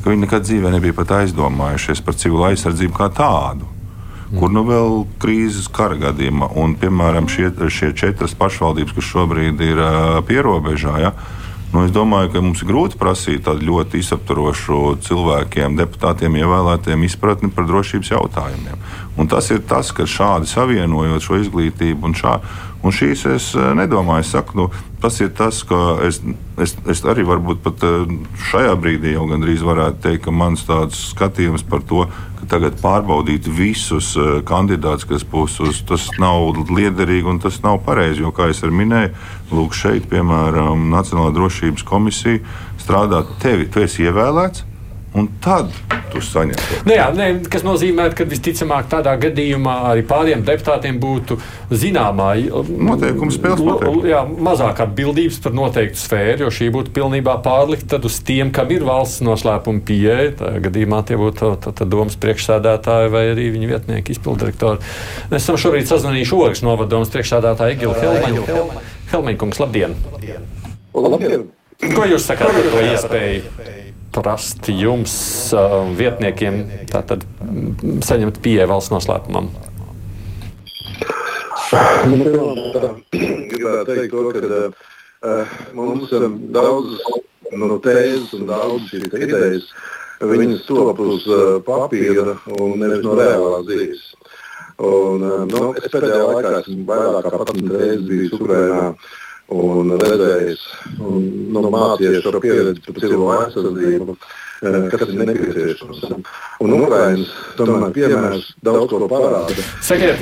ka 0.03 0.11
viņi 0.11 0.25
nekad 0.25 0.47
dzīvē 0.47 0.71
nebija 0.75 0.95
pat 0.97 1.17
aizdomājušies 1.21 2.03
par 2.05 2.17
civil 2.19 2.45
aizsardzību 2.51 2.95
kā 2.95 3.09
tādu. 3.13 3.67
Kur 4.29 4.51
nu 4.53 4.61
vēl 4.61 5.07
krīzes 5.17 5.65
kara 5.73 5.97
gadījumā, 5.97 6.51
un 6.61 6.75
piemēram 6.77 7.25
šie, 7.31 7.49
šie 7.73 7.95
četras 7.97 8.35
pašvaldības, 8.37 8.93
kas 8.93 9.07
šobrīd 9.09 9.63
ir 9.65 9.81
uh, 9.81 10.19
pierobežā, 10.27 10.99
ja, 11.01 11.15
Nu, 11.69 11.83
es 11.85 11.91
domāju, 11.93 12.31
ka 12.33 12.41
mums 12.41 12.63
ir 12.63 12.69
grūti 12.71 12.97
prasīt 12.97 13.43
tādu 13.45 13.67
ļoti 13.67 13.99
izsaptvarošu 14.01 14.95
cilvēkiem, 15.05 15.75
deputātiem, 15.77 16.39
ievēlētiem 16.41 17.03
izpratni 17.05 17.51
par 17.53 17.67
drošības 17.69 18.09
jautājumiem. 18.15 18.79
Un 19.21 19.29
tas 19.29 19.51
ir 19.53 19.61
tas, 19.69 19.91
ka 19.93 20.07
šādi 20.09 20.49
savienojot 20.49 21.21
šo 21.21 21.37
izglītību 21.43 22.09
un 22.09 22.17
šādu 22.17 22.49
Un 22.79 22.93
šīs 22.95 23.25
es 23.27 23.49
eh, 23.59 23.71
nedomāju, 23.75 24.23
es 24.23 24.29
saku, 24.31 24.55
nu, 24.55 24.65
tas 25.03 25.17
ir 25.19 25.33
tas, 25.35 25.57
ka 25.67 25.97
es, 26.07 26.21
es, 26.63 26.77
es 26.87 27.01
arī 27.03 27.25
varbūt 27.27 27.59
pat 27.65 27.83
eh, 27.83 28.13
šajā 28.51 28.77
brīdī 28.79 29.17
jau 29.17 29.25
gandrīz 29.27 29.65
varētu 29.67 29.99
teikt, 30.05 30.23
ka 30.27 30.31
mans 30.31 30.63
tāds 30.67 31.01
skatījums 31.09 31.65
par 31.67 31.83
to, 31.89 32.05
ka 32.39 32.47
tagad 32.55 32.79
pārbaudīt 32.79 33.51
visus 33.51 34.13
eh, 34.15 34.39
kandidātus, 34.47 35.09
kas 35.11 35.27
būs 35.27 35.59
uz, 35.67 35.83
tas 35.89 36.07
nav 36.23 36.55
liederīgi 36.71 37.27
un 37.33 37.43
tas 37.43 37.59
nav 37.65 37.81
pareizi. 37.83 38.23
Jo, 38.23 38.31
kā 38.35 38.47
jau 38.53 38.71
minēju, 38.71 39.11
lūk, 39.51 39.75
šeit, 39.75 40.07
piemēram, 40.11 40.87
Nacionālā 40.93 41.35
drošības 41.35 41.83
komisija 41.83 42.39
strādā 42.79 43.25
tevi, 43.43 43.67
tu 43.67 43.83
esi 43.83 44.07
ievēlēts 44.07 44.68
un 45.17 45.29
tad 45.41 45.71
tu 46.09 46.21
saņem 46.23 46.57
to. 46.57 46.79
Nu 46.87 46.95
jā, 46.95 47.07
ne, 47.15 47.27
kas 47.51 47.63
nozīmē, 47.65 48.09
ka 48.17 48.25
visticamāk 48.29 48.89
tādā 48.91 49.13
gadījumā 49.21 49.75
arī 49.91 50.03
pāriem 50.09 50.43
deputātiem 50.45 50.99
būtu 51.01 51.37
zināmā 51.69 52.31
noteikuma 52.67 53.33
spēles 53.33 53.63
noteikumi. 53.65 54.09
Jā, 54.09 54.23
mazāk 54.49 54.81
atbildības 54.85 55.39
par 55.43 55.55
noteiktu 55.57 56.01
sfēru, 56.01 56.45
jo 56.45 56.53
šī 56.59 56.69
būtu 56.75 56.93
pilnībā 56.95 57.37
pārlikta 57.45 58.01
uz 58.09 58.19
tiem, 58.25 58.53
kam 58.55 58.73
ir 58.73 58.85
valsts 58.87 59.23
noslēpuma 59.25 59.83
pieeja. 59.85 60.33
Tajā 60.41 60.63
gadījumā 60.69 61.03
tie 61.09 61.19
būtu 61.19 61.53
domas 61.89 62.17
priekšsēdētāji 62.21 63.13
vai 63.13 63.25
arī 63.33 63.49
viņa 63.55 63.71
vietnieki, 63.73 64.17
izpildirektori. 64.17 64.81
Mēs 65.33 65.45
esam 65.45 65.59
šobrīd 65.61 65.89
sazvanījuši 65.89 66.37
Ogas 66.39 66.65
novadomas 66.65 67.13
priekšsēdētāju 67.13 67.77
Egilu 67.77 67.95
Helmaņu. 67.97 68.45
Helmaņkungs, 69.13 69.61
labdien! 69.61 69.95
Labdien! 70.93 71.49
Ko 71.79 72.03
jūs 72.09 72.25
sakāt 72.27 72.51
par 72.51 72.73
to 72.73 72.83
iespēju? 72.83 73.97
Prast 74.15 74.69
jums, 74.73 75.13
uh, 75.55 75.81
vietniekiem, 75.97 76.61
tātad 76.91 77.25
mm, 77.43 77.99
saņemt 78.05 78.41
pieeja 78.43 78.67
valsts 78.69 78.93
noslēpumam? 78.93 79.49
Nu, 82.09 82.17
gribētu 83.13 83.85
teikt, 83.93 84.13
to, 84.13 84.31
ka 84.33 84.61
uh, 85.29 85.57
mums 85.77 86.13
um, 86.17 86.37
daudzas 86.55 87.03
no 87.53 87.77
tēzes 87.83 88.33
un 88.37 88.47
daudzas 88.49 89.07
idejas 89.13 89.69
viņas 90.19 90.65
top 90.67 90.99
uz 91.03 91.27
uh, 91.29 91.59
papīra 91.63 92.35
un 92.57 92.79
nevis 92.81 93.05
no 93.05 93.15
reālās 93.19 93.67
dzīves. 93.69 94.03
Un, 94.79 95.23
uh, 95.23 95.45
nu, 95.47 95.63
es 95.77 95.87
pēdējā 95.91 96.19
laikā 96.25 96.53
esmu 96.61 96.85
vairāk 96.87 97.27
kā 97.27 97.41
11 97.45 97.73
reizes 97.75 98.05
bijis 98.07 98.35
Ukrainā 98.39 98.85
un 99.53 99.95
redzējis 99.97 100.65
un 101.01 101.29
nu, 101.53 101.63
mācījies 101.73 102.25
šo 102.25 102.41
pieredzi 102.43 102.83
par 102.85 102.99
cilvēku 103.03 103.29
aizsardzību, 103.35 104.15
eh, 104.15 104.81
kas 104.93 105.05
ir 105.07 105.21
nepieciešams. 105.23 106.03
Un 106.61 106.75
Ukraiņas 106.79 107.31
tomēr 107.57 107.95
piemērs 107.95 108.51
daudz 108.65 108.91
ko 108.91 109.07
parāda. 109.09 109.65
Sakiet, 109.85 110.21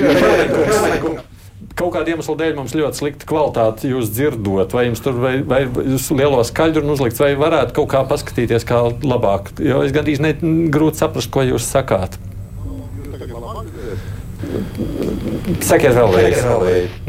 kaut 1.78 1.92
kāda 1.94 2.14
iemesla 2.14 2.36
dēļ 2.40 2.56
mums 2.58 2.74
ļoti 2.76 3.02
slikta 3.02 3.28
kvalitāte 3.28 3.90
jūs 3.92 4.10
dzirdot, 4.14 4.72
vai 4.74 4.88
jums 4.88 5.02
tur 5.04 5.18
vai, 5.20 5.34
vai 5.42 5.60
jūs 5.66 6.08
lielo 6.16 6.40
skaļru 6.46 6.86
uzlikt, 6.94 7.20
vai 7.22 7.34
varētu 7.38 7.76
kaut 7.78 7.92
kā 7.92 8.02
paskatīties, 8.08 8.66
kā 8.68 8.80
labāk. 9.04 9.52
Jo 9.62 9.84
es 9.86 9.94
gandrīz 9.94 10.22
ne, 10.24 10.34
grūti 10.72 11.02
saprast, 11.04 11.30
ko 11.34 11.44
jūs 11.46 11.68
sakāt. 11.68 12.18
Sakiet 15.64 15.96
vēlreiz. 15.96 16.44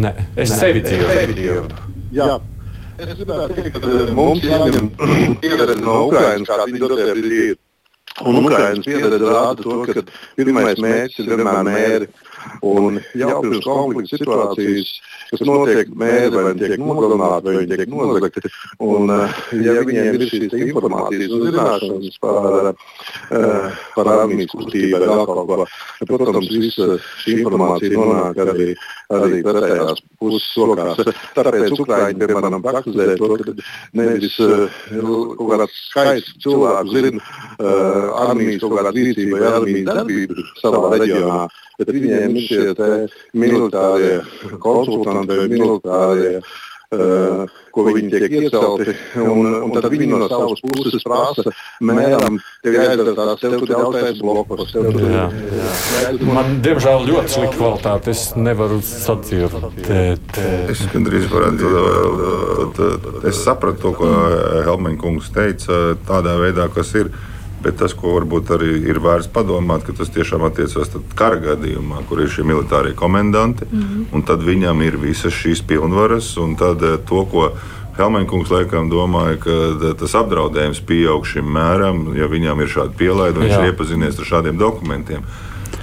Nē, 0.01 0.11
es 0.39 0.53
sevi 0.59 0.83
dzirdu. 0.83 1.88
Jā. 2.15 2.39
Es 2.99 3.15
gribētu 3.15 3.55
teikt, 3.55 3.77
ka 3.79 4.13
mums 4.17 4.43
jāņem 4.43 4.89
pieredze 5.39 5.75
no 5.79 6.05
Ukrainas, 6.09 6.49
kā 6.49 6.65
viņi 6.67 6.81
dotie 6.83 7.11
ir. 7.15 7.57
Un 8.27 8.39
Ukrainas 8.41 8.83
pieredze 8.83 9.19
rāda 9.21 9.63
to, 9.63 9.77
ka 9.87 10.03
pirmais 10.35 10.81
mērķis 10.83 11.21
ir 11.23 11.29
vienmēr 11.29 11.61
mēri. 11.67 12.09
Un 12.65 12.97
jau 13.19 13.37
pirms 13.43 13.63
konflikta 13.63 14.17
situācijas, 14.17 14.91
kas 15.29 15.43
notiek, 15.47 15.91
mēri 16.01 16.31
vai 16.33 16.53
tiek 16.59 16.75
nogalināti, 16.81 17.47
vai 17.47 17.55
viņi 17.61 17.77
tiek 17.79 17.93
nozagti. 17.93 18.51
Un, 18.83 19.13
eh, 19.15 19.37
ja 19.63 19.75
viņiem 19.87 20.17
ir 20.17 20.25
šīs 20.31 20.55
informācijas 20.59 21.35
un 21.35 21.45
zināšanas 21.47 22.19
par, 22.19 22.73
eh, 22.73 23.79
par 23.95 24.11
armijas 24.17 24.55
kustību 24.55 25.67
protams, 26.09 26.49
visa 26.51 26.97
šī 27.23 27.39
informācija 27.43 27.95
nonāk 27.95 28.43
arī, 28.43 28.75
arī 29.17 29.39
pretējās 29.45 30.03
puses 30.21 30.49
rokās. 30.57 30.99
Tāpēc 31.37 31.79
Ukraiņi, 31.79 32.27
piemēram, 32.29 32.59
praktizē 32.65 33.15
to, 33.19 33.31
ka 33.39 33.55
nevis 33.97 34.35
eh, 34.45 34.83
kaut 34.91 35.47
kāds 35.53 35.79
skaists 35.87 36.37
cilvēks 36.45 36.93
zina 36.93 37.23
armijas 38.25 38.61
kaut 38.65 38.77
kādu 38.77 38.95
rīcību 38.99 39.39
vai 39.39 39.55
armijas 39.55 39.89
darbību 39.93 40.47
savā 40.61 40.93
reģionā 40.97 41.47
bet 41.79 41.93
viņiem 41.95 42.35
ir 42.35 42.47
šie 42.47 42.87
militārie 43.39 44.15
konsultanti 44.63 45.37
vai 45.39 45.47
militārie. 45.53 46.33
Uh, 46.89 47.43
ko 47.69 47.83
viņi 47.85 48.07
tiek 48.09 48.31
iecelti. 48.33 48.95
Un, 49.21 49.45
un 49.61 49.73
tad 49.75 49.85
viņi 49.93 50.07
no 50.09 50.25
savas 50.25 50.57
puses 50.63 51.03
prasa, 51.05 51.51
mēram, 51.85 52.39
tev 52.65 52.77
jāizdara 52.79 53.13
tās, 53.13 53.43
tev 53.43 53.53
tur 53.61 53.73
jāuztais 53.75 54.17
blokos. 54.23 54.73
Tur, 54.73 54.97
jā, 54.97 55.27
jā. 55.29 56.15
Man, 56.25 56.55
diemžēl, 56.65 57.05
ļoti 57.11 57.35
slikta 57.35 57.59
kvalitāte. 57.59 58.15
Es 58.17 58.23
nevaru 58.33 58.81
sadzirdēt. 58.81 60.41
Es 60.73 60.81
gandrīz 60.89 61.29
varētu, 61.29 62.89
es 63.29 63.43
sapratu 63.45 63.83
to, 63.85 63.93
ko 64.01 64.09
Helmeņa 64.65 65.01
kungs 65.05 65.29
teica, 65.37 65.93
tādā 66.09 66.39
veidā, 66.41 66.71
kas 66.73 66.97
ir. 66.97 67.13
Bet 67.63 67.75
tas, 67.81 67.91
ko 67.93 68.13
varbūt 68.15 68.53
arī 68.55 68.69
ir 68.87 69.01
vērts 69.03 69.27
padomāt, 69.35 69.83
ka 69.83 69.95
tas 69.97 70.11
tiešām 70.15 70.45
attiecas 70.47 70.93
kara 71.19 71.41
gadījumā, 71.43 72.05
kur 72.07 72.21
ir 72.23 72.31
šie 72.31 72.45
militārie 72.47 72.93
komendanti, 72.95 73.67
mm 73.67 73.81
-hmm. 73.81 74.05
un 74.15 74.23
tad 74.23 74.45
viņam 74.47 74.81
ir 74.85 74.97
visas 74.97 75.33
šīs 75.33 75.61
pilnvaras, 75.67 76.37
un 76.37 76.55
tad 76.55 76.83
eh, 76.83 76.97
to, 77.09 77.25
ko 77.25 77.51
Helmēnkungs 77.97 78.51
laikam 78.51 78.89
domāja, 78.89 79.35
ka 79.43 79.51
eh, 79.51 79.93
tas 79.99 80.15
apdraudējums 80.15 80.79
pieaug 80.87 81.27
šim 81.27 81.45
mēram, 81.45 82.15
ja 82.15 82.27
viņam 82.31 82.61
ir 82.61 82.67
šādi 82.67 82.95
pielaidi 82.97 83.37
un 83.37 83.43
viņš 83.43 83.59
ir 83.59 83.71
iepazinies 83.73 84.19
ar 84.19 84.25
šādiem 84.25 84.57
dokumentiem. 84.57 85.21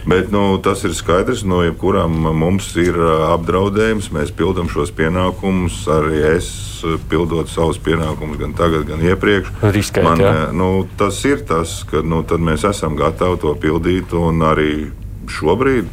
Bet 0.07 0.31
nu, 0.31 0.55
tas 0.63 0.85
ir 0.87 0.95
skaidrs, 0.95 1.43
no 1.43 1.65
jebkurām 1.67 2.15
mums 2.39 2.69
ir 2.79 2.95
apdraudējums. 3.33 4.13
Mēs 4.15 4.31
pildām 4.39 4.71
šos 4.71 4.93
pienākumus. 4.95 5.81
Arī 5.91 6.21
es 6.37 6.51
pildot 7.11 7.51
savus 7.51 7.81
pienākumus 7.83 8.39
gan 8.39 8.55
tagad, 8.55 8.87
gan 8.87 9.03
iepriekš. 9.03 9.51
Riskēt, 9.75 10.07
Man, 10.07 10.23
nu, 10.55 10.71
tas 10.99 11.19
ir 11.27 11.43
tas, 11.49 11.81
ka 11.91 12.05
nu, 12.07 12.23
mēs 12.23 12.69
esam 12.71 12.95
gatavi 12.99 13.41
to 13.43 13.55
pildīt. 13.59 14.15
Un 14.15 14.47
arī 14.47 14.93
šobrīd, 15.27 15.91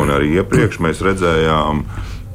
un 0.00 0.14
arī 0.14 0.38
iepriekš 0.40 0.80
mēs 0.80 1.04
redzējām 1.04 1.84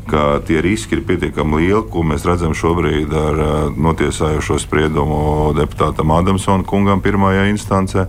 ka 0.10 0.44
tie 0.46 0.62
riski 0.62 0.98
ir 0.98 1.06
pietiekami 1.08 1.62
lieli, 1.64 1.84
ko 1.90 2.04
mēs 2.06 2.26
redzam 2.28 2.54
šobrīd 2.58 3.14
ar 3.18 3.42
notiesājošo 3.72 4.60
spriedumu 4.62 5.54
deputātam 5.58 6.12
Adamsonam 6.12 6.66
kungam 6.68 7.02
pirmajā 7.02 7.48
instancē. 7.54 8.08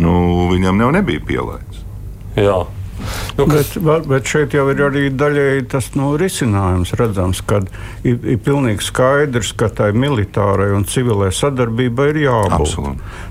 Nu, 0.00 0.12
viņam 0.52 0.80
jau 0.80 0.90
nebija 0.94 1.20
pielaists. 1.26 1.69
Jā. 2.40 2.60
Nu, 3.36 3.46
kas... 3.46 3.76
bet, 3.78 4.06
bet 4.08 4.28
šeit 4.28 4.54
jau 4.54 4.66
ir 4.72 4.80
arī 4.84 5.06
daļēji 5.16 5.66
tas 5.72 5.90
nu, 5.96 6.12
risinājums 6.20 6.92
redzams, 7.00 7.40
ka 7.46 7.62
ir, 8.04 8.18
ir 8.18 8.40
pilnīgi 8.44 8.84
skaidrs, 8.84 9.54
ka 9.56 9.70
tai 9.72 9.90
militārai 9.96 10.70
un 10.76 10.84
civilai 10.88 11.30
sadarbībai 11.34 12.10
ir 12.12 12.22
jābūt. 12.26 12.76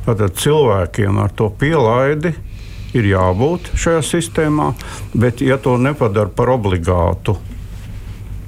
Tātad 0.07 0.39
cilvēkiem 0.41 1.22
ar 1.22 1.36
to 1.38 1.51
pielaidi 1.62 2.34
ir 2.97 3.12
jābūt 3.12 3.74
šajā 3.78 4.01
sistēmā, 4.05 4.72
bet 5.14 5.43
ja 5.45 5.60
to 5.62 5.78
nepadara 5.78 6.34
par 6.34 6.55
obligātu. 6.55 7.38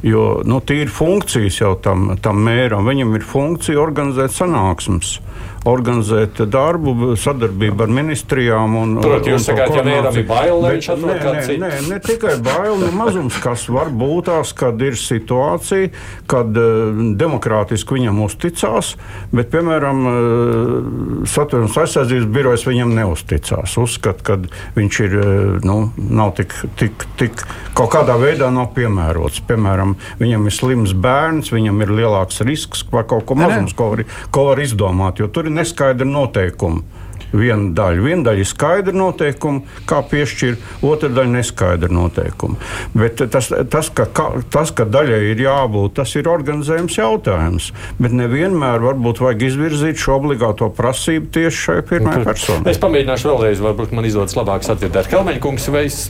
Jo 0.02 0.42
nu, 0.50 0.58
tīri 0.66 0.90
funkcijas 0.90 1.60
jau 1.60 1.76
tam, 1.78 2.16
tam 2.26 2.40
mēram, 2.42 2.88
viņam 2.90 3.14
ir 3.20 3.28
funkcija 3.28 3.78
organizēt 3.78 4.34
sanāksmes 4.34 5.20
organizēt 5.68 6.42
darbu, 6.52 7.14
sadarbību 7.20 7.86
ar 7.86 7.94
ministrijām. 7.94 8.76
Un, 8.82 8.96
Protams, 9.02 9.30
jūs 9.34 9.48
sakāt, 9.50 9.76
ja 9.78 9.86
vienam 9.86 10.18
ir 10.18 10.28
bail, 10.30 10.56
lai 10.64 10.74
viņš 10.78 10.90
atrod 10.96 11.22
kādu 11.22 11.44
citu. 11.46 11.62
Nē, 11.62 11.72
ne 11.90 12.00
tikai 12.06 12.36
bail, 12.46 12.78
nu 12.82 12.90
mazums, 12.98 13.38
kas 13.44 13.68
var 13.72 13.92
būt 13.94 14.30
tās, 14.32 14.54
kad 14.58 14.82
ir 14.86 14.98
situācija, 15.00 15.92
kad 16.30 16.58
uh, 16.58 17.02
demokrātiski 17.20 17.98
viņam 17.98 18.22
uzticās, 18.26 18.94
bet, 19.34 19.52
piemēram, 19.54 20.04
uh, 20.08 21.26
satversmes 21.30 21.78
aizsardzības 21.84 22.30
birojas 22.34 22.66
viņam 22.68 22.94
neusticās. 22.98 23.78
Uzskat, 23.82 24.22
ka 24.26 24.38
viņš 24.78 25.02
ir, 25.06 25.18
uh, 25.18 25.68
nu, 25.68 25.78
nav 25.98 26.36
tik, 26.40 26.56
tik, 26.80 27.08
tik 27.20 27.46
kaut 27.78 27.92
kādā 27.96 28.18
veidā 28.22 28.52
nav 28.54 28.72
piemērots. 28.78 29.42
Piemēram, 29.50 29.96
viņam 30.22 30.48
ir 30.48 30.56
slims 30.56 30.96
bērns, 30.98 31.52
viņam 31.54 31.82
ir 31.86 31.96
lielāks 32.02 32.42
risks 32.46 32.86
par 32.88 33.08
kaut 33.10 33.26
ko 33.30 33.38
mazums, 33.40 33.76
ko 33.78 33.92
var, 33.94 34.06
ko 34.34 34.48
var 34.52 34.62
izdomāt, 34.64 35.22
jo 35.22 35.31
tur 35.34 35.50
ir 35.50 35.56
neskaidri 35.56 36.08
noteikumi. 36.08 36.84
Viena 37.32 37.70
daļa, 37.76 38.04
viena 38.04 38.26
daļa 38.28 38.44
ir 38.44 38.48
skaidra 38.50 38.94
noteikuma, 38.96 39.62
kā 39.88 40.02
piešķirt, 40.12 40.66
otra 40.84 41.10
daļa 41.14 41.32
neskaidra 41.38 41.88
noteikuma. 41.94 42.60
Bet 42.92 43.24
tas, 43.32 43.48
tas, 43.72 43.92
ka, 43.96 44.06
ka, 44.12 44.28
tas, 44.52 44.74
ka 44.76 44.84
daļai 44.84 45.22
ir 45.32 45.44
jābūt, 45.46 45.96
tas 46.02 46.12
ir 46.20 46.28
organizējums 46.32 47.00
jautājums. 47.00 47.72
Bet 48.04 48.16
nevienmēr 48.18 48.84
varbūt 48.84 49.24
vajag 49.24 49.48
izvirzīt 49.48 50.02
šo 50.02 50.20
obligāto 50.20 50.68
prasību 50.76 51.32
tieši 51.38 51.66
šai 51.68 51.80
pirmajai 51.88 52.28
personai. 52.28 52.74
Es 52.74 52.82
pamēģināšu 52.84 53.32
vēlreiz, 53.32 53.64
varbūt 53.64 53.96
man 53.96 54.12
izdodas 54.12 54.36
labāk 54.36 54.68
sadzirdēt. 54.68 55.08
Kalmeņa 55.14 55.44
kungs, 55.44 55.72
vai 55.72 55.88
es 55.88 56.10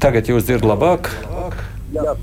tagad 0.00 0.32
jūs 0.32 0.48
dzirdu 0.48 0.72
labāk? 0.72 1.12
Jā. 1.92 2.16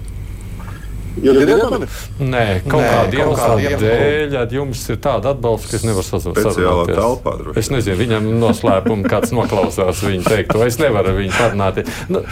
Jūs 1.23 1.39
dzirdat 1.39 1.73
mani? 1.73 1.87
Nē, 2.31 2.43
kaut 2.65 2.83
kāda 2.85 3.19
iemesla 3.19 3.57
dēļ 3.81 4.55
jums 4.55 4.83
ir 4.91 4.99
tāda 5.03 5.33
atbalsta, 5.33 5.71
ka 5.71 5.79
es 5.79 5.85
nevaru 5.87 6.05
sazināties. 6.07 7.57
Es 7.59 7.71
nezinu, 7.73 7.97
viņam 7.99 8.29
noslēpumu 8.41 9.09
kāds 9.09 9.33
noklausās 9.35 10.03
viņu 10.05 10.25
teikto. 10.27 10.63
Es 10.67 10.79
nevaru 10.81 11.15
viņu 11.17 11.35
parunāt. 11.37 11.81
Nu, 12.11 12.23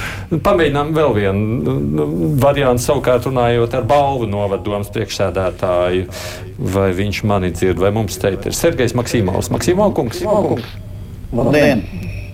pamēģinām 0.45 0.93
vēl 0.97 1.17
vienu 1.17 1.75
nu, 1.97 2.07
variantu, 2.41 2.85
savukārt 2.87 3.27
runājot 3.29 3.75
ar 3.77 3.89
balvu 3.89 4.29
novadomas 4.31 4.91
priekšsēdētāju. 4.95 6.07
Vai 6.77 6.87
viņš 6.97 7.21
mani 7.29 7.51
dzird, 7.53 7.81
vai 7.81 7.91
mums 7.95 8.17
teikt 8.21 8.49
ir 8.49 8.57
Sergejs 8.57 8.95
Maksimovs. 8.97 9.51
Maksimovs 9.53 9.97
kungs. 9.97 10.23
Labdien! 11.35 11.85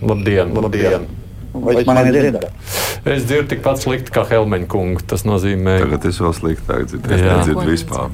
Labdien! 0.04 0.56
Labdien. 0.56 1.12
Vai 1.54 1.78
es 1.80 1.88
mani 1.88 2.12
dzirdu? 2.12 2.50
Es 3.06 3.26
dzirdu 3.28 3.52
tikpat 3.54 3.82
slikti 3.84 4.14
kā 4.16 4.26
Helmeņa 4.30 4.70
kungs. 4.72 5.06
Tas 5.10 5.26
nozīmē, 5.28 5.78
ka 5.82 5.88
tagad 5.88 6.08
es 6.10 6.22
vēl 6.24 6.38
sliktāk 6.38 6.86
dzirdu. 6.90 7.14
Es 7.14 7.26
nedzirdu 7.28 7.66
vispār. 7.70 8.14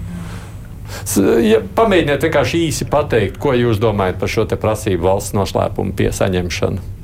Ja, 1.46 1.60
pamēģiniet 1.78 2.24
vienkārši 2.26 2.64
īsi 2.66 2.88
pateikt, 2.90 3.38
ko 3.42 3.54
jūs 3.54 3.78
domājat 3.82 4.18
par 4.22 4.32
šo 4.32 4.48
prasību 4.50 5.06
valsts 5.06 5.36
noslēpumu 5.38 5.94
piesaņemšanu. 6.00 6.99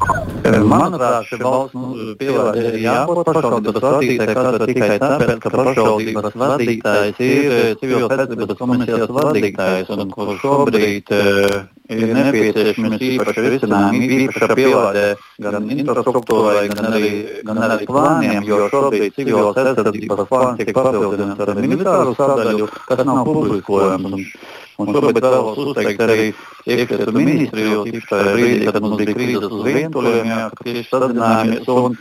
Manuprāt, 0.00 1.26
šī 1.28 1.38
valsts 1.42 2.14
pielāde 2.20 2.62
ir 2.70 2.76
jābūt 2.82 3.28
pašvaldības 3.28 3.82
vadītājai, 3.84 4.36
kāda 4.38 4.68
tikai 4.70 4.88
tāpēc, 5.02 5.34
ka 5.42 5.52
pašvaldības 5.54 6.36
vadītājs 6.42 7.20
ir 7.26 7.56
civilas 7.80 8.14
aizsardzības 8.14 8.60
komisijas 8.60 9.12
vadītājs, 9.18 9.92
un 9.94 10.14
kurš 10.14 10.40
šobrīd 10.44 11.12
uh, 11.14 11.58
ir 11.92 12.14
nepieciešams 12.16 13.04
īpaši 13.10 13.44
risinājumi, 13.46 14.08
īpaša 14.24 14.48
pielāde 14.56 15.04
gan 15.44 15.68
infrastruktūrai, 15.76 16.64
gan 16.72 16.90
arī, 16.94 17.12
gan 17.44 17.62
arī 17.68 17.90
plāniem, 17.90 18.40
jo 18.48 18.62
šobrīd 18.72 19.18
civilas 19.18 19.60
aizsardzības 19.60 20.26
plāns 20.32 20.62
tiek 20.62 20.72
papildināts 20.80 21.46
ar 21.46 21.54
militāru 21.60 22.16
sadaļu, 22.18 22.72
kas 22.88 23.06
nav 23.06 23.22
publiskojams. 23.28 24.34
Un 24.80 24.94
šobrīd 24.94 25.20
vēlos 25.24 25.58
uzteikt 25.64 26.00
arī 26.06 26.30
iekšlietu 26.64 27.12
ministriju, 27.16 27.82
tieši 27.88 28.08
tajā 28.08 28.32
brīdī, 28.36 28.64
kad 28.70 28.80
mums 28.84 29.02
bija 29.02 29.18
krīzes 29.18 29.50
uz 29.50 29.66
vientuļiem, 29.66 30.32
jā, 30.32 30.40
ka 30.54 30.66
tieši 30.68 30.86
sazinājāmies. 30.88 31.70
Un 31.74 31.96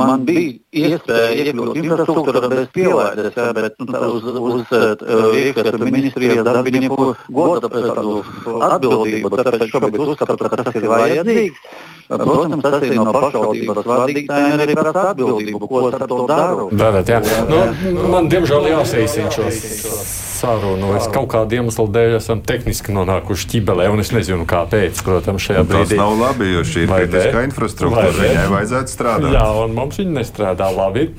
man 0.00 0.24
bija 0.28 0.52
iespēja 0.84 1.46
iekļūt 1.46 1.78
infrastruktūrā 1.80 2.50
bez 2.52 2.66
pielaides, 2.74 3.38
jā, 3.38 3.46
bet 3.56 3.78
nu, 3.80 4.02
uz, 4.16 4.26
uz 4.30 4.74
uh, 4.76 5.38
iekšlietu 5.40 5.86
ministrijas 5.86 6.42
darbinieku 6.46 7.12
goda 7.40 7.70
tādu 7.72 8.20
atbildību, 8.68 9.32
tāpēc 9.40 9.64
šobrīd 9.72 10.02
uzskatu, 10.06 10.38
ka 10.44 10.60
tas 10.60 10.76
ir 10.76 10.90
vajadzīgs. 10.92 11.70
Protams, 12.10 12.64
tas 12.64 12.82
ir 12.82 12.96
no 12.98 13.12
pašvaldības 13.14 13.86
vadītājiem 13.86 14.64
arī 14.64 14.74
prasa 14.74 15.04
atbildību, 15.12 15.62
ko 15.70 15.84
ar 15.92 16.02
to 16.10 16.18
daru. 16.26 16.66
Darat, 16.74 17.14
jā. 17.14 17.22
Nu, 17.46 18.10
man, 18.10 18.26
diemžēl, 18.32 18.66
jāsaīsina 18.72 19.30
šos 19.36 20.29
sarunu. 20.40 20.92
Es 20.98 21.08
kaut 21.12 21.30
kādu 21.32 21.60
iemeslu 21.60 21.86
dēļ 21.92 22.16
esam 22.18 22.42
tehniski 22.46 22.94
nonākuši 22.96 23.50
ķibelē, 23.54 23.88
un 23.92 24.02
es 24.04 24.12
nezinu, 24.14 24.46
kāpēc. 24.50 25.02
Protams, 25.06 25.46
šajā 25.46 25.64
brīdī 25.68 25.96
tas 25.96 26.02
nav 26.02 26.16
labi, 26.20 26.52
jo 26.54 26.64
šī 26.66 26.86
ir 26.86 26.94
kritiskā 26.94 27.44
infrastruktūra. 27.48 28.12
Viņai 28.20 28.46
vajadzētu 28.54 28.94
strādāt. 28.94 29.34
Jā, 29.36 29.48
un 29.64 29.76
mums 29.76 30.00
viņa 30.00 30.16
nestrādā 30.20 30.70
labi. 30.74 31.10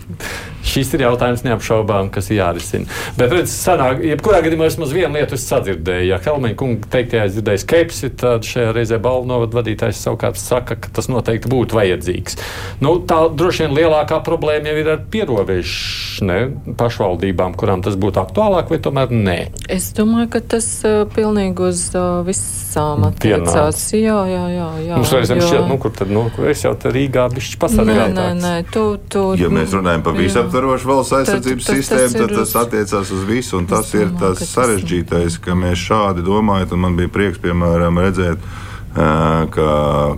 Šis 0.62 0.92
ir 0.94 1.02
jautājums 1.08 1.42
neapšaubām, 1.42 2.12
kas 2.14 2.30
jārisina. 2.30 2.86
Bet, 3.18 3.32
redziet, 3.34 3.50
sanāk, 3.50 4.04
jebkurā 4.06 4.44
gadījumā 4.46 4.68
vismaz 4.70 4.94
vienu 4.94 5.18
lietu 5.18 5.34
es 5.34 5.46
sadzirdēju. 5.50 6.06
Ja 6.12 6.20
Helmēņa 6.22 6.58
kunga 6.60 6.92
teiktajā 6.94 7.24
es 7.26 7.34
dzirdēju 7.34 7.64
skepsi, 7.64 8.12
tad 8.22 8.46
šajā 8.46 8.76
reizē 8.78 9.00
balvu 9.02 9.26
novadu 9.32 9.58
vadītājs 9.58 10.04
savukārt 10.06 10.38
saka, 10.38 10.78
ka 10.78 10.94
tas 10.94 11.10
noteikti 11.10 11.50
būtu 11.52 11.80
vajadzīgs. 11.80 12.38
Nu, 12.86 12.94
tā 13.10 13.24
droši 13.34 13.66
vien 13.66 13.76
lielākā 13.80 14.22
problēma 14.26 14.70
jau 14.70 14.84
ir 14.84 14.92
ar 14.94 15.02
pierobežu 15.12 16.30
pašvaldībām, 16.78 17.58
kurām 17.58 17.82
tas 17.82 17.98
būtu 18.00 18.22
aktuālāk, 18.22 18.70
vai 18.70 18.80
tomēr 18.86 19.11
nē? 19.12 19.36
Es 19.72 19.90
domāju, 19.96 20.30
ka 20.34 20.40
tas 20.56 20.66
uh, 20.88 21.04
pilnīgi 21.12 21.66
uz 21.68 21.84
uh, 21.94 22.22
visām 22.26 23.04
attiecās. 23.10 23.84
Jā, 23.96 24.18
jā, 24.30 24.46
jā. 24.56 24.68
jā 24.88 24.98
Mums 25.00 25.12
reizēm 25.16 25.44
šķiet, 25.44 25.68
nu, 25.70 25.78
kur 25.84 25.94
tad, 25.96 26.14
nu, 26.16 26.24
kur 26.36 26.48
es 26.52 26.64
jau 26.64 26.72
te 26.80 26.94
Rīgā 26.96 27.28
bišķi 27.36 27.60
pasargātāks. 27.62 28.16
Nē, 28.16 28.26
nē, 28.40 28.56
nē, 28.64 28.72
tu, 28.72 28.86
tu. 29.12 29.26
Ja 29.40 29.52
mēs 29.54 29.76
runājam 29.76 30.06
par 30.08 30.18
visaptvarošu 30.18 30.92
valsts 30.92 31.18
aizsardzības 31.20 31.70
tad, 31.70 31.82
sistēmu, 31.82 32.18
tad 32.24 32.36
tas 32.40 32.56
attiecās 32.64 33.14
uz 33.18 33.28
visu, 33.28 33.60
un 33.60 33.70
tas 33.70 33.94
ir 34.00 34.16
tas 34.22 34.42
sarežģītais, 34.56 35.40
ka 35.44 35.60
mēs 35.60 35.86
šādi 35.92 36.26
domājam, 36.26 36.76
un 36.78 36.86
man 36.88 37.00
bija 37.00 37.12
prieks, 37.12 37.40
piemēram, 37.44 38.02
redzēt, 38.08 38.50
ka 38.92 39.70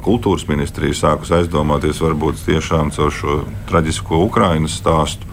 kultūras 0.05 0.47
ministrija 0.49 0.97
sākus 0.97 1.33
aizdomāties 1.37 1.99
varbūt 2.01 2.41
tiešām 2.47 2.89
caur 2.95 3.13
šo 3.13 3.43
traģisko 3.69 4.23
Ukrainas 4.25 4.79
stāstu 4.81 5.29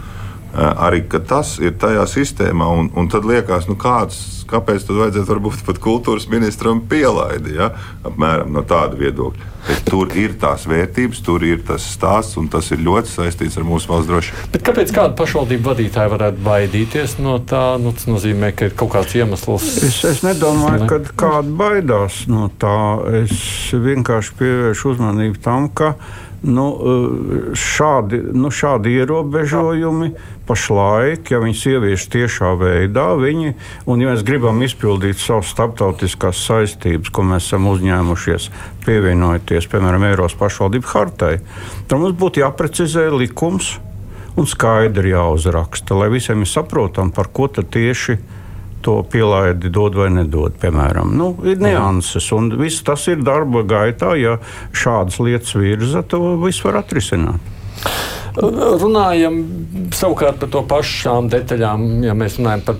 arī 0.53 1.03
tas 1.07 1.57
ir 1.63 1.77
tajā 1.79 2.03
sistēmā. 2.09 2.67
Un, 2.67 2.91
un 2.97 3.07
tad 3.11 3.25
liekas, 3.27 3.69
nu 3.69 3.77
kāds, 3.79 4.43
kāpēc 4.51 4.85
tad 4.87 4.99
vajadzētu 4.99 5.31
varbūt 5.31 5.63
pat 5.67 5.79
kultūras 5.81 6.27
ministram 6.31 6.83
pielaidi, 6.89 7.55
ja? 7.59 7.71
apmēram 8.07 8.51
no 8.55 8.63
tāda 8.67 8.99
viedokļa. 8.99 9.49
Bet 9.61 9.83
tur 9.85 10.09
ir 10.17 10.33
tās 10.41 10.65
vērtības, 10.65 11.19
tur 11.21 11.43
ir 11.45 11.61
tas 11.67 11.85
stāsts, 11.93 12.37
un 12.41 12.47
tas 12.51 12.71
ir 12.73 12.81
ļoti 12.81 13.11
saistīts 13.11 13.59
ar 13.61 13.67
mūsu 13.67 13.91
valsts 13.91 14.09
drošību. 14.09 14.47
Bet 14.55 14.65
kāpēc 14.65 14.93
kāda 14.95 15.13
pašvaldība 15.19 15.71
vadītāja 15.71 16.11
varētu 16.15 16.41
baidīties 16.47 17.19
no 17.21 17.37
tā? 17.45 17.77
Nu, 17.81 17.93
tas 17.93 18.09
nozīmē, 18.09 18.51
ka 18.57 18.71
ir 18.71 18.75
kaut 18.79 18.95
kāds 18.95 19.13
iemesls. 19.19 19.69
Es, 19.85 20.01
es 20.09 20.23
nedomāju, 20.25 20.81
ne? 20.83 20.89
ka 20.89 20.99
kāda 21.13 21.55
baidās 21.61 22.23
no 22.31 22.49
tā. 22.61 22.75
Es 23.21 23.37
vienkārši 23.71 24.35
pievēršu 24.41 24.95
uzmanību 24.95 25.41
tam, 25.45 25.69
ka 25.69 25.93
nu, 26.41 26.67
šādi, 27.57 28.17
nu, 28.33 28.49
šādi 28.49 28.95
ierobežojumi 28.97 30.11
pašlaik, 30.51 31.31
ja 31.31 31.39
viņas 31.39 31.61
ievieš 31.71 32.07
tiešā 32.11 32.51
veidā, 32.59 33.05
viņi, 33.19 33.53
un 33.87 34.03
ja 34.03 34.11
mēs 34.11 34.25
gribam 34.27 34.59
izpildīt 34.65 35.21
savas 35.21 35.51
starptautiskās 35.53 36.41
saistības, 36.43 37.11
ko 37.13 37.23
mēs 37.29 37.47
esam 37.47 37.69
uzņēmušies, 37.71 38.49
pievienojoties, 38.83 39.69
piemēram, 39.71 40.09
Eiropas 40.09 40.35
pašvaldību 40.41 40.91
hartai, 40.91 41.37
tad 41.87 42.03
mums 42.03 42.17
būtu 42.19 42.43
jāprecizē 42.43 43.07
likums 43.15 43.77
un 44.35 44.47
skaidri 44.47 45.13
jāuzraksta, 45.13 45.95
lai 45.95 46.11
visiem 46.11 46.43
ir 46.43 46.51
saprotam, 46.51 47.13
par 47.15 47.31
ko 47.31 47.47
tad 47.51 47.71
tieši 47.71 48.19
to 48.81 49.03
pielaidi 49.05 49.69
dod 49.69 49.95
vai 49.95 50.09
nedod. 50.09 50.55
Piemēram. 50.57 51.11
Nu, 51.13 51.35
ir 51.45 51.61
nianses, 51.61 52.31
un 52.33 52.49
viss 52.57 52.81
tas 52.85 53.05
ir 53.11 53.21
darba 53.21 53.61
gaitā. 53.61 54.15
Ja 54.17 54.39
šādas 54.73 55.19
lietas 55.21 55.53
virza, 55.53 56.01
to 56.01 56.33
viss 56.41 56.63
var 56.65 56.81
atrisināt. 56.81 57.51
Runājam 58.35 59.39
savukārt 59.95 60.39
par 60.39 60.51
to 60.53 60.61
pašām 60.67 61.27
detaļām, 61.31 61.87
ja 62.05 62.13
mēs 62.17 62.37
runājam 62.39 62.63
par 62.69 62.77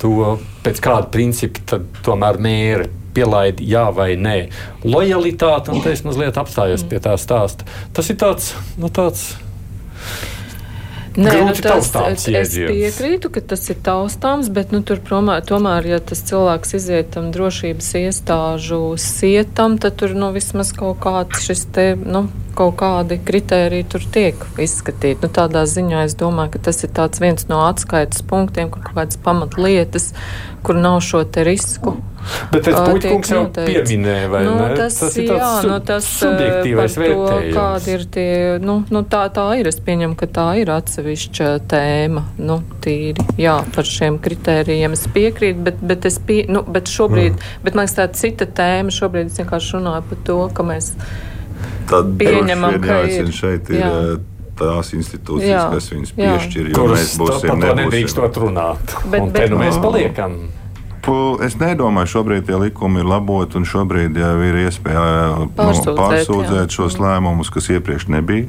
to, 0.00 0.34
pēc 0.64 0.82
kāda 0.84 1.08
principa 1.14 1.62
tad 1.74 1.86
tomēr 2.04 2.40
mēra 2.42 2.90
pielaidi 3.16 3.68
jā 3.68 3.86
vai 3.94 4.12
nē. 4.20 4.36
Lojalitāte, 4.84 5.72
un 5.72 5.84
es 5.88 6.04
mazliet 6.04 6.38
apstājos 6.40 6.84
pie 6.88 7.00
tā 7.04 7.16
stāsta. 7.20 7.68
Tas 7.96 8.12
ir 8.12 8.20
tāds, 8.20 8.52
nu, 8.80 8.92
tāds 8.92 9.30
Nē, 11.12 11.32
nu, 11.44 11.52
tas, 11.60 11.90
es 12.24 12.54
piekrītu, 12.56 13.28
ka 13.34 13.42
tas 13.52 13.66
ir 13.68 13.76
taustāms, 13.84 14.48
bet 14.48 14.70
nu, 14.72 14.80
tur 14.80 15.00
promā, 15.04 15.36
tomēr, 15.44 15.84
ja 15.90 15.98
tas 16.00 16.22
cilvēks 16.24 16.72
iziet 16.78 17.10
tam 17.12 17.28
drošības 17.34 17.90
iestāžu 18.00 18.80
sietam, 18.96 19.76
tad 19.82 19.98
tur 20.00 20.16
nu, 20.16 20.30
vismaz 20.32 20.72
kaut 20.76 21.02
kāds 21.04 21.44
šis 21.44 21.66
te, 21.76 21.86
nu, 22.00 22.24
kaut 22.56 22.76
kādi 22.82 23.18
kriteriji 23.24 23.88
tur 23.94 24.06
tiek 24.14 24.46
izskatīti. 24.60 25.20
Nu, 25.24 25.32
tādā 25.32 25.64
ziņā 25.68 26.06
es 26.06 26.16
domāju, 26.18 26.54
ka 26.56 26.64
tas 26.70 26.82
ir 26.84 26.94
viens 27.22 27.48
no 27.50 27.64
atskaites 27.66 28.24
punktiem, 28.28 28.70
kur 28.72 28.84
kaut 28.84 28.96
kādas 29.00 29.20
pamatlietas, 29.22 30.12
kur 30.62 30.78
nav 30.78 31.00
šo 31.04 31.24
risku. 31.44 31.96
Bet 32.52 32.62
tas 32.66 32.76
puisis 32.86 33.32
jau 33.32 33.40
pieminēja, 33.50 34.28
vai 34.30 34.42
nu, 34.46 34.52
ne? 34.54 34.68
Tas, 34.78 34.94
tas 35.00 35.16
ir 35.18 35.32
jā, 35.32 35.48
nu, 35.66 35.78
tas 35.86 36.06
subjektīvais 36.20 36.96
vērtējums. 37.00 37.56
Kādi 37.56 37.94
ir 37.96 38.04
tie, 38.14 38.28
nu, 38.62 38.76
nu 38.94 39.02
tā, 39.10 39.24
tā 39.34 39.46
ir, 39.58 39.70
es 39.72 39.80
pieņemu, 39.82 40.14
ka 40.20 40.28
tā 40.36 40.46
ir 40.60 40.70
atsevišķa 40.70 41.48
tēma, 41.72 42.22
nu, 42.38 42.60
tīri, 42.84 43.26
jā, 43.42 43.56
par 43.74 43.90
šiem 43.90 44.20
kritērijiem 44.22 44.94
es 44.94 45.02
piekrītu, 45.16 45.66
bet, 45.66 45.82
bet 45.92 46.06
es 46.12 46.20
pie, 46.22 46.44
nu, 46.52 46.62
bet 46.62 46.92
šobrīd, 46.92 47.34
mm. 47.34 47.66
bet 47.66 47.74
man 47.74 47.88
liekas 47.88 47.98
tā 47.98 48.08
cita 48.22 48.46
tēma, 48.60 48.94
šobrīd 48.94 49.32
es 49.32 49.42
vienkārši 49.42 49.78
runāju 49.80 50.08
par 50.12 50.24
to, 50.30 50.40
ka 50.54 50.70
mēs 50.70 50.92
Tad 51.90 52.12
pieņemam, 52.20 52.78
ka 52.84 53.02
ir. 53.10 53.32
Šeit 53.34 53.72
ir 53.72 53.82
jā 53.82 53.94
tās 54.62 54.92
institūcijas, 54.96 55.50
jā, 55.50 55.62
kas 55.72 55.86
viņus 55.92 56.16
piešķir, 56.16 56.72
jo 56.72 56.80
Kuras 56.80 56.98
mēs 57.00 57.14
būsim. 57.20 57.62
Nedrīkstot 57.62 58.40
runāt. 58.42 58.96
Bet, 59.08 59.30
bet, 59.34 59.48
nu 59.52 59.60
mēs 59.62 59.78
paliekam. 59.82 60.42
Es 61.42 61.56
nedomāju, 61.58 62.12
šobrīd 62.12 62.46
tie 62.46 62.58
likumi 62.60 63.02
ir 63.02 63.08
laboti, 63.10 63.58
un 63.58 63.66
šobrīd 63.66 64.18
jau 64.20 64.34
ir 64.46 64.60
iespēja 64.68 65.06
nu, 65.40 65.48
pārsūdzēt, 65.56 65.98
pārsūdzēt 65.98 66.60
jā. 66.68 66.74
šos 66.76 66.98
lēmumus, 67.02 67.50
kas 67.50 67.72
iepriekš 67.74 68.06
nebija. 68.12 68.46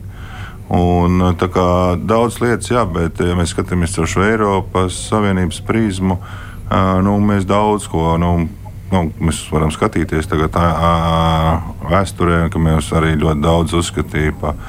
Un, 0.74 1.18
kā, 1.42 1.70
daudz 2.00 2.38
lietas, 2.42 2.70
jā, 2.72 2.86
bet, 2.90 3.20
ja 3.22 3.34
mēs 3.38 3.56
skatāmies 3.56 3.98
uz 4.02 4.14
Eiropas 4.22 5.00
Savienības 5.10 5.60
prizmu, 5.66 6.20
nu, 7.06 7.18
mēs 7.26 7.50
daudz 7.50 7.90
ko. 7.90 8.14
Nu, 8.22 8.36
nu, 8.94 9.08
mēs 9.24 9.42
varam 9.52 9.72
skatīties 9.74 10.30
tagad 10.32 10.58
vēsturē, 11.90 12.46
ka 12.54 12.62
mēs 12.62 12.92
arī 12.96 13.16
ļoti 13.20 13.44
daudz 13.44 13.80
uzskatījām 13.82 14.42
par 14.44 14.60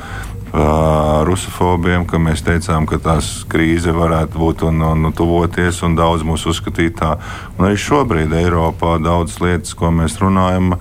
rusofobiem, 1.27 2.05
ka 2.07 2.19
mēs 2.23 2.45
teicām, 2.47 2.87
ka 2.87 3.01
tās 3.03 3.43
krīze 3.51 3.91
varētu 3.95 4.39
būt 4.39 4.63
un, 4.69 4.83
un, 4.87 5.09
un 5.09 5.17
tuvoties, 5.17 5.83
un 5.83 5.97
daudz 5.99 6.23
mūs 6.27 6.47
uzskatīt 6.47 7.01
tā. 7.01 7.17
Un 7.59 7.67
arī 7.67 7.81
šobrīd 7.81 8.33
Eiropā 8.39 8.99
daudzas 9.03 9.41
lietas, 9.43 9.75
ko 9.75 9.91
mēs 9.91 10.21
runājam, 10.23 10.77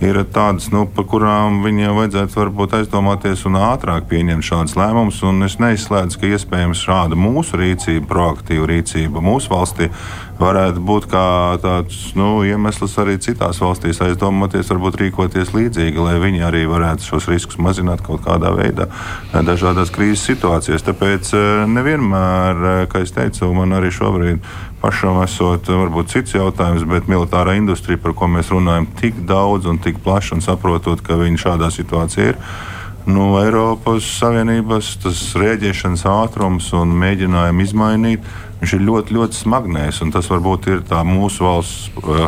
ir 0.00 0.20
tādas, 0.30 0.68
nu, 0.70 0.84
par 0.86 1.08
kurām 1.10 1.62
viņiem 1.64 1.96
vajadzētu 1.96 2.38
varbūt 2.38 2.76
aizdomāties 2.78 3.42
un 3.48 3.58
ātrāk 3.58 4.06
pieņemt 4.10 4.46
šādus 4.46 4.76
lēmumus. 4.78 5.22
Es 5.48 5.58
neizslēdzu, 5.62 6.20
ka 6.20 6.30
iespējams 6.36 6.84
šāda 6.86 7.18
mūsu 7.18 7.58
rīcība, 7.58 8.06
proaktīva 8.12 8.70
rīcība 8.70 9.24
mūsu 9.24 9.50
valstī 9.50 9.90
varētu 10.40 10.82
būt 10.84 11.08
tāds 11.12 11.98
nu, 12.18 12.42
iemesls 12.46 12.96
arī 13.00 13.16
citās 13.22 13.60
valstīs 13.62 14.00
aizdomāties, 14.04 14.68
varbūt 14.72 14.98
rīkoties 15.00 15.54
līdzīgi, 15.56 16.02
lai 16.02 16.18
viņi 16.22 16.44
arī 16.46 16.64
varētu 16.68 17.06
šos 17.06 17.28
riskus 17.32 17.60
mazināt 17.62 18.04
kaut 18.06 18.24
kādā 18.26 18.52
veidā 18.56 18.88
dažādās 19.32 19.92
krīzes 19.94 20.26
situācijās. 20.28 20.84
Tāpēc 20.86 21.32
eh, 21.36 21.64
nevienmēr, 21.72 22.62
eh, 22.72 22.84
kā 22.92 23.02
es 23.06 23.14
teicu, 23.16 23.50
man 23.56 23.76
arī 23.78 23.92
šobrīd 23.94 24.44
pašam 24.82 25.22
esot 25.24 25.70
varbūt 25.72 26.12
cits 26.12 26.36
jautājums, 26.36 26.84
bet 26.88 27.08
militārā 27.10 27.56
industrija, 27.56 28.00
par 28.02 28.14
ko 28.16 28.28
mēs 28.30 28.52
runājam, 28.52 28.88
tik 29.00 29.24
daudz 29.26 29.68
un 29.70 29.80
tik 29.82 30.02
plaši 30.04 30.36
un 30.36 30.44
saprotot, 30.44 31.02
ka 31.02 31.18
viņi 31.20 31.44
šādā 31.46 31.72
situācijā 31.74 32.34
ir 32.34 32.40
nu, 33.06 33.30
Eiropas 33.40 34.06
Savienības 34.18 34.92
rēģēšanas 35.38 36.04
ātrums 36.10 36.72
un 36.76 36.94
mēģinājumi 36.98 37.66
izmainīt 37.66 38.28
viņš 38.60 38.76
ir 38.76 38.84
ļoti, 38.86 39.16
ļoti 39.16 39.40
smagnējs. 39.40 40.02
Tas 40.14 40.30
varbūt 40.32 40.70
ir 40.72 40.82
mūsu 41.06 41.46
valsts 41.46 41.90
uh, 42.02 42.26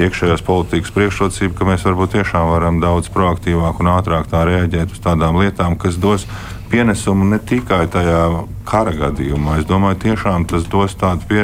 iekšējās 0.00 0.44
politikas 0.44 0.92
priekšrocība, 0.92 1.56
ka 1.56 1.68
mēs 1.68 1.86
varbūt 1.88 2.16
tiešām 2.18 2.50
varam 2.52 2.80
daudz 2.82 3.08
proaktīvāk 3.14 3.80
un 3.80 3.92
ātrāk 3.94 4.28
reaģēt 4.32 4.92
uz 4.92 5.02
tādām 5.04 5.40
lietām, 5.40 5.78
kas 5.80 5.96
dos 6.00 6.26
pienesumu 6.70 7.26
ne 7.30 7.38
tikai 7.38 7.86
tajā 7.92 8.20
kara 8.66 8.92
gadījumā. 8.96 9.60
Es 9.60 9.66
domāju, 9.68 10.00
tiešām 10.06 10.46
tas 10.50 10.66
dos 10.70 10.96
tādu 10.98 11.26
pie, 11.30 11.42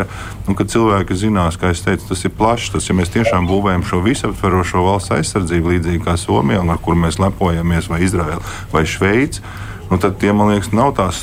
nu, 0.48 0.56
ka 0.58 0.66
cilvēki 0.68 1.16
zinās, 1.24 1.58
ka 1.60 1.72
teicu, 1.72 2.08
tas 2.10 2.24
ir 2.26 2.34
plašs. 2.38 2.72
Tas, 2.74 2.88
ja 2.90 2.96
mēs 2.98 3.12
tiešām 3.14 3.48
būvējam 3.50 3.84
šo 3.86 4.02
visaptverošo 4.06 4.86
valsts 4.86 5.14
aizsardzību, 5.18 5.76
līdzīgi 5.76 6.04
kā 6.06 6.16
Somija, 6.20 6.64
ar 6.66 6.80
kur 6.82 6.98
mēs 6.98 7.20
lepojamies, 7.22 7.90
vai 7.92 8.02
Izraela 8.06 8.42
vai 8.72 8.86
Šveice 8.88 9.44
nu, 9.92 10.00
tad 10.00 10.16
tie, 10.20 10.32
man 10.32 10.48
liekas, 10.54 10.70
nav 10.72 10.94
tās, 10.96 11.20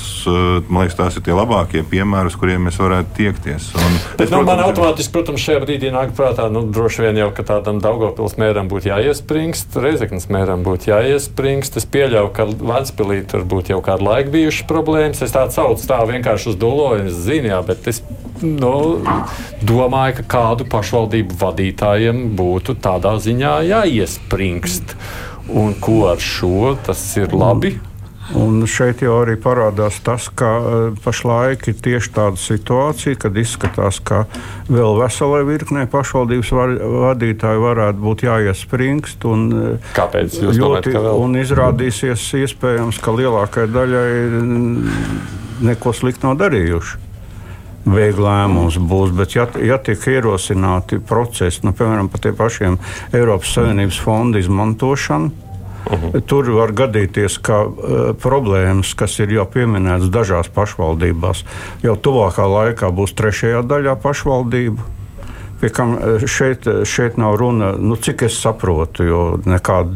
man 0.69 0.83
liekas, 0.83 0.97
tās 0.99 1.17
ir 1.17 1.25
tie 1.25 1.33
labākie 1.33 1.81
piemēri, 1.89 2.29
uz 2.29 2.37
kuriem 2.37 2.67
mēs 2.69 2.77
varētu 2.77 3.15
tiekties. 3.17 3.71
Un, 3.73 3.97
Bet, 4.19 4.27
es, 4.27 4.29
nu, 4.29 4.39
protams, 4.39 4.49
man 4.51 4.63
automātiski, 4.67 5.13
protams, 5.15 5.41
šajā 5.41 5.63
brīdī 5.63 5.89
nāk 5.95 6.13
prātā, 6.17 6.45
nu, 6.53 6.61
droši 6.69 7.07
vien 7.07 7.17
jau, 7.23 7.31
ka 7.33 7.45
tādam 7.47 7.81
Daugopils 7.81 8.37
mēram 8.37 8.69
būtu 8.69 8.91
jāiespringst, 8.91 9.79
Reizeknas 9.81 10.29
mēram 10.29 10.61
būtu 10.67 10.91
jāiespringst. 10.91 11.79
Es 11.81 11.89
pieļauju, 11.89 12.31
ka 12.35 12.45
Vācijā 12.45 13.23
tur 13.31 13.45
būtu 13.49 13.73
jau 13.73 13.81
kādu 13.85 14.05
laiku 14.05 14.33
bijušas 14.37 14.69
problēmas. 14.69 15.23
Es 15.25 15.33
tādu 15.33 15.55
saucu 15.55 15.89
tā 15.89 15.99
vienkārši 16.09 16.53
uz 16.53 16.59
doloju, 16.59 17.09
es 17.09 17.19
zinu, 17.25 17.53
jā, 17.53 17.59
bet 17.65 17.89
es 17.89 18.03
nu, 18.43 19.01
domāju, 19.65 20.19
ka 20.19 20.27
kādu 20.35 20.69
pašvaldību 20.69 21.39
vadītājiem 21.41 22.23
būtu 22.37 22.77
tādā 22.83 23.17
ziņā 23.23 23.59
jāiespringst. 23.71 24.95
Un 25.49 25.73
ko 25.81 26.03
ar 26.11 26.21
šo 26.21 26.75
tas 26.85 27.01
ir 27.17 27.33
labi? 27.33 27.79
Un 28.37 28.61
šeit 28.69 29.01
jau 29.01 29.15
arī 29.23 29.33
parādās 29.41 29.97
tas, 30.05 30.27
ka 30.29 30.49
uh, 30.59 30.99
pašlaik 31.01 31.65
ir 31.71 31.77
tieši 31.81 32.11
tāda 32.13 32.37
situācija, 32.37 33.17
kad 33.23 33.37
izskatās, 33.41 33.97
ka 34.05 34.25
vēl 34.69 34.99
veselai 34.99 35.41
virknei 35.47 35.87
pašvaldības 35.89 36.53
var, 36.53 36.75
vadītāji 37.09 37.63
varētu 37.63 38.03
būt 38.05 38.25
jāiespringst. 38.27 39.25
Un, 39.29 39.49
uh, 39.49 39.91
Kāpēc? 39.97 40.39
Ļoti, 40.45 40.93
domājat, 40.93 41.11
un 41.25 41.41
izrādīsies 41.41 42.29
iespējams, 42.43 43.01
ka 43.01 43.17
lielākajai 43.17 43.73
daļai 43.73 44.09
neko 45.65 45.93
sliktu 45.97 46.29
nav 46.29 46.37
darījuši 46.43 47.05
viegli 47.89 48.23
lēmums 48.23 48.77
būs. 48.89 49.13
Bet, 49.15 49.35
ja, 49.37 49.47
ja 49.65 49.79
tiek 49.81 50.03
ierosināti 50.11 50.99
procesi, 51.01 51.63
nu, 51.65 51.73
piemēram, 51.73 52.09
par 52.11 52.23
tiem 52.23 52.37
pašiem 52.37 52.79
Eiropas 53.15 53.53
Savienības 53.55 53.99
fondu 54.03 54.41
izmantošanu, 54.41 55.48
-huh. 55.89 56.21
Tur 56.25 56.51
var 56.51 56.71
gadīties, 56.71 57.39
ka 57.41 57.63
uh, 57.65 58.13
problēmas, 58.13 58.93
kas 58.93 59.19
ir 59.19 59.33
jau 59.33 59.45
pieminētas 59.45 60.09
dažās 60.09 60.47
pašvaldībās, 60.53 61.43
jau 61.83 61.95
tuvākā 61.95 62.45
laikā 62.45 62.91
būs 62.91 63.13
trešajā 63.13 63.63
daļā 63.65 63.95
pašvaldību. 64.03 64.98
Pie 65.59 65.69
kam 65.75 65.95
eh, 65.97 66.27
šeit, 66.27 66.67
šeit 66.87 67.17
nav 67.19 67.35
runa, 67.35 67.73
nu, 67.79 67.95
cik 67.99 68.23
es 68.29 68.37
saprotu, 68.39 69.03
jo 69.03 69.23
nekāda 69.43 69.95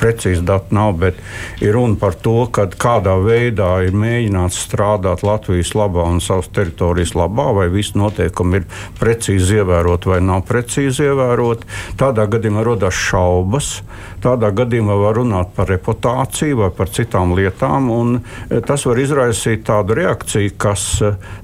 precīza 0.00 0.42
data 0.46 0.74
nav, 0.74 0.96
bet 1.00 1.20
ir 1.62 1.76
runa 1.76 1.94
par 2.00 2.16
to, 2.18 2.34
kādā 2.50 3.14
veidā 3.22 3.70
ir 3.86 3.94
mēģināts 3.96 4.58
strādāt 4.66 5.22
Latvijas 5.26 5.72
labā 5.78 6.08
un 6.10 6.18
savas 6.24 6.50
teritorijas 6.54 7.14
labā, 7.16 7.48
vai 7.56 7.68
visi 7.72 7.96
noteikumi 7.98 8.60
ir 8.60 8.66
precīzi 9.00 9.60
ievēroti 9.60 10.10
vai 10.10 10.20
nav 10.24 10.42
precīzi 10.48 11.06
ievēroti. 11.06 11.70
Tādā 12.00 12.26
gadījumā 12.32 12.66
rodas 12.66 12.98
šaubas, 13.06 13.70
tādā 14.24 14.50
gadījumā 14.58 14.98
var 15.00 15.20
runāt 15.20 15.54
par 15.56 15.70
reputāciju 15.70 16.64
vai 16.64 16.70
par 16.74 16.90
citām 16.92 17.36
lietām, 17.38 17.90
un 17.94 18.18
eh, 18.18 18.58
tas 18.66 18.88
var 18.88 19.00
izraisīt 19.00 19.64
tādu 19.70 19.96
reakciju, 20.00 20.56
kas 20.60 20.86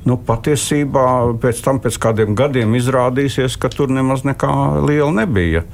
nu, 0.08 0.18
patiesībā 0.26 1.06
pēc 1.42 1.62
tam, 1.64 1.80
pēc 1.82 1.98
kādiem 2.02 2.36
gadiem 2.38 2.74
izrādīsies, 2.78 3.51
izrādījās, 3.52 3.58
ka 3.58 3.68
tur 3.68 3.90
nemaz 3.90 4.24
nekā 4.24 4.86
liela 4.86 5.12
nebija. 5.12 5.64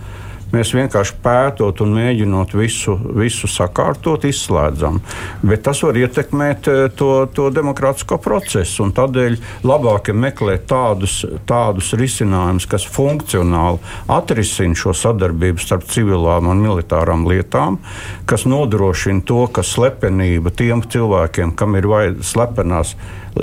Mēs 0.48 0.72
vienkārši 0.72 1.18
pētot 1.20 1.82
un 1.84 1.90
mēģinot 1.92 2.54
visu, 2.56 2.96
visu 2.96 3.46
sakārtot, 3.46 4.24
izslēdzam. 4.24 5.02
Bet 5.44 5.66
tas 5.66 5.82
var 5.82 5.94
ietekmēt 5.94 6.68
eh, 6.68 6.88
to, 6.96 7.28
to 7.28 7.50
demokrātisko 7.52 8.16
procesu. 8.16 8.88
Tādēļ 8.88 9.36
labāk 9.62 10.08
ir 10.08 10.16
meklēt 10.16 10.64
tādus, 10.66 11.26
tādus 11.44 11.92
risinājumus, 11.92 12.64
kas 12.64 12.88
funkcionāli 12.88 13.78
atrisina 14.08 14.72
šo 14.74 14.96
sadarbību 14.96 15.60
starp 15.60 15.84
civilām 15.84 16.48
un 16.48 16.64
militārām 16.64 17.28
lietām, 17.28 17.76
kas 18.24 18.48
nodrošina 18.48 19.20
to, 19.28 19.44
ka 19.52 19.60
slepenība 19.60 20.48
tiem 20.48 20.80
cilvēkiem, 20.80 21.52
kam 21.60 21.76
ir 21.76 21.92
vajadzīga 21.92 22.24
slepenās 22.24 22.96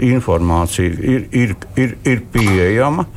informācija, 0.04 0.94
ir, 1.16 1.28
ir, 1.32 1.56
ir, 1.80 1.98
ir 2.06 2.24
pieejama 2.34 3.08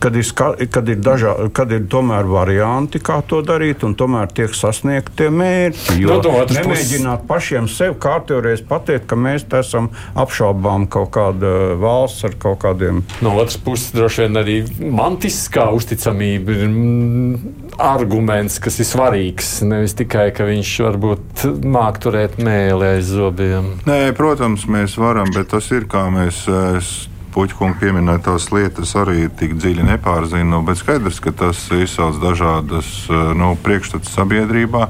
kad 0.00 0.16
ir, 0.16 0.26
kad 0.72 0.88
ir, 0.88 0.98
dažā, 1.04 1.34
kad 1.52 1.72
ir 1.72 1.84
tomēr 1.92 2.28
varianti, 2.28 3.00
kā 3.04 3.20
to 3.28 3.42
darīt, 3.44 3.84
un 3.84 3.94
tomēr 3.98 4.30
tiek 4.32 4.54
sasniegti 4.56 5.12
tie 5.18 5.28
mērķi. 5.34 5.98
Jo 6.00 6.16
no, 6.24 6.32
nemēģināt 6.48 7.26
pašiem 7.28 7.68
sev 7.70 7.98
kārtībā 8.00 8.54
pateikt, 8.68 9.06
ka 9.10 9.18
mēs 9.18 9.44
esam 9.60 9.90
apšaubām 10.18 10.86
kaut 10.90 11.10
kāda 11.16 11.76
valsts 11.80 12.24
ar 12.28 12.36
kaut 12.40 12.60
kādiem. 12.64 13.02
No 13.24 13.34
otras 13.40 13.58
puses, 13.60 13.92
droši 13.96 14.24
vien 14.24 14.40
arī 14.40 14.56
mantiskā 14.80 15.68
uzticamība 15.76 16.56
ir 16.56 16.64
mm, 16.68 17.52
arguments, 17.80 18.58
kas 18.62 18.80
ir 18.80 18.88
svarīgs. 18.88 19.52
Nevis 19.68 19.96
tikai, 19.98 20.30
ka 20.36 20.48
viņš 20.48 20.72
varbūt 20.86 21.44
māk 21.68 22.00
turēt 22.02 22.38
mēlē 22.40 22.94
aiz 22.96 23.12
zobiem. 23.12 23.74
Nē, 23.88 24.00
protams, 24.16 24.64
mēs 24.70 24.96
varam, 25.00 25.28
bet 25.34 25.52
tas 25.52 25.68
ir 25.74 25.88
kā 25.90 26.06
mēs 26.12 26.19
Puķkungs 27.30 27.78
pieminētās 27.78 28.48
lietas 28.50 28.96
arī 28.98 29.28
tik 29.38 29.52
dziļi 29.54 29.84
nepārzina, 29.86 30.58
bet 30.66 30.80
skaidrs, 30.80 31.20
ka 31.22 31.30
tas 31.30 31.60
izsauc 31.70 32.18
dažādas 32.18 32.88
nu, 33.38 33.52
priekšstats 33.62 34.10
sabiedrībā. 34.16 34.88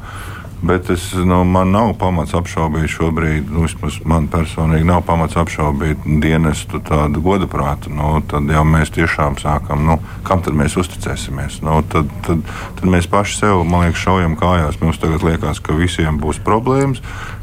Bet 0.63 0.91
es, 0.93 1.13
nu, 1.15 1.41
man 1.49 1.71
nav 1.73 1.95
pamats 2.01 2.35
apšaubīt 2.37 2.91
šobrīd, 2.93 3.49
nu, 3.49 3.65
vismaz 3.65 3.97
man 4.05 4.27
personīgi 4.29 4.85
nav 4.85 5.01
pamats 5.09 5.39
apšaubīt 5.41 6.05
dienestu 6.21 6.83
tādu 6.85 7.23
godaprātu. 7.25 7.93
Nu, 7.97 8.19
tad 8.29 8.51
jau 8.53 8.65
mēs 8.69 8.93
tiešām 8.93 9.39
sākam, 9.41 9.87
nu, 9.89 9.97
kam 10.27 10.45
tad 10.45 10.59
mēs 10.61 10.77
uzticēsimies? 10.81 11.63
Nu, 11.65 11.81
tad, 11.89 12.13
tad, 12.27 12.45
tad 12.77 12.93
mēs 12.93 13.09
paši 13.09 13.41
sev, 13.41 13.65
man 13.65 13.87
liekas, 13.87 14.05
šaujam 14.05 14.37
kājās. 14.41 14.81
Mums 14.85 15.01
tagad 15.01 15.25
liekas, 15.25 15.65
ka 15.65 15.79
visiem 15.81 16.21
būs 16.21 16.43
problēmas 16.45 17.01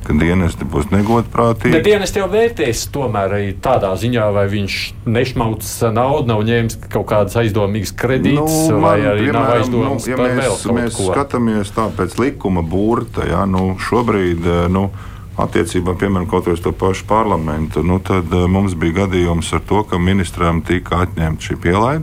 ka 0.08 0.16
dienesti 0.16 0.68
būs 0.68 0.88
negodprātīgi. 0.94 1.74
Bet 1.76 1.86
dienesti 1.88 2.22
jau 2.22 2.28
vērtēs 2.32 2.86
tomēr 2.96 3.36
arī 3.38 3.50
tādā 3.64 3.92
ziņā, 4.00 4.28
vai 4.36 4.46
viņš 4.52 4.78
nešmauc 5.08 5.68
naudu, 5.96 6.30
nav 6.32 6.44
ņēmis 6.48 6.80
kaut 6.88 7.08
kādas 7.12 7.36
aizdomīgas 7.42 7.94
kredītas, 7.98 8.58
nu, 8.72 8.80
vai 8.84 8.96
arī 9.02 9.28
piemēram, 9.28 9.38
nav 9.38 9.54
aizdomas 9.58 10.08
nu, 10.08 10.14
ja 10.14 10.20
mēs, 10.22 10.66
mēs 10.78 11.00
skatāmies 11.02 11.74
tā 11.76 11.90
pēc 11.98 12.16
likuma 12.22 12.64
burta, 13.08 13.28
ja, 13.30 13.46
nu, 13.46 13.76
šobrīd, 13.80 14.44
eh, 14.46 14.66
nu, 14.70 14.90
Attiecībā, 15.38 15.94
piemēram, 15.94 16.24
kaut 16.26 16.48
uz 16.50 16.64
to 16.66 16.72
pašu 16.74 17.04
parlamentu, 17.06 17.84
nu, 17.86 18.00
tad 18.02 18.32
uh, 18.34 18.48
mums 18.50 18.74
bija 18.74 19.04
gadījums 19.04 19.52
ar 19.54 19.62
to, 19.70 19.84
ka 19.86 20.00
ministram 20.02 20.64
tika 20.66 21.04
atņemta 21.06 21.46
šī 21.46 21.58
pielaide. 21.62 22.02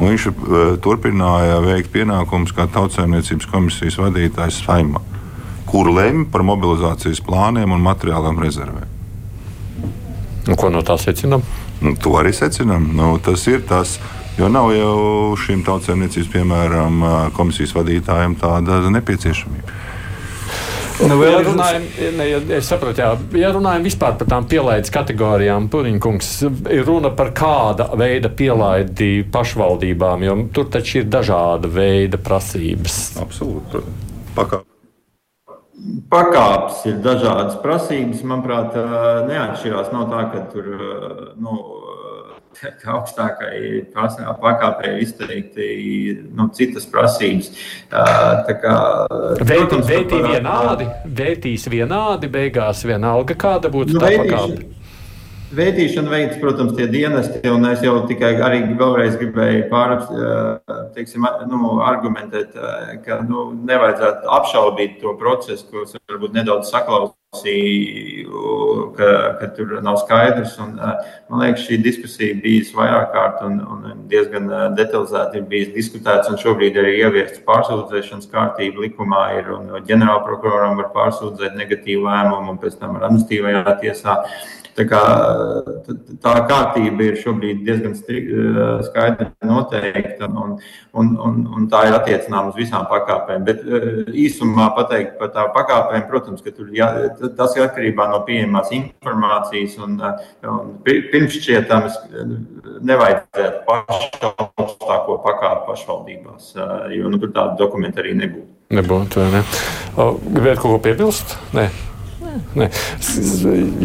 Viņš 0.00 0.24
uh, 0.26 0.56
turpināja 0.82 1.60
veikt 1.62 1.92
pienākumus 1.94 2.50
kā 2.56 2.66
tautsēmniecības 2.74 3.46
komisijas 3.52 4.00
vadītājs 4.02 4.58
Saimā 4.66 5.04
kur 5.68 5.90
lemj 5.92 6.28
par 6.32 6.44
mobilizācijas 6.48 7.20
plāniem 7.24 7.72
un 7.74 7.84
materiālām 7.84 8.40
rezervēm. 8.40 8.96
Nu, 10.48 10.56
ko 10.56 10.70
no 10.72 10.80
tā 10.86 10.96
secinām? 11.00 11.44
Nu, 11.84 11.92
to 12.00 12.14
arī 12.18 12.32
secinām. 12.32 12.88
Nu, 12.96 13.16
tas 13.22 13.44
ir 13.50 13.66
tas. 13.68 13.98
Jo 14.38 14.48
nav 14.48 14.70
jau 14.70 15.34
šīm 15.42 15.64
tautsēmniecības, 15.66 16.28
piemēram, 16.30 17.00
komisijas 17.34 17.74
vadītājiem 17.74 18.36
tāda 18.38 18.78
nepieciešamība. 18.94 19.74
Nu, 20.98 21.18
ja 21.22 21.38
runājam, 21.46 21.84
ne, 22.18 22.24
ja, 22.26 22.38
es 22.58 22.68
saprotu, 22.70 23.02
jā, 23.04 23.10
ja 23.38 23.52
runājam 23.54 23.84
vispār 23.86 24.16
par 24.18 24.30
tām 24.30 24.48
pielaides 24.50 24.90
kategorijām, 24.94 25.68
Puriņkungs, 25.70 26.30
ir 26.74 26.82
runa 26.88 27.12
par 27.14 27.30
kāda 27.38 27.86
veida 27.98 28.32
pielaidi 28.34 29.22
pašvaldībām, 29.32 30.26
jo 30.26 30.40
tur 30.54 30.66
taču 30.74 31.02
ir 31.02 31.12
dažāda 31.12 31.70
veida 31.70 32.18
prasības. 32.18 32.98
Absolūti. 33.22 33.84
Pakāp 34.34 34.66
pakāpes 36.10 36.82
ir 36.90 36.98
dažādas 37.04 37.58
prasības. 37.62 38.24
Manuprāt, 38.26 38.74
neatšķirās 39.28 39.92
no 39.94 40.06
tā, 40.10 40.24
ka 40.32 40.44
tur 40.52 40.66
nu, 41.38 41.58
augstākai 42.94 43.84
pakāpei 43.94 44.94
ir 44.94 45.02
izteikti 45.04 45.68
nu, 46.34 46.48
citas 46.56 46.88
prasības. 46.90 47.52
Kā, 47.90 48.74
protams, 49.42 49.86
Vērtī 49.88 50.22
vienādi, 50.24 50.88
vērtīs 51.20 51.68
vienādi, 51.70 52.30
beigās 52.32 52.84
vienalga, 52.88 53.36
kāda 53.38 53.70
būtu 53.72 53.96
nu, 53.96 54.02
tā 54.02 54.14
pakāpe. 54.16 54.77
Vētīšana 55.48 56.10
veids, 56.12 56.36
protams, 56.42 56.74
tie 56.76 56.84
dienesti, 56.92 57.40
un 57.48 57.64
es 57.70 57.80
jau 57.80 57.94
tikai 58.08 58.34
arī 58.44 58.58
vēlreiz 58.76 59.14
gribēju 59.16 59.62
pāraps, 59.70 60.10
teiksim, 60.92 61.24
nu, 61.48 61.70
argumentēt, 61.80 62.52
ka 63.06 63.22
nu, 63.24 63.46
nevajadzētu 63.70 64.28
apšaubīt 64.36 64.98
to 65.00 65.14
procesu, 65.16 65.64
ko 65.70 65.86
es 65.86 65.96
varbūt 65.96 66.36
nedaudz 66.36 66.68
saklausīju, 66.68 68.42
ka, 68.98 69.08
ka 69.40 69.48
tur 69.56 69.72
nav 69.86 69.96
skaidrs. 70.02 70.58
Un, 70.60 70.76
man 70.76 71.40
liekas, 71.40 71.64
šī 71.64 71.80
diskusija 71.80 72.36
bijusi 72.44 72.76
vairāk 72.76 73.08
kārt 73.16 73.40
un, 73.48 73.56
un 73.64 74.04
diezgan 74.12 74.52
detalizēti 74.76 75.40
ir 75.40 75.48
bijis 75.48 75.72
diskutēts, 75.78 76.28
un 76.28 76.36
šobrīd 76.44 76.76
arī 76.76 76.92
ieviests 77.06 77.40
pārsūdzēšanas 77.48 78.28
kārtība 78.36 78.84
likumā 78.84 79.24
ir, 79.40 79.48
un 79.56 79.72
ģenerālprokuroram 79.88 80.76
var 80.84 80.92
pārsūdzēt 80.92 81.56
negatīvu 81.56 82.04
lēmumu, 82.04 82.52
un 82.52 82.60
pēc 82.60 82.76
tam 82.84 83.00
ar 83.00 83.08
administīvajā 83.08 83.78
tiesā. 83.80 84.20
Tā, 84.78 84.84
kā, 84.86 84.98
tā 86.22 86.32
kārtība 86.46 87.08
ir 87.08 87.16
šobrīd 87.18 87.64
diezgan 87.66 87.96
skaidri 87.98 89.26
noteikta, 89.48 90.28
un, 90.28 90.52
un, 90.94 91.08
un, 91.24 91.40
un 91.56 91.64
tā 91.72 91.80
ir 91.88 91.96
attiecināma 91.96 92.52
uz 92.52 92.58
visām 92.58 92.86
pakāpēm. 92.90 93.42
Bet 93.48 93.64
īsumā 94.14 94.68
pateikt 94.76 95.16
par 95.18 95.32
tām 95.34 95.50
pakāpēm, 95.56 96.04
protams, 96.10 96.44
ka 96.44 96.54
jā, 96.76 96.88
tas 97.38 97.56
ir 97.58 97.66
atkarībā 97.66 98.06
no 98.12 98.22
pieejamās 98.28 98.70
informācijas, 98.76 99.74
un, 99.82 99.98
un 100.52 100.70
pirms 100.86 101.40
šķietamas 101.40 101.98
nevajadzētu 102.78 103.64
pašu 103.66 104.32
augstāko 104.62 105.18
pakāpi 105.26 105.66
pašvaldībās, 105.72 106.54
jo 106.94 107.10
nu, 107.10 107.18
tur 107.18 107.34
tādu 107.34 107.58
dokumentu 107.64 108.04
arī 108.04 108.14
nebūtu. 108.22 108.48
Nebūtu, 108.78 109.24
vai 109.24 109.28
ne? 109.40 109.44
Gribētu 109.98 110.62
kaut 110.62 110.74
ko 110.76 110.80
piebilst? 110.86 111.38
Nē. 111.56 111.70
Ne. 112.58 112.68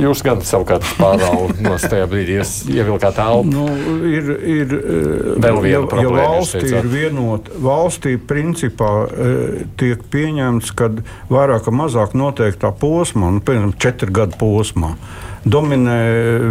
Jūs 0.04 0.24
gan 0.26 0.42
savukārt 0.46 0.86
pārvaldat 0.98 1.62
no 1.64 1.76
tajā 1.80 2.08
brīdī, 2.10 2.40
ievilkāt 2.74 3.18
telpu. 3.18 3.52
Nu, 3.52 3.68
ir, 4.10 4.32
ir, 4.56 4.76
Vēl 5.44 5.62
viena 5.64 5.84
ja, 5.84 5.90
problēma. 5.90 6.24
Ja 6.24 6.34
valstī 6.34 6.64
ir 6.72 6.90
vienota, 6.92 7.56
valstī 7.64 8.16
principā 8.18 8.92
tiek 9.80 10.04
pieņemts, 10.14 10.74
ka 10.78 10.92
vairāk 11.32 11.70
vai 11.70 11.78
mazāk 11.84 12.18
noteiktā 12.18 12.74
posmā, 12.80 13.32
nu, 13.36 13.44
piemēram, 13.46 13.74
četru 13.82 14.14
gadu 14.16 14.40
posmā, 14.42 14.94
dominē 15.46 16.02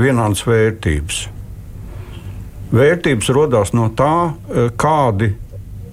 vienādas 0.03 0.45
vērtības. 0.49 1.23
Vērtības 2.73 3.29
radās 3.37 3.75
no 3.77 3.91
tā, 3.93 4.33
kādi 4.81 5.35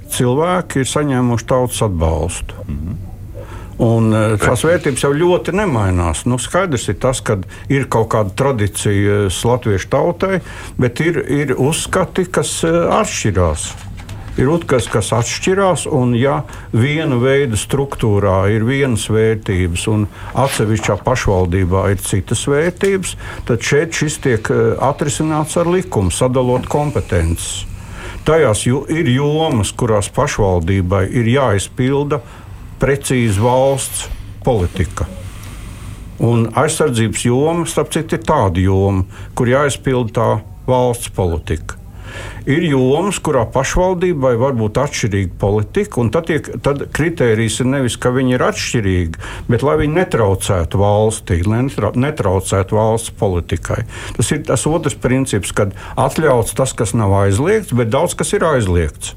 cilvēki 0.09 0.83
ir 0.83 0.89
saņēmuši 0.89 1.47
tautas 1.49 1.83
atbalstu. 1.85 2.65
Mm 2.65 2.79
-hmm. 2.79 3.08
Un, 3.79 4.11
tās 4.41 4.65
vērtības 4.67 5.05
jau 5.05 5.13
ļoti 5.15 5.53
nemainās. 5.55 6.25
Nu, 6.27 6.35
skaidrs 6.41 6.89
ir 6.91 6.97
tas, 6.99 7.21
ka 7.23 7.37
ir 7.71 7.87
kaut 7.91 8.09
kāda 8.11 8.33
tradīcija 8.35 9.29
latviešu 9.31 9.91
tautai, 9.93 10.41
bet 10.75 10.99
ir, 10.99 11.21
ir 11.23 11.53
uzskati, 11.55 12.27
kas 12.27 12.57
e, 12.67 12.73
atšķirās. 12.99 13.69
Ir 14.39 14.51
uzskats, 14.51 14.89
kas 14.91 15.13
atšķirās, 15.15 15.85
un 15.95 16.11
ja 16.15 16.41
viena 16.75 17.15
veida 17.19 17.55
struktūrā 17.59 18.49
ir 18.51 18.67
vienas 18.67 19.07
vērtības, 19.11 19.87
un 19.91 20.05
atsevišķā 20.43 20.99
pašvaldībā 21.07 21.87
ir 21.93 22.03
citas 22.03 22.43
vērtības, 22.51 23.15
tad 23.47 23.63
šeit 23.63 23.95
šis 23.95 24.19
tiek 24.27 24.51
atrisināts 24.75 25.55
ar 25.59 25.71
likumu, 25.71 26.11
sadalot 26.11 26.67
kompetences 26.71 27.65
tajās 28.27 28.65
ir 28.67 29.07
jomas, 29.09 29.71
kurās 29.73 30.09
pašvaldībai 30.13 31.07
ir 31.17 31.29
jāizpilda 31.31 32.19
precīzi 32.79 33.41
valsts 33.43 34.07
politika. 34.45 35.07
Un 36.19 36.49
aizsardzības 36.59 37.25
joma, 37.25 37.67
starp 37.69 37.93
citu, 37.95 38.17
ir 38.17 38.25
tāda 38.27 38.59
joma, 38.63 39.05
kur 39.35 39.51
jāizpilda 39.51 40.15
tā 40.15 40.29
valsts 40.67 41.11
politika. 41.15 41.79
Ir 42.49 42.63
jomas, 42.65 43.19
kurā 43.21 43.43
pašvaldībai 43.53 44.33
var 44.41 44.55
būt 44.57 44.79
atšķirīga 44.81 45.35
politika, 45.41 45.99
un 46.01 46.09
tad, 46.13 46.29
tiek, 46.31 46.47
tad 46.65 46.87
kritērijs 46.95 47.59
ir 47.61 47.69
nevis, 47.69 47.97
ka 48.01 48.11
viņi 48.15 48.35
ir 48.35 48.45
atšķirīgi, 48.47 49.23
bet 49.51 49.65
lai 49.65 49.77
viņi 49.83 49.97
netraucētu 49.99 50.81
valstī, 50.81 51.39
lai 51.45 51.61
netraucētu 51.69 52.79
valsts 52.79 53.13
politikai. 53.19 53.83
Tas 54.17 54.33
ir 54.33 54.43
tas 54.49 54.65
otrs 54.69 54.97
princips, 54.99 55.53
kad 55.55 55.77
atļauts 55.99 56.57
tas, 56.57 56.73
kas 56.73 56.95
nav 56.97 57.13
aizliegts, 57.21 57.75
bet 57.77 57.93
daudz 57.93 58.17
kas 58.17 58.33
ir 58.33 58.47
aizliegts. 58.49 59.13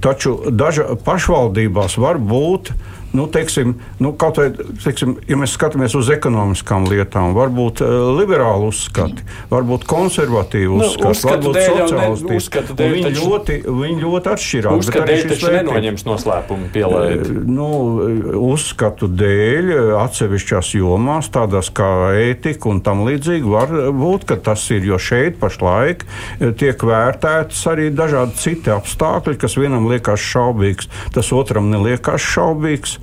Taču 0.00 0.36
daža 0.50 0.96
pašvaldībās 1.04 1.96
var 2.00 2.18
būt 2.18 2.72
nu, 3.16 3.26
teiksim, 3.32 3.76
nu, 4.02 4.12
kaut 4.18 4.40
vai, 4.40 4.50
teiksim, 4.84 5.16
ja 5.28 5.38
mēs 5.40 5.56
skatāmies 5.56 5.96
uz 5.98 6.10
ekonomiskām 6.12 6.86
lietām, 6.90 7.32
varbūt 7.36 7.82
uh, 7.84 8.10
liberāli 8.16 8.68
uzskati, 8.70 9.24
varbūt 9.50 9.86
konservatīvi 9.88 10.80
nu, 10.82 10.86
uzskati, 10.86 11.24
varbūt 11.30 11.60
sociālisti. 11.62 12.74
Viņi, 12.76 13.04
taču, 13.08 13.26
ļoti, 13.30 13.58
viņi 13.64 14.02
ļoti 14.02 14.32
atšķirās. 14.32 14.80
Uzskatu 14.84 15.08
dēļ 15.10 15.24
taču 15.32 15.52
nenoņems 15.54 16.06
noslēpumu. 16.06 16.70
Eh, 16.76 17.30
nu, 17.48 17.70
uzskatu 18.46 19.08
dēļ 19.10 19.72
atsevišķās 20.02 20.72
jomās, 20.76 21.30
tādās 21.32 21.70
kā 21.74 21.88
ētika 22.20 22.70
un 22.70 22.82
tam 22.84 23.04
līdzīgi, 23.06 23.46
var 23.50 23.72
būt, 23.96 24.26
ka 24.28 24.38
tas 24.50 24.64
ir, 24.74 24.86
jo 24.88 25.00
šeit 25.00 25.40
pašlaik 25.42 26.04
eh, 26.04 26.52
tiek 26.58 26.86
vērtētas 26.86 27.62
arī 27.72 27.88
dažādi 27.94 28.38
citi 28.40 28.72
apstākļi, 28.74 29.38
kas 29.40 29.58
vienam 29.60 29.88
liekas 29.90 30.22
šaubīgs, 30.22 30.90
tas 31.16 31.32
otram 31.36 31.70
neliekas 31.72 32.24
šaubīgs. 32.34 32.98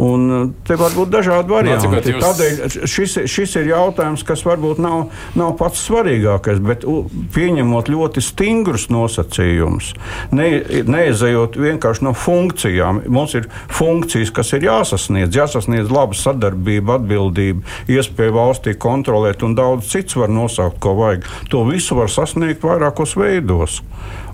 Un 0.00 0.30
uh, 0.30 0.44
te 0.66 0.76
var 0.80 0.94
būt 0.96 1.10
dažādi 1.12 1.52
varianti. 1.52 1.88
Nā, 1.90 2.00
jūs... 2.00 2.22
Tādēļ 2.22 2.86
šis, 2.88 3.16
šis 3.28 3.56
ir 3.60 3.68
jautājums, 3.72 4.24
kas 4.26 4.44
varbūt 4.46 4.80
nav, 4.82 5.10
nav 5.38 5.52
pats 5.60 5.82
svarīgākais, 5.84 6.62
bet 6.64 6.86
pieņemot 7.34 7.90
ļoti 7.92 8.24
stingrus 8.24 8.88
nosacījumus, 8.92 9.92
ne, 10.32 10.48
neizejot 10.88 11.58
vienkārši 11.60 12.06
no 12.08 12.14
funkcijām. 12.16 13.02
Mums 13.12 13.36
ir 13.38 13.50
funkcijas, 13.72 14.32
kas 14.34 14.54
ir 14.56 14.66
jāsasniedz, 14.70 15.36
jāsasniedz 15.36 15.92
laba 15.92 16.16
sadarbība, 16.16 16.96
atbildība, 16.98 17.62
iespēja 17.92 18.36
valstī 18.36 18.76
kontrolēt, 18.80 19.44
un 19.44 19.56
daudz 19.58 19.92
cits 19.92 20.16
var 20.18 20.32
nosaukt, 20.32 20.80
ko 20.82 20.96
vajag. 20.98 21.28
To 21.52 21.66
visu 21.68 22.00
var 22.00 22.10
sasniegt 22.12 22.64
vairākos 22.64 23.14
veidos. 23.20 23.82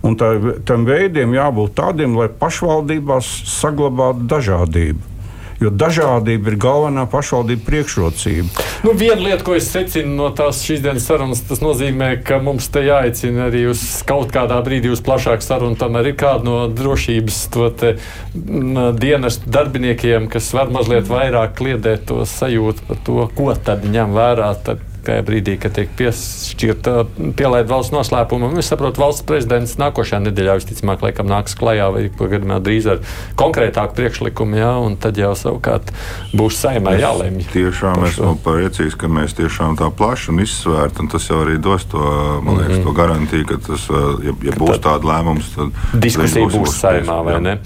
Un 0.06 0.14
tā, 0.14 0.30
tam 0.68 0.86
veidiem 0.86 1.34
jābūt 1.34 1.74
tādiem, 1.78 2.14
lai 2.18 2.28
pašvaldībās 2.30 3.28
saglabātu 3.58 4.28
dažādību. 4.30 5.17
Jo 5.58 5.72
dažādība 5.74 6.52
ir 6.52 6.56
galvenā 6.62 7.02
pašvaldība 7.10 7.64
priekšrocība. 7.66 8.64
Nu, 8.86 8.92
viena 8.94 9.18
lieta, 9.18 9.42
ko 9.42 9.56
es 9.58 9.66
secinu 9.72 10.14
no 10.14 10.28
tās 10.30 10.60
šīs 10.62 10.84
dienas 10.84 11.08
sarunas, 11.08 11.42
tas 11.48 11.58
nozīmē, 11.64 12.12
ka 12.22 12.38
mums 12.42 12.68
te 12.70 12.84
jāicina 12.86 13.48
arī 13.48 13.64
uz 13.72 13.82
kaut 14.06 14.30
kādā 14.34 14.60
brīdī 14.62 14.92
uz 14.94 15.02
plašāku 15.02 15.42
sarunu. 15.42 15.78
Tomēr 15.80 16.12
ir 16.12 16.18
kāda 16.20 16.46
no 16.46 16.58
drošības 16.70 17.40
te, 17.80 17.96
m, 18.38 18.78
dienestu 19.02 19.50
darbiniekiem, 19.50 20.30
kas 20.30 20.52
var 20.54 20.70
mazliet 20.74 21.10
vairāk 21.10 21.58
kliedēt 21.58 22.06
to 22.12 22.22
sajūtu 22.22 22.86
par 22.86 23.02
to, 23.08 23.24
ko 23.34 23.50
tad 23.58 23.82
ņem 23.82 24.14
vērā. 24.14 24.52
Tad 24.62 24.87
tajā 25.08 25.24
brīdī, 25.26 25.56
kad 25.60 25.74
tiek 25.76 25.90
piešķirta 25.98 26.94
pielaida 27.38 27.68
valsts 27.70 27.94
noslēpuma. 27.94 28.50
Es 28.60 28.70
saprotu, 28.70 29.02
valsts 29.02 29.24
prezidents 29.28 29.76
nākošajā 29.80 30.20
nedēļā 30.26 30.56
visticamāk 30.60 31.04
laikam 31.06 31.28
nāks 31.30 31.56
klajā 31.58 31.88
vai 31.94 32.04
gadījumā 32.12 32.60
drīz 32.64 32.88
ar 32.92 33.02
konkrētāku 33.38 33.96
priekšlikumu, 33.98 34.58
jā, 34.60 34.72
un 34.84 34.98
tad 35.00 35.18
jau 35.20 35.32
savukārt 35.38 35.92
būs 36.36 36.60
saimē 36.62 36.96
jālemj. 37.00 37.46
Tiešām 37.54 38.04
esmu 38.08 38.34
priecīgs, 38.44 38.98
ka 38.98 39.10
mēs 39.12 39.36
tiešām 39.38 39.78
tā 39.80 39.90
plaši 39.94 40.32
un 40.34 40.42
izsvērti, 40.44 41.04
un 41.04 41.12
tas 41.14 41.28
jau 41.30 41.40
arī 41.44 41.58
dos 41.62 41.86
to, 41.92 42.02
man 42.44 42.60
liekas, 42.60 42.76
mm 42.76 42.80
-hmm. 42.80 42.84
to 42.84 42.96
garantiju, 43.00 43.46
ka 43.48 43.60
tas, 43.68 43.88
ja, 44.24 44.34
ja 44.50 44.58
būs 44.58 44.76
tad 44.76 44.84
tāda 44.88 45.12
lēmums, 45.12 45.54
tad 45.54 46.02
diskusija 46.02 46.46
būs, 46.46 46.58
būs 46.58 46.76
saimā, 46.82 47.22
vai 47.24 47.38
jā. 47.38 47.40
ne? 47.40 47.58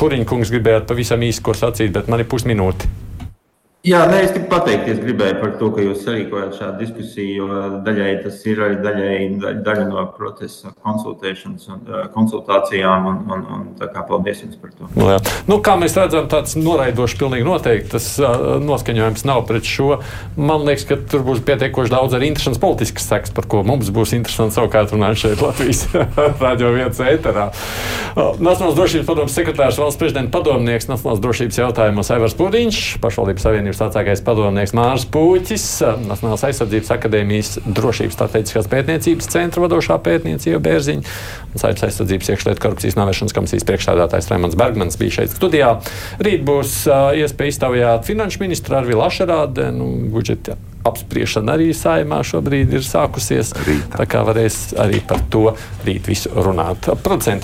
Puriņkungs 0.00 0.52
gribējāt 0.54 0.86
pavisam 0.90 1.20
īsi 1.20 1.42
ko 1.42 1.54
sacīt, 1.54 1.92
bet 1.92 2.08
man 2.08 2.20
ir 2.20 2.30
pusminūte. 2.30 3.03
Jā, 3.84 3.98
nē, 4.08 4.22
es 4.24 4.30
tikai 4.32 4.46
pateikties 4.48 4.96
gribēju 5.02 5.34
par 5.42 5.50
to, 5.60 5.66
ka 5.76 5.82
jūs 5.84 6.06
sarīkojat 6.06 6.54
šādu 6.56 6.78
diskusiju, 6.80 7.32
jo 7.36 7.56
daļai 7.84 8.12
tas 8.22 8.38
ir 8.48 8.62
arī 8.64 8.78
daļai, 8.80 9.16
daļa 9.60 9.82
no 9.90 10.04
procesa 10.16 10.70
konsultēšanas 10.80 11.66
un 11.68 11.82
konsultācijām. 12.14 13.04
Un, 13.10 13.18
un, 13.28 13.42
un, 13.52 13.66
tā 13.76 13.90
kā 13.92 14.00
paldies 14.08 14.40
jums 14.40 14.56
par 14.62 14.72
to. 14.72 14.88
Nu, 14.96 15.10
jā. 15.12 15.18
nu, 15.50 15.58
kā 15.60 15.74
mēs 15.76 15.98
redzam, 16.00 16.30
tāds 16.32 16.56
noraidošs 16.56 17.16
pilnīgi 17.20 17.44
noteikti 17.44 17.92
tas 17.92 18.06
uh, 18.22 18.54
noskaņojums 18.64 19.26
nav 19.28 19.42
pret 19.50 19.68
šo. 19.68 19.98
Man 20.40 20.64
liekas, 20.64 20.86
ka 20.88 20.98
tur 21.12 21.26
būs 21.28 21.44
pietiekoši 21.44 21.92
daudz 21.92 22.16
arī 22.16 22.32
interesants 22.32 22.62
politisks 22.64 23.04
seks, 23.12 23.34
par 23.36 23.50
ko 23.52 23.60
mums 23.68 23.92
būs 23.92 24.16
interesanti 24.16 24.56
savukārt 24.56 24.96
runāt 24.96 25.20
šeit 25.20 25.44
Latvijas 25.44 25.84
radio 26.46 26.72
vietas 26.72 27.04
ēterā. 27.04 27.50
Nacionālās 28.16 28.80
drošības 28.80 29.12
padomus 29.12 29.36
sekretārs 29.36 29.76
valsts 29.82 30.00
prezidenta 30.00 30.32
padomnieks 30.38 30.88
Nacionālās 30.88 31.20
drošības 31.20 31.62
jautājumos 31.66 32.14
Aivars 32.16 32.40
Pūdiņš, 32.40 32.82
pašvaldības 33.04 33.48
savienības 33.50 33.73
Savienības 33.74 33.94
vecākais 33.94 34.22
padomnieks 34.24 34.72
Mārs 34.76 35.04
Pūķis, 35.10 35.64
Nacionālās 36.06 36.44
aizsardzības 36.46 36.90
akadēmijas 36.94 37.50
drošības 37.66 38.16
strateģiskās 38.16 38.68
pētniecības 38.70 39.30
centra 39.32 39.64
vadošā 39.64 39.96
pētniecība 40.04 40.60
Bērziņa 40.62 41.02
un 41.54 41.62
Saimnes 41.62 41.86
aizsardzības 41.88 42.30
iekšlietu 42.34 42.62
korupcijas 42.62 42.98
novēršanas 42.98 43.34
komisijas 43.34 43.66
priekšstādātājs 43.68 44.30
Raimons 44.30 44.58
Bergmans 44.58 44.98
bija 45.00 45.18
šeit 45.18 45.34
studijā. 45.34 45.72
Rīt 46.22 46.44
būs 46.46 46.84
iespēja 47.18 47.54
iztaujāt 47.54 48.06
finanšu 48.06 48.42
ministru 48.44 48.78
Arvilu 48.78 49.04
Ašerādu. 49.06 49.70
Nu, 49.74 49.88
budžeta 50.12 50.58
apspriešana 50.86 51.56
arī 51.56 51.70
saimā 51.74 52.20
šobrīd 52.26 52.76
ir 52.76 52.84
sākusies. 52.86 53.54
Rīta. 53.64 54.02
Tā 54.02 54.06
kā 54.10 54.22
varēs 54.26 54.76
arī 54.84 55.00
par 55.08 55.24
to 55.32 55.48
rīt 55.86 56.10
visu 56.10 56.30
runāt. 56.36 56.92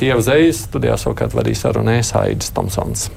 Jau 0.05 0.21
uzreiz 0.21 0.63
studijā 0.69 1.01
savukārt 1.01 1.35
vadīs 1.39 1.65
sarunēs 1.65 2.15
Aidis 2.21 2.55
Tomsons. 2.55 3.09